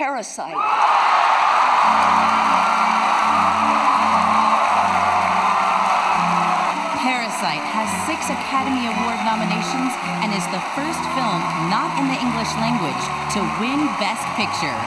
Parasite. 0.00 0.56
Parasite 7.04 7.60
has 7.68 7.84
six 8.08 8.32
Academy 8.32 8.88
Award 8.88 9.20
nominations 9.28 9.92
and 10.24 10.32
is 10.32 10.46
the 10.56 10.62
first 10.72 11.04
film 11.12 11.40
not 11.68 11.92
in 12.00 12.08
the 12.08 12.16
English 12.16 12.48
language 12.56 13.04
to 13.36 13.44
win 13.60 13.92
Best 14.00 14.24
Picture, 14.40 14.80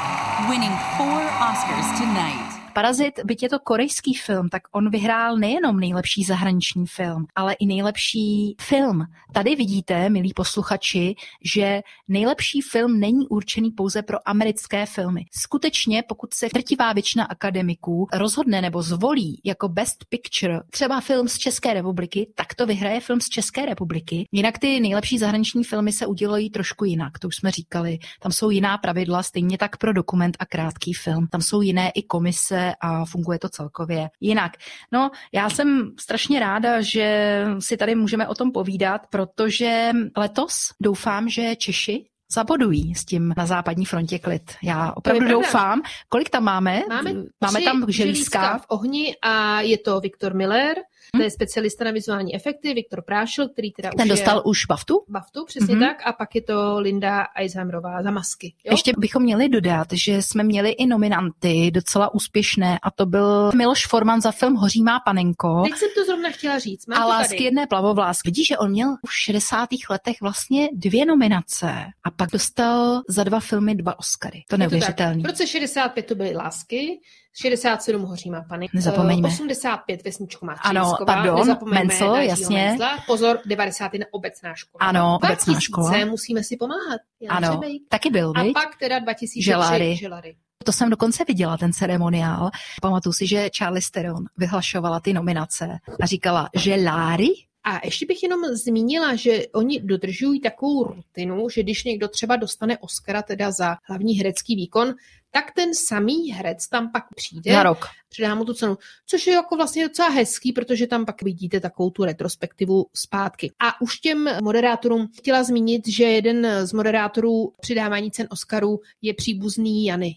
winning 0.49 0.73
four 0.97 1.21
Oscars 1.37 1.85
tonight. 1.95 2.62
Parazit, 2.73 3.19
byť 3.25 3.43
je 3.43 3.49
to 3.49 3.59
korejský 3.59 4.13
film, 4.13 4.49
tak 4.49 4.61
on 4.71 4.89
vyhrál 4.89 5.37
nejenom 5.37 5.79
nejlepší 5.79 6.23
zahraniční 6.23 6.87
film, 6.87 7.25
ale 7.35 7.53
i 7.53 7.65
nejlepší 7.65 8.55
film. 8.61 9.05
Tady 9.33 9.55
vidíte, 9.55 10.09
milí 10.09 10.33
posluchači, 10.35 11.15
že 11.53 11.81
nejlepší 12.07 12.61
film 12.61 12.99
není 12.99 13.27
určený 13.27 13.71
pouze 13.71 14.01
pro 14.01 14.29
americké 14.29 14.85
filmy. 14.85 15.25
Skutečně, 15.31 16.03
pokud 16.07 16.33
se 16.33 16.47
drtivá 16.53 16.93
většina 16.93 17.25
akademiků 17.25 18.07
rozhodne 18.13 18.61
nebo 18.61 18.81
zvolí 18.81 19.41
jako 19.43 19.69
Best 19.69 20.05
Picture 20.09 20.59
třeba 20.69 21.01
film 21.01 21.27
z 21.27 21.37
České 21.37 21.73
republiky, 21.73 22.31
tak 22.35 22.55
to 22.55 22.65
vyhraje 22.65 22.99
film 22.99 23.21
z 23.21 23.29
České 23.29 23.65
republiky. 23.65 24.27
Jinak 24.31 24.59
ty 24.59 24.79
nejlepší 24.79 25.17
zahraniční 25.17 25.63
filmy 25.63 25.91
se 25.91 26.05
udělají 26.05 26.49
trošku 26.49 26.85
jinak, 26.85 27.19
to 27.19 27.27
už 27.27 27.35
jsme 27.35 27.51
říkali. 27.51 27.99
Tam 28.21 28.31
jsou 28.31 28.49
jiná 28.49 28.77
pravidla, 28.77 29.23
stejně 29.23 29.57
tak 29.57 29.77
pro 29.77 29.93
dokument 29.93 30.37
a 30.39 30.45
krátký 30.45 30.93
film. 30.93 31.27
Tam 31.27 31.41
jsou 31.41 31.61
jiné 31.61 31.89
i 31.89 32.03
komise 32.03 32.62
a 32.81 33.05
funguje 33.05 33.39
to 33.39 33.49
celkově 33.49 34.09
jinak. 34.19 34.51
No, 34.91 35.11
já 35.33 35.49
jsem 35.49 35.91
strašně 35.99 36.39
ráda, 36.39 36.81
že 36.81 37.45
si 37.59 37.77
tady 37.77 37.95
můžeme 37.95 38.27
o 38.27 38.35
tom 38.35 38.51
povídat, 38.51 39.01
protože 39.09 39.91
letos 40.17 40.69
doufám, 40.81 41.29
že 41.29 41.55
Češi 41.55 42.05
zabodují 42.33 42.95
s 42.95 43.05
tím 43.05 43.33
na 43.37 43.45
západní 43.45 43.85
frontě 43.85 44.19
klid. 44.19 44.51
Já 44.63 44.91
opravdu 44.95 45.27
doufám. 45.27 45.81
Kolik 46.09 46.29
tam 46.29 46.43
máme? 46.43 46.81
Máme, 46.89 47.13
máme 47.13 47.59
tři 47.59 47.63
tam 47.63 47.85
želízka. 47.87 48.57
v 48.57 48.65
ohni 48.67 49.15
a 49.21 49.61
je 49.61 49.77
to 49.77 49.99
Viktor 49.99 50.33
Miller, 50.33 50.75
to 51.17 51.21
je 51.23 51.31
specialista 51.31 51.83
na 51.85 51.91
vizuální 51.91 52.35
efekty, 52.35 52.73
Viktor 52.73 53.01
Prášil, 53.01 53.49
který 53.49 53.71
teda 53.71 53.89
Ten 53.97 54.03
už 54.05 54.09
dostal 54.09 54.37
je... 54.37 54.41
už 54.43 54.65
baftu? 54.65 54.93
Baftu, 55.09 55.45
přesně 55.45 55.75
Mhm. 55.75 55.83
tak. 55.85 55.97
A 56.07 56.13
pak 56.13 56.35
je 56.35 56.41
to 56.41 56.79
Linda 56.79 57.25
Eisheimerová 57.35 58.03
za 58.03 58.11
masky. 58.11 58.53
Jo? 58.65 58.73
Ještě 58.73 58.91
bychom 58.97 59.23
měli 59.23 59.49
dodat, 59.49 59.87
že 59.93 60.21
jsme 60.21 60.43
měli 60.43 60.69
i 60.69 60.85
nominanty 60.85 61.71
docela 61.71 62.13
úspěšné 62.13 62.79
a 62.83 62.91
to 62.91 63.05
byl 63.05 63.51
Miloš 63.55 63.87
Forman 63.87 64.21
za 64.21 64.31
film 64.31 64.55
Hoří 64.55 64.83
má 64.83 64.99
panenko. 64.99 65.63
Teď 65.63 65.75
jsem 65.79 65.89
to 65.95 66.05
zrovna 66.05 66.29
chtěla 66.29 66.59
říct. 66.59 66.87
Mám 66.87 67.01
a 67.01 67.05
lásky 67.05 67.35
tady. 67.35 67.43
jedné 67.43 67.67
plavovlásky. 67.67 68.27
Vidíš, 68.29 68.47
že 68.47 68.57
on 68.57 68.71
měl 68.71 68.89
už 69.01 69.09
v 69.11 69.19
60. 69.19 69.69
letech 69.89 70.15
vlastně 70.21 70.69
dvě 70.73 71.05
nominace 71.05 71.73
a 72.03 72.11
pak 72.11 72.29
dostal 72.29 73.01
za 73.09 73.23
dva 73.23 73.39
filmy 73.39 73.75
dva 73.75 73.99
Oscary. 73.99 74.43
To 74.49 74.57
neuvěřitelný. 74.57 75.23
V 75.23 75.25
roce 75.25 75.47
65 75.47 76.05
to 76.05 76.15
byly 76.15 76.35
Lásky, 76.35 76.99
67 77.33 78.01
Hoří 78.03 78.29
má 78.29 78.41
pany, 78.49 78.67
Nezapomeňme. 78.73 79.27
eh, 79.29 79.31
85 79.31 80.03
Vesničku 80.05 80.45
má 80.45 80.53
Ano, 80.53 80.93
pardon, 81.05 81.57
Mencel, 81.73 82.15
jasně. 82.15 82.57
Mencla. 82.65 82.97
Pozor, 83.07 83.39
91 83.45 84.05
obecná 84.11 84.55
škola. 84.55 84.79
Ano, 84.89 85.15
obecná 85.15 85.53
2000 85.53 85.61
škola. 85.61 86.05
musíme 86.05 86.43
si 86.43 86.57
pomáhat. 86.57 87.01
Jan 87.21 87.37
Ano, 87.37 87.51
Řebejk. 87.53 87.81
taky 87.89 88.09
byl, 88.09 88.33
A 88.35 88.43
viď? 88.43 88.53
pak 88.53 88.75
teda 88.79 88.99
2003 88.99 89.41
Želáry. 89.43 89.95
Želary. 89.95 90.35
To 90.65 90.71
jsem 90.71 90.89
dokonce 90.89 91.23
viděla, 91.27 91.57
ten 91.57 91.73
ceremoniál. 91.73 92.49
Pamatuju 92.81 93.13
si, 93.13 93.27
že 93.27 93.49
Charlie 93.57 93.81
Theron 93.91 94.25
vyhlašovala 94.37 94.99
ty 94.99 95.13
nominace 95.13 95.77
a 96.01 96.05
říkala, 96.05 96.49
že 96.55 96.75
Láry 96.75 97.27
A 97.63 97.79
ještě 97.85 98.05
bych 98.05 98.23
jenom 98.23 98.45
zmínila, 98.45 99.15
že 99.15 99.47
oni 99.47 99.79
dodržují 99.79 100.39
takovou 100.39 100.83
rutinu, 100.83 101.49
že 101.49 101.63
když 101.63 101.83
někdo 101.83 102.07
třeba 102.07 102.35
dostane 102.35 102.77
Oscara 102.77 103.21
teda 103.21 103.51
za 103.51 103.75
hlavní 103.83 104.13
herecký 104.13 104.55
výkon, 104.55 104.93
tak 105.31 105.51
ten 105.51 105.73
samý 105.73 106.31
herec 106.31 106.67
tam 106.67 106.91
pak 106.91 107.03
přijde. 107.15 107.53
Za 107.53 107.63
rok. 107.63 107.85
Předá 108.09 108.35
mu 108.35 108.45
tu 108.45 108.53
cenu. 108.53 108.77
Což 109.05 109.27
je 109.27 109.33
jako 109.33 109.55
vlastně 109.55 109.87
docela 109.87 110.09
hezký, 110.09 110.53
protože 110.53 110.87
tam 110.87 111.05
pak 111.05 111.21
vidíte 111.21 111.59
takovou 111.59 111.89
tu 111.89 112.03
retrospektivu 112.03 112.85
zpátky. 112.95 113.51
A 113.59 113.81
už 113.81 113.99
těm 113.99 114.29
moderátorům 114.43 115.07
chtěla 115.17 115.43
zmínit, 115.43 115.87
že 115.87 116.03
jeden 116.03 116.47
z 116.67 116.73
moderátorů 116.73 117.53
přidávání 117.61 118.11
cen 118.11 118.27
Oscarů 118.29 118.79
je 119.01 119.13
příbuzný 119.13 119.85
Jany. 119.85 120.15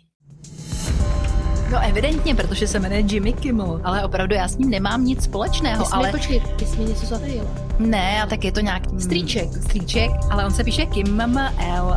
No 1.73 1.79
evidentně, 1.89 2.35
protože 2.35 2.67
se 2.69 2.79
jmenuje 2.81 3.01
Jimmy 3.01 3.33
Kimmel, 3.33 3.81
ale 3.85 4.05
opravdu 4.05 4.35
já 4.35 4.49
s 4.49 4.59
ním 4.59 4.71
nemám 4.71 5.05
nic 5.05 5.25
společného, 5.25 5.85
Ty 5.85 5.91
jsi 5.91 5.97
mi, 5.97 6.03
ale 6.03 6.11
počkej, 6.13 6.41
ty 6.59 6.67
jsi 6.67 6.79
mi 6.79 6.85
něco 6.85 7.07
zatajila. 7.07 7.47
ne, 7.79 8.23
a 8.23 8.27
tak 8.27 8.45
je 8.45 8.53
to 8.53 8.61
nějak... 8.61 8.83
Strýček. 8.99 9.49
Strýček, 9.63 10.11
ale 10.31 10.45
on 10.45 10.51
se 10.53 10.65
píše 10.65 10.87
Kimmel 10.87 11.39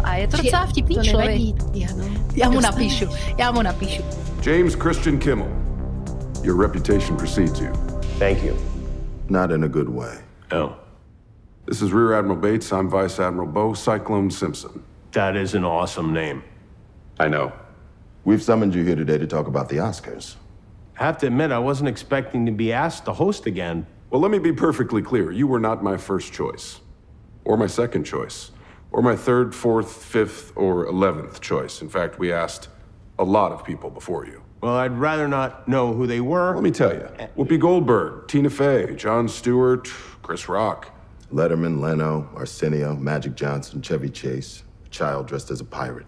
a 0.04 0.16
je 0.16 0.28
to 0.28 0.32
Počkej, 0.32 0.52
docela 0.52 0.66
vtipný 0.66 0.96
to 0.96 1.04
člověk. 1.04 1.30
nevadí, 1.30 1.56
Jano. 1.74 2.04
Já 2.36 2.50
mu 2.50 2.60
napíšu, 2.60 3.06
já 3.38 3.52
mu 3.52 3.62
napíšu. 3.62 4.04
James 4.46 4.74
Christian 4.74 5.18
Kimmel, 5.18 5.48
your 6.44 6.62
reputation 6.62 7.18
precedes 7.18 7.60
you. 7.60 7.70
Thank 8.20 8.44
you. 8.44 8.56
Not 9.30 9.52
in 9.52 9.64
a 9.64 9.68
good 9.68 9.90
way. 9.90 10.16
Oh, 10.52 10.70
This 11.66 11.82
is 11.82 11.92
Rear 11.94 12.14
Admiral 12.14 12.38
Bates. 12.42 12.72
I'm 12.72 12.90
Vice 12.90 13.20
Admiral 13.24 13.48
Bo 13.48 13.74
Cyclone 13.76 14.32
Simpson. 14.32 14.72
that 15.12 15.36
is 15.36 15.54
an 15.56 15.64
awesome 15.66 16.14
name. 16.14 16.42
I 17.20 17.28
know. 17.30 17.52
We've 18.26 18.44
summoned 18.44 18.76
you 18.76 18.84
here 18.84 18.96
today 18.96 19.18
to 19.18 19.28
talk 19.28 19.48
about 19.48 19.70
the 19.70 19.78
Oscars. 19.78 20.36
I 21.00 21.06
have 21.06 21.18
to 21.20 21.28
admit, 21.28 21.52
I 21.52 21.60
wasn't 21.60 21.88
expecting 21.88 22.46
to 22.46 22.52
be 22.52 22.74
asked 22.74 23.06
to 23.06 23.14
host 23.14 23.46
again. 23.46 23.88
Well, 24.10 24.20
let 24.20 24.32
me 24.32 24.40
be 24.40 24.52
perfectly 24.52 25.02
clear. 25.02 25.32
You 25.32 25.48
were 25.48 25.60
not 25.60 25.84
my 25.84 25.96
first 25.96 26.34
choice, 26.34 26.82
or 27.46 27.56
my 27.56 27.68
second 27.68 28.04
choice, 28.04 28.52
or 28.92 29.02
my 29.02 29.16
third, 29.16 29.56
fourth, 29.56 30.04
fifth, 30.04 30.52
or 30.56 30.86
eleventh 30.86 31.40
choice. 31.40 31.82
In 31.82 31.90
fact, 31.90 32.20
we 32.20 32.34
asked 32.34 32.68
a 33.18 33.24
lot 33.24 33.52
of 33.52 33.64
people 33.64 33.90
before 33.90 34.26
you. 34.26 34.42
Well, 34.62 34.76
I'd 34.76 34.98
rather 34.98 35.28
not 35.28 35.68
know 35.70 35.94
who 35.94 36.06
they 36.06 36.20
were. 36.20 36.54
Let 36.54 36.64
me 36.64 36.72
tell 36.72 36.94
you 36.94 37.08
uh, 37.20 37.28
Whoopi 37.38 37.60
Goldberg, 37.60 38.28
Tina 38.28 38.50
Fey, 38.50 38.96
Jon 38.96 39.30
Stewart, 39.30 39.88
Chris 40.22 40.50
Rock. 40.50 40.94
Letterman, 41.32 41.80
Leno, 41.80 42.28
Arsenio, 42.36 42.96
Magic 42.96 43.36
Johnson, 43.36 43.84
Chevy 43.84 44.10
Chase, 44.10 44.64
a 44.86 44.90
child 44.90 45.28
dressed 45.28 45.52
as 45.52 45.62
a 45.62 45.66
pirate. 45.66 46.08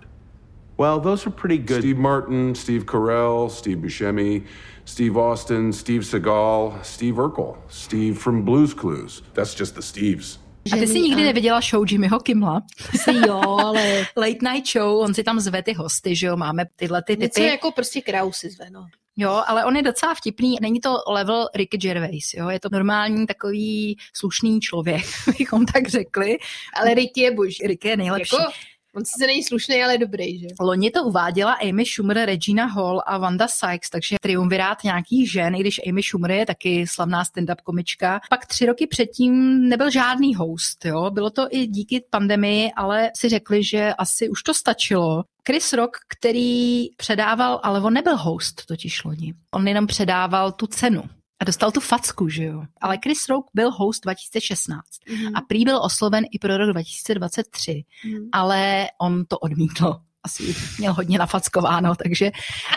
Well, 0.81 0.99
those 0.99 1.27
are 1.27 1.31
pretty 1.31 1.59
good. 1.59 1.81
Steve 1.81 1.99
Martin, 1.99 2.55
Steve 2.55 2.85
Carell, 2.85 3.51
Steve 3.51 3.77
Buscemi, 3.77 4.43
Steve 4.85 5.15
Austin, 5.15 5.73
Steve 5.73 6.01
Seagal, 6.01 6.83
Steve 6.83 7.17
Urkel, 7.17 7.55
Steve 7.69 8.17
from 8.17 8.41
Blues 8.41 8.73
Clues. 8.73 9.21
That's 9.33 9.53
just 9.59 9.75
the 9.75 9.81
Steves. 9.81 10.39
A 10.73 10.75
ty 10.75 10.87
jsi 10.87 11.01
nikdy 11.01 11.23
neviděla 11.23 11.61
show 11.61 11.85
Jimmyho 11.91 12.19
Kimmla? 12.19 12.61
Si 13.03 13.13
jo, 13.27 13.41
ale 13.41 14.07
Late 14.17 14.51
Night 14.51 14.67
Show, 14.67 14.99
on 14.99 15.13
si 15.13 15.23
tam 15.23 15.39
zve 15.39 15.63
ty 15.63 15.73
hosty, 15.73 16.15
že 16.15 16.27
jo, 16.27 16.37
máme 16.37 16.65
tyhle 16.75 17.03
ty 17.03 17.17
něco 17.17 17.33
typy. 17.33 17.47
jako 17.47 17.71
prostě 17.71 18.01
krausy 18.01 18.49
zve, 18.49 18.69
no. 18.69 18.87
Jo, 19.17 19.43
ale 19.47 19.65
on 19.65 19.75
je 19.75 19.81
docela 19.83 20.13
vtipný. 20.13 20.55
Není 20.61 20.79
to 20.79 20.97
level 21.07 21.47
Ricky 21.55 21.77
Gervais, 21.77 22.33
jo? 22.33 22.49
Je 22.49 22.59
to 22.59 22.69
normální 22.71 23.27
takový 23.27 23.97
slušný 24.13 24.59
člověk, 24.59 25.05
bychom 25.37 25.65
tak 25.65 25.87
řekli. 25.87 26.37
Ale 26.73 26.93
Ricky 26.93 27.21
je 27.21 27.31
boží. 27.31 27.67
Ricky 27.67 27.87
je 27.87 27.97
nejlepší. 27.97 28.35
Jako, 28.35 28.51
On 28.95 29.05
sice 29.05 29.27
není 29.27 29.43
slušný, 29.43 29.83
ale 29.83 29.97
dobrý, 29.97 30.39
že? 30.39 30.47
Loni 30.59 30.91
to 30.91 31.03
uváděla 31.03 31.53
Amy 31.53 31.85
Schumer, 31.85 32.17
Regina 32.17 32.65
Hall 32.65 33.01
a 33.05 33.17
Wanda 33.17 33.47
Sykes, 33.47 33.89
takže 33.89 34.15
triumvirát 34.21 34.83
nějakých 34.83 35.31
žen, 35.31 35.55
i 35.55 35.59
když 35.59 35.81
Amy 35.89 36.03
Schumer 36.03 36.31
je 36.31 36.45
taky 36.45 36.87
slavná 36.87 37.23
stand-up 37.23 37.55
komička. 37.63 38.21
Pak 38.29 38.45
tři 38.45 38.65
roky 38.65 38.87
předtím 38.87 39.63
nebyl 39.69 39.91
žádný 39.91 40.35
host, 40.35 40.85
jo. 40.85 41.11
Bylo 41.11 41.29
to 41.29 41.47
i 41.49 41.67
díky 41.67 42.03
pandemii, 42.09 42.71
ale 42.75 43.11
si 43.17 43.29
řekli, 43.29 43.63
že 43.63 43.93
asi 43.93 44.29
už 44.29 44.43
to 44.43 44.53
stačilo. 44.53 45.23
Chris 45.47 45.73
Rock, 45.73 45.97
který 46.07 46.87
předával, 46.97 47.59
ale 47.63 47.81
on 47.81 47.93
nebyl 47.93 48.17
host 48.17 48.65
totiž 48.65 49.03
loni. 49.03 49.33
On 49.53 49.67
jenom 49.67 49.87
předával 49.87 50.51
tu 50.51 50.67
cenu. 50.67 51.03
A 51.41 51.45
dostal 51.45 51.71
tu 51.71 51.79
facku, 51.79 52.29
že 52.29 52.43
jo. 52.43 52.63
Ale 52.81 52.97
Chris 53.03 53.29
Rock 53.29 53.45
byl 53.53 53.71
host 53.71 54.03
2016 54.03 54.81
mm. 55.09 55.35
a 55.35 55.41
prý 55.41 55.65
byl 55.65 55.83
osloven 55.83 56.23
i 56.31 56.39
pro 56.39 56.57
rok 56.57 56.69
2023, 56.69 57.83
mm. 58.05 58.29
ale 58.31 58.87
on 59.01 59.25
to 59.25 59.39
odmítl 59.39 59.95
asi 60.23 60.55
měl 60.79 60.93
hodně 60.93 61.17
nafackováno, 61.17 61.95
takže 61.95 62.31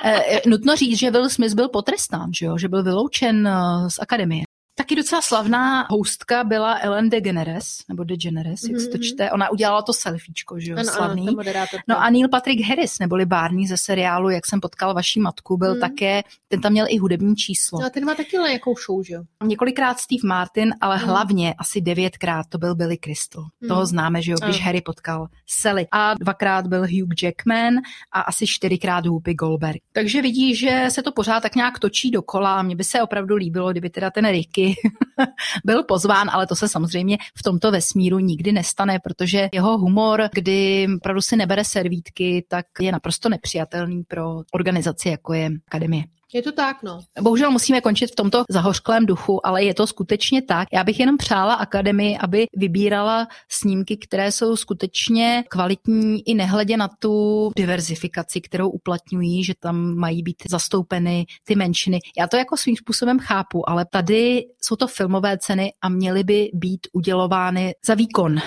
eh, 0.04 0.40
nutno 0.46 0.76
říct, 0.76 0.98
že 0.98 1.10
Will 1.10 1.30
Smith 1.30 1.54
byl 1.54 1.68
potrestán, 1.68 2.30
že, 2.34 2.46
jo? 2.46 2.58
že 2.58 2.68
byl 2.68 2.82
vyloučen 2.82 3.48
uh, 3.48 3.88
z 3.88 3.98
akademie. 3.98 4.44
Taky 4.76 4.96
docela 4.96 5.22
slavná 5.22 5.86
hostka 5.90 6.44
byla 6.44 6.74
Ellen 6.78 7.10
DeGeneres, 7.10 7.78
nebo 7.88 8.04
DeGeneres, 8.04 8.60
mm-hmm. 8.60 8.70
jak 8.72 8.80
se 8.80 8.88
to 8.88 8.94
Mhm. 8.98 9.02
čte. 9.02 9.30
Ona 9.30 9.50
udělala 9.50 9.82
to 9.82 9.92
selfiečko, 9.92 10.60
že 10.60 10.70
jo, 10.72 10.76
Ano, 10.78 10.88
ano, 10.88 10.96
slavný. 10.96 11.24
moderátorka. 11.36 11.84
no 11.88 12.00
a 12.02 12.10
Neil 12.10 12.28
Patrick 12.28 12.66
Harris, 12.68 12.98
neboli 12.98 13.26
Barney 13.26 13.66
ze 13.66 13.76
seriálu 13.76 14.30
Jak 14.30 14.46
jsem 14.46 14.60
potkal 14.60 14.94
vaší 14.94 15.20
matku, 15.20 15.56
byl 15.56 15.74
Mm. 15.74 15.80
také, 15.80 16.22
ten 16.48 16.60
tam 16.60 16.72
měl 16.72 16.86
i 16.88 16.98
hudební 16.98 17.36
číslo. 17.36 17.80
No 17.80 17.86
a 17.86 17.90
ten 17.90 18.04
má 18.04 18.14
taky 18.14 18.36
nějakou 18.38 18.74
show, 18.86 19.04
že 19.04 19.14
jo? 19.14 19.22
Několikrát 19.44 19.98
Steve 20.00 20.28
Martin, 20.28 20.74
ale 20.80 20.96
Mm. 20.98 21.02
hlavně 21.04 21.54
asi 21.58 21.80
devětkrát 21.80 22.46
to 22.48 22.58
byl 22.58 22.74
Billy 22.74 22.98
Crystal. 22.98 23.44
Mm. 23.60 23.68
Toho 23.68 23.86
známe, 23.86 24.22
že 24.22 24.32
jo, 24.32 24.36
když 24.44 24.56
Ano. 24.56 24.64
Harry 24.66 24.80
potkal 24.80 25.26
Sally. 25.46 25.86
A 25.92 26.14
dvakrát 26.14 26.66
byl 26.66 26.80
Hugh 26.80 27.22
Jackman 27.22 27.74
a 28.12 28.20
asi 28.20 28.46
čtyřikrát 28.46 29.06
Whoopi 29.06 29.34
Goldberg. 29.34 29.80
Takže 29.92 30.22
vidí, 30.22 30.54
že 30.56 30.86
se 30.88 31.02
to 31.02 31.12
pořád 31.12 31.40
tak 31.40 31.54
nějak 31.54 31.78
točí 31.78 32.10
dokola. 32.10 32.62
Mně 32.62 32.76
by 32.76 32.84
se 32.84 33.02
opravdu 33.02 33.36
líbilo, 33.36 33.70
kdyby 33.70 33.90
teda 33.90 34.10
ten 34.10 34.28
Ricky 34.30 34.63
byl 35.64 35.82
pozván, 35.84 36.30
ale 36.30 36.46
to 36.46 36.56
se 36.56 36.68
samozřejmě 36.68 37.18
v 37.38 37.42
tomto 37.42 37.70
vesmíru 37.70 38.18
nikdy 38.18 38.52
nestane, 38.52 38.98
protože 39.04 39.48
jeho 39.52 39.78
humor, 39.78 40.28
kdy 40.32 40.86
opravdu 40.96 41.22
si 41.22 41.36
nebere 41.36 41.64
servítky, 41.64 42.46
tak 42.48 42.66
je 42.80 42.92
naprosto 42.92 43.28
nepřijatelný 43.28 44.02
pro 44.02 44.40
organizaci, 44.52 45.08
jako 45.08 45.32
je 45.32 45.50
Akademie. 45.66 46.04
Je 46.34 46.42
to 46.42 46.52
tak, 46.52 46.82
no. 46.82 47.00
Bohužel 47.20 47.50
musíme 47.50 47.80
končit 47.80 48.06
v 48.06 48.14
tomto 48.14 48.44
zahořklém 48.50 49.06
duchu, 49.06 49.46
ale 49.46 49.64
je 49.64 49.74
to 49.74 49.86
skutečně 49.86 50.42
tak. 50.42 50.68
Já 50.72 50.84
bych 50.84 51.00
jenom 51.00 51.16
přála 51.16 51.54
Akademii, 51.54 52.18
aby 52.18 52.46
vybírala 52.56 53.28
snímky, 53.48 53.96
které 53.96 54.32
jsou 54.32 54.56
skutečně 54.56 55.44
kvalitní 55.48 56.28
i 56.28 56.34
nehledě 56.34 56.76
na 56.76 56.88
tu 56.98 57.50
diverzifikaci, 57.56 58.40
kterou 58.40 58.68
uplatňují, 58.68 59.44
že 59.44 59.54
tam 59.60 59.94
mají 59.94 60.22
být 60.22 60.42
zastoupeny 60.50 61.26
ty 61.44 61.54
menšiny. 61.54 61.98
Já 62.18 62.26
to 62.26 62.36
jako 62.36 62.56
svým 62.56 62.76
způsobem 62.76 63.18
chápu, 63.18 63.70
ale 63.70 63.86
tady 63.90 64.44
jsou 64.62 64.76
to 64.76 64.86
filmové 64.86 65.38
ceny 65.38 65.72
a 65.82 65.88
měly 65.88 66.24
by 66.24 66.50
být 66.54 66.80
udělovány 66.92 67.74
za 67.86 67.94
výkon. 67.94 68.38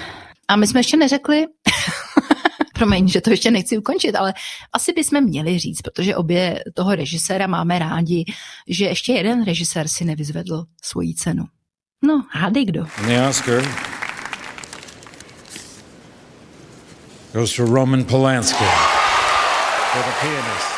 A 0.47 0.55
my 0.55 0.67
jsme 0.67 0.79
ještě 0.79 0.97
neřekli, 0.97 1.45
promiň, 2.77 3.07
že 3.07 3.21
to 3.21 3.29
ještě 3.29 3.51
nechci 3.51 3.77
ukončit, 3.77 4.15
ale 4.15 4.33
asi 4.73 4.93
bychom 4.93 5.23
měli 5.23 5.59
říct, 5.59 5.81
protože 5.81 6.15
obě 6.15 6.63
toho 6.73 6.95
režiséra 6.95 7.47
máme 7.47 7.79
rádi, 7.79 8.25
že 8.67 8.85
ještě 8.85 9.13
jeden 9.13 9.45
režisér 9.45 9.87
si 9.87 10.05
nevyzvedl 10.05 10.63
svoji 10.81 11.15
cenu. 11.15 11.45
No, 12.03 12.23
hádej 12.31 12.65
kdo. 12.65 12.87
The 13.07 13.27
Oscar 13.29 13.63
goes 17.33 17.55
to 17.55 17.65
Roman 17.65 18.03
Polanski 18.03 18.63
for 19.93 20.03
the 20.03 20.11
pianist. 20.21 20.77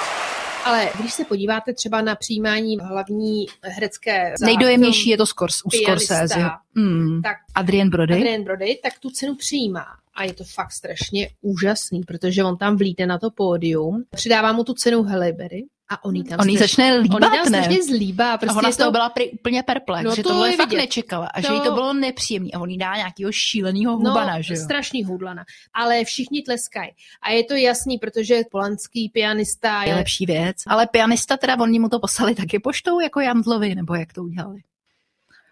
Ale 0.66 0.90
když 1.00 1.14
se 1.14 1.26
podíváte 1.26 1.74
třeba 1.74 2.02
na 2.02 2.16
přijímání 2.16 2.78
hlavní 2.80 3.46
herecké 3.62 4.34
Nejdojemnější 4.42 5.10
je 5.10 5.18
to 5.18 5.26
Skors, 5.26 5.62
u 5.66 5.70
Pianista, 5.70 6.16
Scorsese. 6.16 6.50
Mm. 6.76 7.22
tak 7.22 7.38
Adrian 7.56 7.90
Brody. 7.90 8.14
Adrian 8.14 8.44
Brody, 8.44 8.80
tak 8.84 9.00
tu 9.00 9.10
cenu 9.10 9.36
přijímá. 9.36 9.86
A 10.20 10.24
je 10.24 10.34
to 10.34 10.44
fakt 10.44 10.72
strašně 10.72 11.30
úžasný, 11.42 12.02
protože 12.04 12.44
on 12.44 12.58
tam 12.58 12.78
vlítne 12.78 13.08
na 13.08 13.18
to 13.20 13.32
pódium, 13.32 14.04
přidává 14.16 14.52
mu 14.54 14.64
tu 14.64 14.74
cenu 14.74 15.04
Halle 15.04 15.34
Berry 15.34 15.64
a 15.92 16.06
on 16.06 16.16
jí 16.16 16.24
tam 16.24 16.40
On 16.40 16.50
jí 16.50 16.56
straš- 16.58 16.60
začne 16.60 16.96
líbat, 16.98 17.16
on 17.24 17.24
jí 17.34 17.40
tam 17.44 17.52
ne? 17.52 17.62
strašně 17.64 17.84
zlíbá. 17.84 18.34
a 18.34 18.38
Prostě 18.38 18.58
ona 18.60 18.70
je 18.70 18.74
z 18.74 18.78
toho 18.78 18.88
to... 18.88 18.92
byla 18.92 19.10
prý 19.10 19.30
úplně 19.32 19.64
perplex, 19.64 20.04
No 20.06 20.16
že 20.16 20.24
to 20.24 20.30
tohle 20.30 20.50
je 20.52 20.58
fakt 20.58 20.70
vidět. 20.70 20.82
nečekala 20.82 21.28
a 21.28 21.42
že 21.42 21.48
To- 21.48 21.54
jí 21.54 21.62
to 21.62 21.72
bylo 21.72 21.94
nepříjemné 21.94 22.50
a 22.54 22.60
on 22.60 22.70
jí 22.70 22.78
dá 22.78 22.96
nějakého 22.96 23.32
šíleného 23.32 23.98
hubana, 23.98 24.36
no, 24.38 24.42
že 24.44 24.54
jo? 24.54 24.60
strašný 24.64 25.04
hudlana. 25.04 25.46
Ale 25.74 26.04
všichni 26.06 26.42
tleskají. 26.42 26.90
A 27.22 27.30
je 27.32 27.44
to 27.44 27.54
jasný, 27.54 27.98
protože 27.98 28.42
polanský 28.52 29.10
pianista 29.10 29.84
je 29.84 29.90
je... 29.90 29.96
lepší 29.96 30.26
věc. 30.26 30.58
Ale 30.68 30.88
pianista 30.88 31.38
teda, 31.38 31.60
oni 31.60 31.80
mu 31.80 31.90
to 31.90 32.00
poslali 32.00 32.36
taky 32.36 32.60
poštou 32.60 33.00
jako 33.00 33.20
Jandlovi, 33.20 33.76
nebo 33.76 33.96
jak 33.96 34.14
to 34.14 34.24
udělali? 34.24 34.60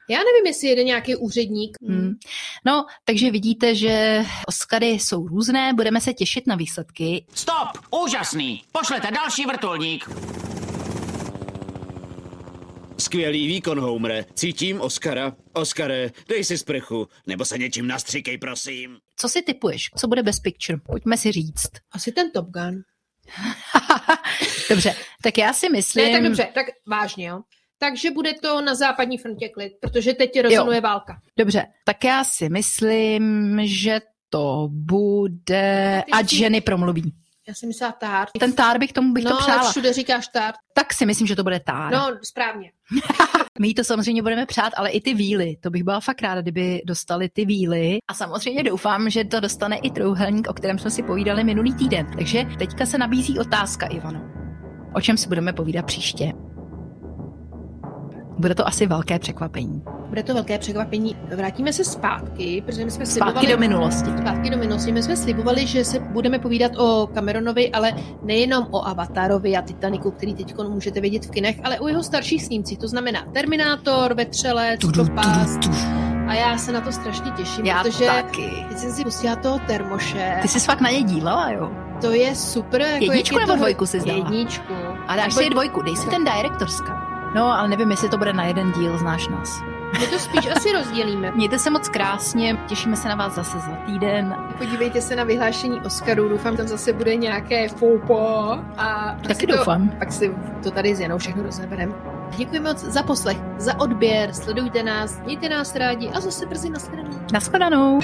Já 0.09 0.17
nevím, 0.17 0.45
jestli 0.45 0.67
jede 0.67 0.83
nějaký 0.83 1.15
úředník. 1.15 1.77
Hmm. 1.87 2.13
No, 2.65 2.85
takže 3.05 3.31
vidíte, 3.31 3.75
že 3.75 4.23
Oscary 4.47 4.87
jsou 4.87 5.27
různé, 5.27 5.73
budeme 5.73 6.01
se 6.01 6.13
těšit 6.13 6.47
na 6.47 6.55
výsledky. 6.55 7.25
Stop! 7.33 7.67
Úžasný! 8.03 8.63
Pošlete 8.71 9.11
další 9.11 9.45
vrtulník! 9.45 10.09
Skvělý 12.99 13.47
výkon, 13.47 13.79
Homere. 13.79 14.25
Cítím 14.33 14.81
Oscara. 14.81 15.35
Oscare, 15.53 16.11
dej 16.27 16.43
si 16.43 16.57
sprchu, 16.57 17.07
nebo 17.27 17.45
se 17.45 17.57
něčím 17.57 17.87
nastříkej, 17.87 18.37
prosím. 18.37 18.97
Co 19.15 19.29
si 19.29 19.41
typuješ? 19.41 19.89
Co 19.97 20.07
bude 20.07 20.23
Best 20.23 20.43
Picture? 20.43 20.79
Pojďme 20.85 21.17
si 21.17 21.31
říct. 21.31 21.69
Asi 21.91 22.11
ten 22.11 22.31
Top 22.31 22.47
Gun. 22.49 22.81
Dobře, 24.69 24.95
tak 25.23 25.37
já 25.37 25.53
si 25.53 25.69
myslím... 25.69 26.05
Ne, 26.05 26.11
tak 26.11 26.23
dobře, 26.23 26.47
tak 26.53 26.65
vážně, 26.87 27.27
jo. 27.27 27.41
Takže 27.79 28.11
bude 28.11 28.33
to 28.33 28.61
na 28.61 28.75
západní 28.75 29.17
frontě 29.17 29.49
klid, 29.49 29.73
protože 29.81 30.13
teď 30.13 30.41
rozhoduje 30.41 30.81
válka. 30.81 31.21
Dobře, 31.37 31.65
tak 31.85 32.03
já 32.03 32.23
si 32.23 32.49
myslím, 32.49 33.59
že 33.63 33.99
to 34.29 34.67
bude... 34.71 36.03
Ty 36.05 36.11
Ať 36.11 36.33
ženy 36.33 36.61
promluví. 36.61 37.13
Já 37.47 37.53
jsem 37.53 37.69
myslela 37.69 37.91
tár. 37.91 38.27
Ten 38.39 38.53
tár 38.53 38.79
bych 38.79 38.93
tomu 38.93 39.13
bych 39.13 39.23
no, 39.23 39.31
to 39.31 39.37
přála. 39.37 39.59
ale 39.61 39.69
všude 39.69 39.93
říkáš 39.93 40.27
tár. 40.27 40.53
Tak 40.73 40.93
si 40.93 41.05
myslím, 41.05 41.27
že 41.27 41.35
to 41.35 41.43
bude 41.43 41.59
tár. 41.59 41.93
No, 41.93 42.17
správně. 42.23 42.71
My 43.59 43.67
jí 43.67 43.73
to 43.73 43.83
samozřejmě 43.83 44.21
budeme 44.21 44.45
přát, 44.45 44.73
ale 44.77 44.89
i 44.89 45.01
ty 45.01 45.13
víly. 45.13 45.57
To 45.61 45.69
bych 45.69 45.83
byla 45.83 45.99
fakt 45.99 46.21
ráda, 46.21 46.41
kdyby 46.41 46.81
dostali 46.85 47.29
ty 47.29 47.45
víly. 47.45 47.97
A 48.07 48.13
samozřejmě 48.13 48.63
doufám, 48.63 49.09
že 49.09 49.25
to 49.25 49.39
dostane 49.39 49.77
i 49.77 49.91
trouhelník, 49.91 50.47
o 50.49 50.53
kterém 50.53 50.79
jsme 50.79 50.91
si 50.91 51.03
povídali 51.03 51.43
minulý 51.43 51.73
týden. 51.73 52.07
Takže 52.17 52.45
teďka 52.59 52.85
se 52.85 52.97
nabízí 52.97 53.39
otázka, 53.39 53.87
Ivano. 53.87 54.21
O 54.95 55.01
čem 55.01 55.17
si 55.17 55.27
budeme 55.27 55.53
povídat 55.53 55.85
příště? 55.85 56.33
Bude 58.37 58.55
to 58.55 58.67
asi 58.67 58.87
velké 58.87 59.19
překvapení. 59.19 59.83
Bude 60.09 60.23
to 60.23 60.33
velké 60.33 60.57
překvapení. 60.59 61.15
Vrátíme 61.35 61.73
se 61.73 61.83
zpátky, 61.83 62.63
protože 62.65 62.85
my 62.85 62.91
jsme 62.91 63.05
Zpátky 63.05 63.23
slibovali... 63.23 63.47
do 63.47 63.57
minulosti. 63.57 64.09
Zpátky 64.17 64.49
do 64.49 64.57
minulosti. 64.57 64.91
My 64.91 65.03
jsme 65.03 65.17
slibovali, 65.17 65.67
že 65.67 65.85
se 65.85 65.99
budeme 65.99 66.39
povídat 66.39 66.71
o 66.77 67.09
Cameronovi, 67.13 67.71
ale 67.71 67.93
nejenom 68.23 68.67
o 68.71 68.87
Avatarovi 68.87 69.57
a 69.57 69.61
Titaniku, 69.61 70.11
který 70.11 70.33
teď 70.35 70.55
můžete 70.69 71.01
vidět 71.01 71.25
v 71.25 71.31
kinech, 71.31 71.55
ale 71.63 71.79
o 71.79 71.87
jeho 71.87 72.03
starších 72.03 72.43
snímcích. 72.45 72.77
To 72.77 72.87
znamená 72.87 73.25
Terminátor, 73.33 74.13
Vetřelec, 74.13 74.79
Propast. 74.93 75.59
A 76.27 76.33
já 76.33 76.57
se 76.57 76.71
na 76.71 76.81
to 76.81 76.91
strašně 76.91 77.31
těším, 77.31 77.65
Já 77.65 77.83
protože 77.83 78.05
taky. 78.05 78.49
teď 78.69 78.77
jsem 78.77 78.91
si 78.91 79.03
pustila 79.03 79.35
toho 79.35 79.59
termoše. 79.67 80.37
Ty 80.41 80.47
jsi 80.47 80.59
fakt 80.59 80.81
na 80.81 80.89
ně 80.89 81.03
dílela, 81.03 81.51
jo? 81.51 81.71
To 82.01 82.11
je 82.11 82.35
super. 82.35 82.81
Jako 82.81 83.03
Jedničku 83.03 83.35
jak 83.35 83.41
je 83.41 83.47
nebo 83.47 83.57
dvojku 83.57 83.85
si 83.85 83.99
zdala? 83.99 84.17
Jedničku. 84.17 84.73
A 85.07 85.15
dáš 85.15 85.33
si 85.33 85.49
dvojku, 85.49 85.81
dej 85.81 85.95
si 85.95 86.09
ten 86.09 86.23
directorska. 86.23 87.06
No, 87.37 87.59
ale 87.59 87.67
nevím, 87.67 87.91
jestli 87.91 88.09
to 88.09 88.17
bude 88.17 88.33
na 88.33 88.43
jeden 88.45 88.71
díl, 88.71 88.97
znáš 88.97 89.27
nás. 89.27 89.61
My 89.99 90.07
to 90.07 90.19
spíš 90.19 90.47
asi 90.55 90.71
rozdělíme. 90.71 91.31
Mějte 91.31 91.59
se 91.59 91.69
moc 91.69 91.89
krásně, 91.89 92.57
těšíme 92.67 92.95
se 92.95 93.09
na 93.09 93.15
vás 93.15 93.35
zase 93.35 93.59
za 93.59 93.71
týden. 93.85 94.35
Podívejte 94.57 95.01
se 95.01 95.15
na 95.15 95.23
vyhlášení 95.23 95.81
Oscarů, 95.81 96.29
doufám, 96.29 96.57
tam 96.57 96.67
zase 96.67 96.93
bude 96.93 97.15
nějaké 97.15 97.69
foupo. 97.69 98.19
A 98.77 99.15
Taky 99.21 99.35
si 99.35 99.47
to, 99.47 99.57
doufám. 99.57 99.89
Pak 99.89 100.11
si 100.11 100.35
to 100.63 100.71
tady 100.71 100.95
s 100.95 100.99
Janou 100.99 101.17
všechno 101.17 101.43
rozebereme. 101.43 101.93
Děkuji 102.37 102.59
moc 102.59 102.77
za 102.77 103.03
poslech, 103.03 103.37
za 103.57 103.79
odběr, 103.79 104.33
sledujte 104.33 104.83
nás, 104.83 105.21
mějte 105.25 105.49
nás 105.49 105.75
rádi 105.75 106.09
a 106.09 106.19
zase 106.19 106.45
brzy 106.45 106.69
nashledanou. 106.69 107.19
Naschledanou. 107.33 107.99